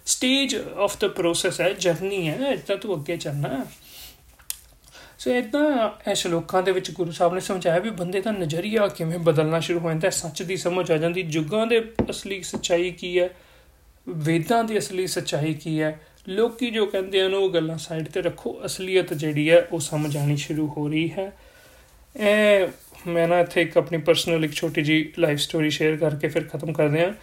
ਸਟੇਜ 0.05 0.55
ਆਫ 0.77 0.99
ਦਾ 0.99 1.07
ਪ੍ਰੋਸੈਸ 1.07 1.61
ਹੈ 1.61 1.73
ਜਰਨੀ 1.73 2.27
ਹੈ 2.29 2.49
ਇਦਾਂ 2.49 2.77
ਤੂੰ 2.77 2.95
ਅੱਗੇ 2.95 3.17
ਚੱਲਣਾ। 3.17 3.65
ਸੋ 5.19 5.31
ਇਦਾਂ 5.31 5.89
ਇਹ 6.09 6.15
ਸ਼ਲੋਕਾਂ 6.15 6.63
ਦੇ 6.63 6.71
ਵਿੱਚ 6.71 6.91
ਗੁਰੂ 6.91 7.11
ਸਾਹਿਬ 7.11 7.33
ਨੇ 7.33 7.39
ਸਮਝਾਇਆ 7.39 7.79
ਵੀ 7.79 7.89
ਬੰਦੇ 7.89 8.21
ਦਾ 8.21 8.31
ਨਜ਼ਰੀਆ 8.31 8.87
ਕਿਵੇਂ 8.87 9.19
ਬਦਲਣਾ 9.19 9.59
ਸ਼ੁਰੂ 9.59 9.79
ਹੋ 9.79 9.89
ਜਾਂਦਾ 9.89 10.07
ਹੈ, 10.07 10.09
ਸੱਚ 10.09 10.43
ਦੀ 10.43 10.57
ਸਮਝ 10.57 10.91
ਆ 10.91 10.97
ਜਾਂਦੀ, 10.97 11.21
ਜੁਗਾਂ 11.21 11.67
ਦੇ 11.67 11.79
ਅਸਲੀ 12.09 12.41
ਸੱਚਾਈ 12.43 12.91
ਕੀ 12.91 13.19
ਹੈ, 13.19 13.29
ਵੇਦਾਂ 14.09 14.63
ਦੀ 14.63 14.77
ਅਸਲੀ 14.77 15.07
ਸੱਚਾਈ 15.07 15.53
ਕੀ 15.53 15.81
ਹੈ, 15.81 15.99
ਲੋਕੀ 16.29 16.69
ਜੋ 16.69 16.85
ਕਹਿੰਦੇ 16.85 17.21
ਹਨ 17.21 17.33
ਉਹ 17.33 17.49
ਗੱਲਾਂ 17.49 17.77
ਸਾਈਡ 17.77 18.07
ਤੇ 18.07 18.21
ਰੱਖੋ, 18.21 18.61
ਅਸਲੀਅਤ 18.65 19.13
ਜਿਹੜੀ 19.13 19.49
ਹੈ 19.49 19.67
ਉਹ 19.71 19.79
ਸਮਝ 19.79 20.17
ਆਣੀ 20.17 20.37
ਸ਼ੁਰੂ 20.37 20.67
ਹੋ 20.67 20.87
ਰਹੀ 20.87 21.11
ਹੈ। 21.11 21.31
ਇਹ 22.15 22.67
ਮੈਂ 23.07 23.27
ਨਾ 23.27 23.39
ਇੱਥੇ 23.39 23.61
ਇੱਕ 23.61 23.77
ਆਪਣੀ 23.77 23.97
ਪਰਸਨਲ 23.97 24.45
ਇੱਕ 24.45 24.53
ਛੋਟੀ 24.53 24.81
ਜੀ 24.81 25.13
ਲਾਈਫ 25.19 25.39
ਸਟੋਰੀ 25.39 25.69
ਸ਼ੇਅਰ 25.69 25.97
ਕਰਕੇ 25.97 26.27
ਫਿਰ 26.27 26.43
ਖਤਮ 26.43 26.73
ਕਰਦੇ 26.73 27.03
ਆਂ 27.03 27.13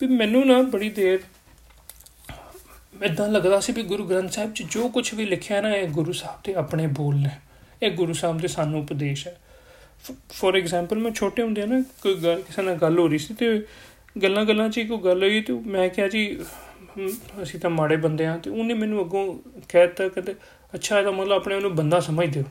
ਵੀ 0.00 0.06
ਮੈਨੂੰ 0.06 0.46
ਨਾ 0.46 0.62
ਬੜੀ 0.62 0.90
ਦੇਰ 0.90 1.18
ਇਦਾਂ 3.02 3.28
ਲੱਗਦਾ 3.28 3.60
ਸੀ 3.60 3.72
ਵੀ 3.72 3.82
ਗੁਰੂ 3.82 4.04
ਗ੍ਰੰਥ 4.04 4.30
ਸਾਹਿਬ 4.30 4.52
'ਚ 4.52 4.62
ਜੋ 4.62 4.88
ਕੁਝ 4.88 5.14
ਵੀ 5.14 5.24
ਲਿਖਿਆ 5.24 5.60
ਨਾ, 5.60 5.74
ਇਹ 5.74 5.88
ਗੁਰੂ 5.88 6.12
ਸਾਹਿਬ 6.12 6.40
ਦੇ 6.44 6.54
ਆਪਣੇ 6.54 6.86
ਬੋਲ 6.86 7.16
ਨੇ। 7.16 7.30
ਇਹ 7.82 7.90
ਗੁਰੂ 7.90 8.12
ਸਾਹਿਬ 8.12 8.38
ਦੇ 8.38 8.48
ਸਾਨੂੰ 8.48 8.80
ਉਪਦੇਸ਼ 8.80 9.28
ਹੈ। 9.28 9.36
ਫੋਰ 10.30 10.56
ਐਗਜ਼ਾਮਪਲ 10.56 10.98
ਮੈਂ 10.98 11.10
ਛੋਟੇ 11.10 11.42
ਹੁੰਦੇ 11.42 11.66
ਨਾ, 11.66 11.80
ਕੋਈ 12.02 12.14
ਗੱਲ, 12.14 12.42
ਕਿਸੇ 12.42 12.62
ਨਾਲ 12.62 12.74
ਗੱਲ 12.74 12.98
ਹੋ 12.98 13.08
ਰਹੀ 13.08 13.18
ਸੀ 13.18 13.34
ਤੇ 13.34 13.66
ਗੱਲਾਂ 14.22 14.44
ਗੱਲਾਂ 14.44 14.68
'ਚ 14.68 14.80
ਕੋਈ 14.80 14.98
ਗੱਲ 14.98 15.22
ਹੋਈ 15.22 15.40
ਤੇ 15.40 15.52
ਮੈਂ 15.52 15.88
ਕਿਹਾ 15.88 16.08
ਜੀ 16.08 16.40
ਅਸੀਂ 17.42 17.60
ਤਾਂ 17.60 17.70
ਮਾੜੇ 17.70 17.96
ਬੰਦੇ 17.96 18.26
ਆ 18.26 18.36
ਤੇ 18.36 18.50
ਉਹਨੇ 18.50 18.74
ਮੈਨੂੰ 18.74 19.00
ਅੱਗੋਂ 19.00 19.38
ਕਹਿਤਾ 19.68 20.08
ਕਹਿੰਦੇ, 20.08 20.34
ਅੱਛਾ 20.74 20.98
ਇਹਦਾ 20.98 21.10
ਮਤਲਬ 21.10 21.32
ਆਪਣੇ 21.32 21.54
ਉਹਨੂੰ 21.54 21.74
ਬੰਦਾ 21.76 22.00
ਸਮਝਦੇ 22.00 22.42
ਹੋ 22.42 22.46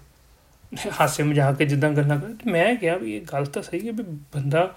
ਹਾਸੇ 0.99 1.23
ਮਜ਼ਾਕ 1.23 1.55
ਕੇ 1.55 1.65
ਜਿੱਦਾਂ 1.65 1.91
ਗੱਲਾਂ 1.91 2.19
ਕਰ 2.19 2.51
ਮੈਂ 2.51 2.75
ਕਿਹਾ 2.75 2.97
ਵੀ 2.97 3.15
ਇਹ 3.15 3.21
ਗੱਲ 3.21 3.45
ਤਾਂ 3.45 3.61
ਸਹੀ 3.63 3.87
ਹੈ 3.87 3.91
ਵੀ 3.91 4.03
ਬੰਦਾ 4.35 4.75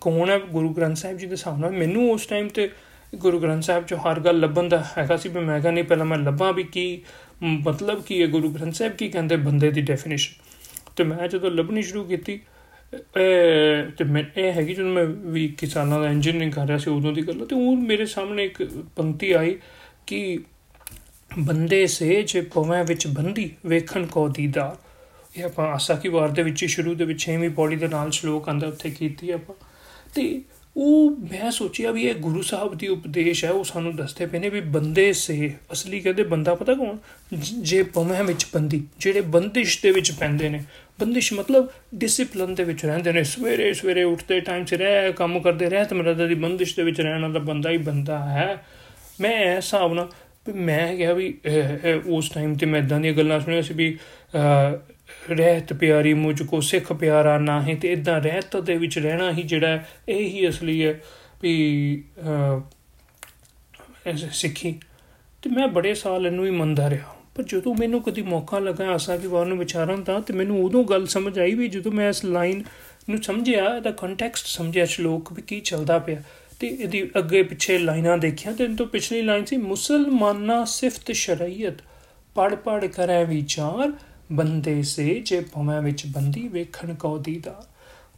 ਕੌਣ 0.00 0.30
ਹੈ 0.30 0.38
ਗੁਰੂ 0.38 0.68
ਗ੍ਰੰਥ 0.68 0.96
ਸਾਹਿਬ 0.96 1.18
ਜੀ 1.18 1.26
ਦੇ 1.26 1.36
ਸਾਹਮਣੇ 1.36 1.78
ਮੈਨੂੰ 1.78 2.10
ਉਸ 2.12 2.26
ਟਾਈਮ 2.26 2.48
ਤੇ 2.48 2.70
ਗੁਰੂ 3.12 3.38
ਗ੍ਰੰਥ 3.40 3.62
ਸਾਹਿਬ 3.64 3.86
ਚੋਂ 3.86 3.98
ਹਰ 3.98 4.20
ਗੱਲ 4.20 4.40
ਲੱਭਣ 4.40 4.68
ਦਾ 4.68 4.82
ਹੈਗਾ 4.98 5.16
ਸੀ 5.16 5.28
ਵੀ 5.28 5.40
ਮੈਂ 5.40 5.60
ਕਹਾਂ 5.60 5.72
ਨਹੀਂ, 5.72 5.84
ਪਹਿਲਾਂ 5.84 6.06
ਮੈਂ 6.06 6.18
ਲੱਭਾਂ 6.18 6.52
ਵੀ 6.52 6.62
ਕੀ 6.64 7.02
ਮਤਲਬ 7.42 8.02
ਕੀ 8.02 8.20
ਹੈ 8.22 8.26
ਗੁਰੂ 8.26 8.50
ਗ੍ਰੰਥ 8.50 8.74
ਸਾਹਿਬ 8.74 8.92
ਕੀ 8.96 9.08
ਕਹਿੰਦੇ 9.08 9.36
ਬੰਦੇ 9.38 9.70
ਦੀ 9.70 9.80
ਡੈਫੀਨੇਸ਼ਨ 9.80 10.34
ਤੇ 10.96 11.04
ਮੈਂ 11.04 11.28
ਜਦੋਂ 11.28 11.50
ਲੱਭਣੀ 11.50 11.82
ਸ਼ੁਰੂ 11.82 12.04
ਕੀਤੀ 12.04 12.38
ਤੇ 13.14 14.04
ਮੈਂ 14.04 14.22
ਇਹ 14.36 14.52
ਹੈਗੀ 14.52 14.74
ਜਦੋਂ 14.74 14.90
ਮੈਂ 14.90 15.04
ਵੀ 15.32 15.46
ਕਿਸਾਨਾਂ 15.58 16.00
ਦਾ 16.00 16.08
ਇੰਜੀਨੀਅਰਿੰਗ 16.10 16.52
ਕਰ 16.52 16.66
ਰਿਹਾ 16.66 16.78
ਸੀ 16.78 16.90
ਉਦੋਂ 16.90 17.12
ਦੀ 17.12 17.26
ਗੱਲ, 17.28 17.44
ਤੇ 17.46 17.54
ਉਹ 17.56 17.76
ਮੇਰੇ 17.78 18.06
ਸਾਹਮਣੇ 18.06 18.44
ਇੱਕ 18.44 18.62
ਪੰਕਤੀ 18.96 19.32
ਆਈ 19.32 19.56
ਕਿ 20.06 20.38
ਬੰਦੇ 21.38 21.86
ਸੇ 21.86 22.22
ਜੇ 22.22 22.40
ਪਵੇਂ 22.54 22.82
ਵਿੱਚ 22.84 23.06
ਬੰਦੀ 23.08 23.50
ਵੇਖਣ 23.66 24.06
ਕੋ 24.06 24.28
ਦੀਦਾਰ। 24.28 24.76
ਇਹ 25.36 25.44
ਆਪਾਂ 25.44 25.66
ਆਸਾ 25.74 25.94
ਕੀ 25.94 26.08
ਵਾਰ 26.08 26.28
ਦੇ 26.28 26.42
ਵਿੱਚ 26.42 26.64
ਸ਼ੁਰੂ 26.66 26.94
ਦੇ 26.94 27.04
ਵਿੱਚ 27.04 27.24
6ਵੀਂ 27.26 27.50
ਪੌੜੀ 27.58 27.76
ਦੇ 27.76 27.88
ਨਾਲ 27.88 28.10
ਸ਼ਲੋਕ 28.12 28.48
ਆਂਦਾ 28.48 28.66
ਉੱਥੇ 28.68 28.90
ਕੀਤੀ 28.92 29.30
ਆਪਾਂ। 29.30 29.54
ਤੇ 30.14 30.24
ਉਹ 30.76 31.10
ਮੈਂ 31.10 31.50
ਸੋਚਿਆ 31.50 31.90
ਵੀ 31.90 32.02
ਇਹ 32.02 32.14
ਗੁਰੂ 32.14 32.42
ਸਾਹਿਬ 32.42 32.74
ਦੀ 32.74 32.88
ਉਪਦੇਸ਼ 32.88 33.44
ਹੈ, 33.44 33.50
ਉਹ 33.50 33.64
ਸਾਨੂੰ 33.64 33.94
ਦੱਸਦੇ 33.96 34.26
ਪਏ 34.26 34.38
ਨੇ 34.38 34.48
ਵੀ 34.48 34.60
ਬੰਦੇ 34.60 35.12
ਸੇ, 35.12 35.52
ਅਸਲੀ 35.72 36.00
ਕਹਿੰਦੇ 36.00 36.22
ਬੰਦਾ 36.22 36.54
ਪਤਾ 36.54 36.74
ਕੌਣ? 36.74 36.96
ਜੇ 37.62 37.82
ਪਵੇਂ 37.82 38.22
ਵਿੱਚ 38.24 38.46
ਬੰਦੀ, 38.54 38.82
ਜਿਹੜੇ 38.98 39.20
ਬੰਦਿਸ਼ 39.20 39.82
ਦੇ 39.82 39.90
ਵਿੱਚ 39.90 40.10
ਪੈਂਦੇ 40.12 40.48
ਨੇ। 40.48 40.62
ਬੰਦਿਸ਼ 41.00 41.32
ਮਤਲਬ 41.32 41.68
ਡਿਸਪਲਿਨ 41.94 42.54
ਦੇ 42.54 42.64
ਵਿੱਚ 42.64 42.84
ਰਹਿੰਦੇ 42.86 43.12
ਨੇ। 43.12 43.24
ਸਵੇਰੇ 43.24 43.72
ਸਵੇਰੇ 43.74 44.02
ਉੱਠਦੇ 44.02 44.40
ਟਾਈਮ 44.40 44.64
ਸਿਰ 44.64 44.78
ਰਹਿ, 44.78 45.12
ਕੰਮ 45.12 45.38
ਕਰਦੇ 45.40 45.70
ਰਹਿ, 45.70 45.84
ਤੇ 45.84 45.96
ਮਰਦਾ 45.96 46.26
ਦੀ 46.26 46.34
ਬੰਦਿਸ਼ 46.34 46.76
ਦੇ 46.76 46.82
ਵਿੱਚ 46.82 47.00
ਰਹਿਣਾ 47.00 47.28
ਦਾ 47.28 47.38
ਬੰਦਾ 47.38 47.70
ਹੀ 47.70 47.76
ਬੰਦਾ 47.76 48.18
ਹੈ। 48.30 48.64
ਮੈਂ 49.20 49.56
ਹਿਸਾਬ 49.56 49.94
ਨਾਲ 49.94 50.08
ਮੈਂ 50.54 50.96
ਕਿਹਾ 50.96 51.12
ਵੀ 51.12 51.38
ਉਸ 52.06 52.28
ਟਾਈਮ 52.30 52.54
ਤੇ 52.54 52.66
ਮੈਂ 52.66 52.80
ਇਦਾਂ 52.80 53.00
ਦੀਆਂ 53.00 53.12
ਗੱਲਾਂ 53.12 53.40
ਸੁਣੀਆਂ 53.40 53.62
ਸੀ 53.62 53.74
ਵੀ 53.74 53.98
ਰਹਿਤ 55.30 55.72
ਪਿਆਰੀ 55.72 56.14
ਮੁਝ 56.14 56.42
ਕੋ 56.42 56.60
ਸਿੱਖ 56.60 56.92
ਪਿਆਰਾ 56.92 57.38
ਨਾ 57.38 57.62
ਹੈ 57.62 57.74
ਤੇ 57.74 57.92
ਇਦਾਂ 57.92 58.20
ਰਹਿਤ 58.20 58.56
ਦੇ 58.56 58.76
ਵਿੱਚ 58.76 58.98
ਰਹਿਣਾ 58.98 59.32
ਹੀ 59.32 59.42
ਜਿਹੜਾ 59.42 59.82
ਇਹ 60.08 60.28
ਹੀ 60.30 60.48
ਅਸਲੀ 60.48 60.84
ਹੈ 60.86 61.00
ਵੀ 61.42 62.04
ਸਿੱਖੀ। 64.32 64.80
ਤੇ 65.42 65.50
ਮੈਂ 65.50 65.68
ਬੜੇ 65.68 65.94
ਸਾਲ 65.94 66.26
ਇਹਨੂੰ 66.26 66.46
ਹੀ 66.46 66.50
ਮੰਨਦਾ 66.50 66.90
ਰਿਹਾ 66.90 67.14
ਪਰ 67.34 67.42
ਜਦੋਂ 67.42 67.74
ਮੈਨੂੰ 67.74 68.02
ਕਦੀ 68.02 68.22
ਮੌਕਾ 68.22 68.58
ਲੱਗਾ 68.58 68.86
ਆਸਾ 68.88 69.16
ਕਿ 69.16 69.26
ਵਾਰ 69.26 69.46
ਨੂੰ 69.46 69.58
ਵਿਚਾਰਨ 69.58 70.02
ਤਾਂ 70.02 70.20
ਤੇ 70.20 70.32
ਮੈਨੂੰ 70.34 70.64
ਉਦੋਂ 70.64 70.84
ਗੱਲ 70.84 71.06
ਸਮਝ 71.06 71.38
ਆਈ 71.38 71.54
ਵੀ 71.54 71.68
ਜਦੋਂ 71.68 71.92
ਮੈਂ 71.92 72.08
ਇਸ 72.08 72.24
ਲਾਈਨ 72.24 72.62
ਨੂੰ 73.10 73.22
ਸਮਝਿਆ, 73.22 73.76
ਇਹਦਾ 73.76 73.90
ਕੰਟੈਕਸਟ 73.90 74.46
ਸਮਝਿਆ 74.46 74.84
ਸ਼ਲੋਕ 74.84 75.32
ਵੀ 75.32 75.42
ਕੀ 75.42 75.60
ਚੱਲਦਾ 75.60 75.98
ਪਿਆ। 75.98 76.22
ਤੇ 76.60 76.66
ਇਹਦੀ 76.66 77.10
ਅੱਗੇ 77.18 77.42
ਪਿੱਛੇ 77.42 77.78
ਲਾਈਨਾਂ 77.78 78.18
ਦੇਖਿਆ, 78.18 78.52
ਤੇ 78.52 78.68
ਤੋਂ 78.68 78.86
ਪਿਛਲੀ 78.86 79.22
ਲਾਈਨ 79.22 79.44
ਸੀ, 79.44 79.56
ਮੁਸਲਮਾਨਾ 79.56 80.64
ਸਿਫਤ 80.64 81.12
ਸ਼ਰੀਅਤ 81.12 81.74
ਪੜ 82.34 82.54
ਪੜ 82.54 82.86
ਕਰੇ 82.86 83.24
ਵਿਚਾਰ 83.24 83.92
ਬੰਦੇ 84.32 84.82
ਸੇ 84.82 85.22
ਜੇ 85.24 85.40
ਭਵੇਂ 85.40 85.80
ਵਿੱਚ 85.82 86.06
ਬੰਦੀ 86.06 86.48
ਵੇਖਣ 86.48 86.94
ਕੋ 86.94 87.18
ਦੀਦਾ। 87.18 87.66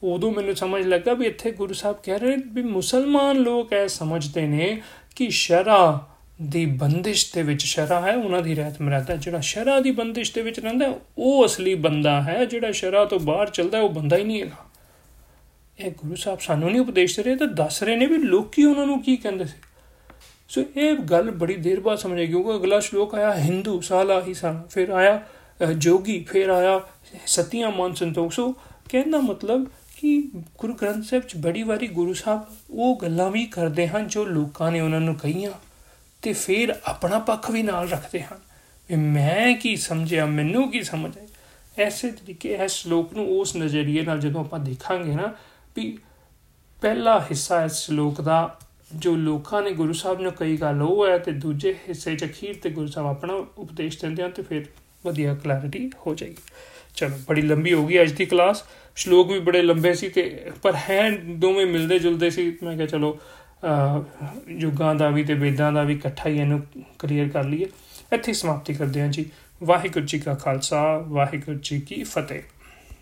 ਉਦੋਂ 0.02 0.32
ਮੈਨੂੰ 0.32 0.56
ਸਮਝ 0.56 0.86
ਲੱਗਾ 0.86 1.14
ਵੀ 1.14 1.26
ਇੱਥੇ 1.26 1.50
ਗੁਰੂ 1.50 1.74
ਸਾਹਿਬ 1.74 1.96
ਕਹਿ 2.02 2.18
ਰਹੇ 2.18 2.36
ਵੀ 2.36 2.62
ਮੁਸਲਮਾਨ 2.62 3.36
ਲੋਕ 3.36 3.72
ਐ 3.72 3.86
ਸਮਝਦੇ 3.86 4.46
ਨੇ 4.46 4.82
ਕਿ 5.16 5.30
ਸ਼ਰਾ 5.30 6.06
ਦੀ 6.42 6.66
ਬੰਦਿਸ਼ 6.66 7.34
ਦੇ 7.34 7.42
ਵਿੱਚ 7.42 7.62
ਸ਼ਰਾ 7.62 8.00
ਹੈ, 8.00 8.16
ਉਹਨਾਂ 8.16 8.42
ਦੀ 8.42 8.54
ਰਹਿਤ 8.54 8.82
ਮਰਾਦਾ 8.82 9.16
ਜਿਹੜਾ 9.16 9.40
ਸ਼ਰਾ 9.40 9.80
ਦੀ 9.80 9.90
ਬੰਦਿਸ਼ 9.90 10.34
ਦੇ 10.34 10.42
ਵਿੱਚ 10.42 10.60
ਰਹਿੰਦਾ 10.60 10.94
ਉਹ 11.18 11.46
ਅਸਲੀ 11.46 11.74
ਬੰਦਾ 11.74 12.22
ਹੈ, 12.22 12.44
ਜਿਹੜਾ 12.44 12.72
ਸ਼ਰਾ 12.72 13.04
ਤੋਂ 13.04 13.20
ਬਾਹਰ 13.20 13.50
ਚੱਲਦਾ 13.50 13.80
ਉਹ 13.80 13.88
ਬੰਦਾ 13.88 14.16
ਹੀ 14.16 14.24
ਨਹੀਂ 14.24 14.42
ਹੈਗਾ। 14.42 14.70
ਇਹ 15.80 15.90
ਗੁਰੂ 15.90 16.14
ਸਾਹਿਬ 16.14 16.38
ਸਾਨੂੰ 16.40 16.70
ਨਹੀਂ 16.70 16.80
ਉਪਦੇਸ਼ 16.80 17.16
ਦੇ 17.16 17.22
ਰਹੇ, 17.22 17.36
ਤਾਂ 17.36 17.46
ਦੱਸ 17.46 17.82
ਰਹੇ 17.82 17.96
ਨੇ 17.96 18.06
ਵੀ 18.06 18.16
ਲੋਕੀ 18.16 18.64
ਉਹਨਾਂ 18.64 18.86
ਨੂੰ 18.86 19.02
ਕੀ 19.02 19.16
ਕਹਿੰਦੇ 19.16 19.44
ਸੀ। 19.44 19.58
ਸੋ 20.48 20.64
ਇਹ 20.76 20.94
ਗੱਲ 20.94 21.30
ਬੜੀ 21.30 21.54
ਦੇਰ 21.54 21.80
ਬਾਅਦ 21.80 21.98
ਸਮਝੇ 21.98 22.26
ਕਿਉਂਕਿ 22.26 22.56
ਅਗਲਾ 22.56 22.80
ਸ਼ਲੋਕ 22.80 23.14
ਆਇਆ, 23.14 23.34
ਹਿੰਦੂ 23.34 23.80
ਸਾਲਾ 23.80 24.22
ਹੀ 24.22 24.34
ਸਾਲਾ 24.34 24.64
ਫਿਰ 24.70 24.88
ਆਇਆ 24.88 25.22
ਜੋਗੀ 25.78 26.24
ਫਿਰ 26.24 26.48
ਆਇਆ, 26.48 26.80
ਸਤਿਆ 27.26 27.70
ਮਨ 27.70 27.94
ਸੰਤੋਖ 27.94 28.32
ਸੋ 28.32 28.54
ਕਹਿੰਦਾ 28.88 29.18
ਮਤਲਬ 29.18 29.66
ਕਿ 30.00 30.30
ਗੁਰੂ 30.58 30.74
ਗ੍ਰੰਥ 30.74 31.04
ਸਾਹਿਬ 31.04 31.24
ਚ 31.24 31.36
ਬੜੀ 31.36 31.62
ਵਾਰੀ 31.62 31.86
ਗੁਰੂ 31.86 32.14
ਸਾਹਿਬ 32.14 32.40
ਉਹ 32.70 32.98
ਗੱਲਾਂ 33.02 33.30
ਵੀ 33.30 33.46
ਕਰਦੇ 33.46 33.88
ਹਨ 33.88 34.08
ਜੋ 34.08 34.24
ਲੋਕਾਂ 34.24 34.72
ਨੇ 34.72 34.80
ਉਹਨਾਂ 34.80 35.00
ਨੂੰ 35.00 35.14
ਕਹੀਆਂ 35.14 35.50
ਤੇ 36.22 36.32
ਫਿਰ 36.32 36.74
ਆਪਣਾ 36.84 37.18
ਪੱਖ 37.18 37.50
ਵੀ 37.50 37.62
ਨਾਲ 37.62 37.88
ਰੱਖਦੇ 37.88 38.22
ਹਨ। 38.22 38.38
ਵੀ 38.88 38.96
ਮੈਂ 38.96 39.56
ਕੀ 39.56 39.76
ਸਮਝਿਆ, 39.76 40.26
ਮੈਨੂੰ 40.26 40.70
ਕੀ 40.70 40.82
ਸਮਝ 40.82 41.18
ਆਈ? 41.18 41.26
ਐਸੇ 41.78 42.10
ਤਰੀਕੇ, 42.10 42.54
ਇਸ 42.54 42.72
ਸ਼ਲੋਕ 42.72 43.12
ਨੂੰ 43.12 43.40
ਉਸ 43.40 43.56
ਨਜ਼ਰੀਏ 43.56 44.02
ਨਾਲ 44.02 44.20
ਜਦੋਂ 44.20 44.40
ਆਪਾਂ 44.40 44.58
ਦੇਖਾਂਗੇ 44.58 45.14
ਨਾ, 45.14 45.34
ਵੀ 45.76 45.98
ਪਹਿਲਾ 46.80 47.20
ਹਿੱਸਾ 47.20 47.64
ਇਸ 47.64 47.72
ਸ਼ਲੋਕ 47.72 48.20
ਦਾ 48.20 48.58
ਜੋ 48.94 49.14
ਲੋਕਾਂ 49.16 49.62
ਨੇ 49.62 49.70
ਗੁਰੂ 49.70 49.92
ਸਾਹਿਬ 49.92 50.20
ਨੂੰ 50.20 50.32
ਕਈ 50.32 50.56
ਗੱਲ, 50.56 50.82
ਉਹ 50.82 51.06
ਹੈ 51.06 51.18
ਤੇ 51.18 51.32
ਦੂਜੇ 51.32 51.74
ਹਿੱਸੇ 51.88 52.16
ਚ 52.16 52.24
ਅਖੀਰ 52.24 52.56
ਤੇ 52.62 52.70
ਗੁਰੂ 52.70 52.86
ਸਾਹਿਬ 52.86 53.08
ਆਪਣਾ 53.08 53.32
ਉਪਦੇਸ਼ 53.34 54.00
ਦਿੰਦੇ 54.00 54.22
ਹਨ 54.22 54.30
ਤੇ 54.30 54.42
ਫਿਰ 54.42 54.66
ਵਧੀਆ 55.06 55.34
ਕਲੈਰਿਟੀ 55.34 55.90
ਹੋ 56.06 56.14
ਜਾਏਗੀ। 56.14 56.36
ਚਲੋ, 56.96 57.18
ਬੜੀ 57.28 57.42
ਲੰਬੀ 57.42 57.72
ਹੋ 57.74 57.86
ਗਈ 57.86 58.00
ਅੱਜ 58.02 58.12
ਦੀ 58.12 58.24
ਕਲਾਸ 58.24 58.64
ਸ਼ਲੋਕ 58.96 59.30
ਵੀ 59.32 59.38
ਬੜੇ 59.38 59.62
ਲੰਬੇ 59.62 59.94
ਸੀ 59.94 60.08
ਤੇ 60.08 60.22
ਪਰ 60.62 60.74
ਹੈ 60.90 61.10
ਦੋਵੇਂ 61.10 61.66
ਮਿਲਦੇ 61.66 61.98
ਜੁਲਦੇ 61.98 62.30
ਸੀ। 62.30 62.52
ਮੈਂ 62.62 62.76
ਕਿਹਾ 62.76 62.86
ਚਲੋ 62.86 63.18
ਯੁੱਗਾਂ 64.48 64.94
ਦਾ 64.94 65.08
ਵੀ 65.08 65.24
ਤੇ 65.24 65.34
ਵੇਦਾਂ 65.34 65.72
ਦਾ 65.72 65.82
ਵੀ 65.82 65.94
ਇਕੱਠਾ 65.94 66.28
ਹੀ 66.28 66.38
ਇਹਨੂੰ 66.38 66.62
ਕਲੀਅਰ 66.98 67.28
ਕਰ 67.28 67.44
ਲਈਏ। 67.44 67.66
ਇੱਥੇ 68.12 68.32
ਸਮਾਪਤੀ 68.32 68.74
ਕਰਦੇ 68.74 69.00
ਹਾਂ 69.00 69.08
ਜੀ। 69.08 69.24
ਵਾਹਿਗੁਰੂ 69.62 70.06
ਜੀ 70.06 70.18
ਕਾ 70.18 70.34
ਖਾਲਸਾ, 70.34 70.98
ਵਾਹਿਗੁਰੂ 70.98 71.58
ਜੀ 71.62 71.80
ਕੀ 71.80 72.02
ਫਤਿਹ। 72.02 72.42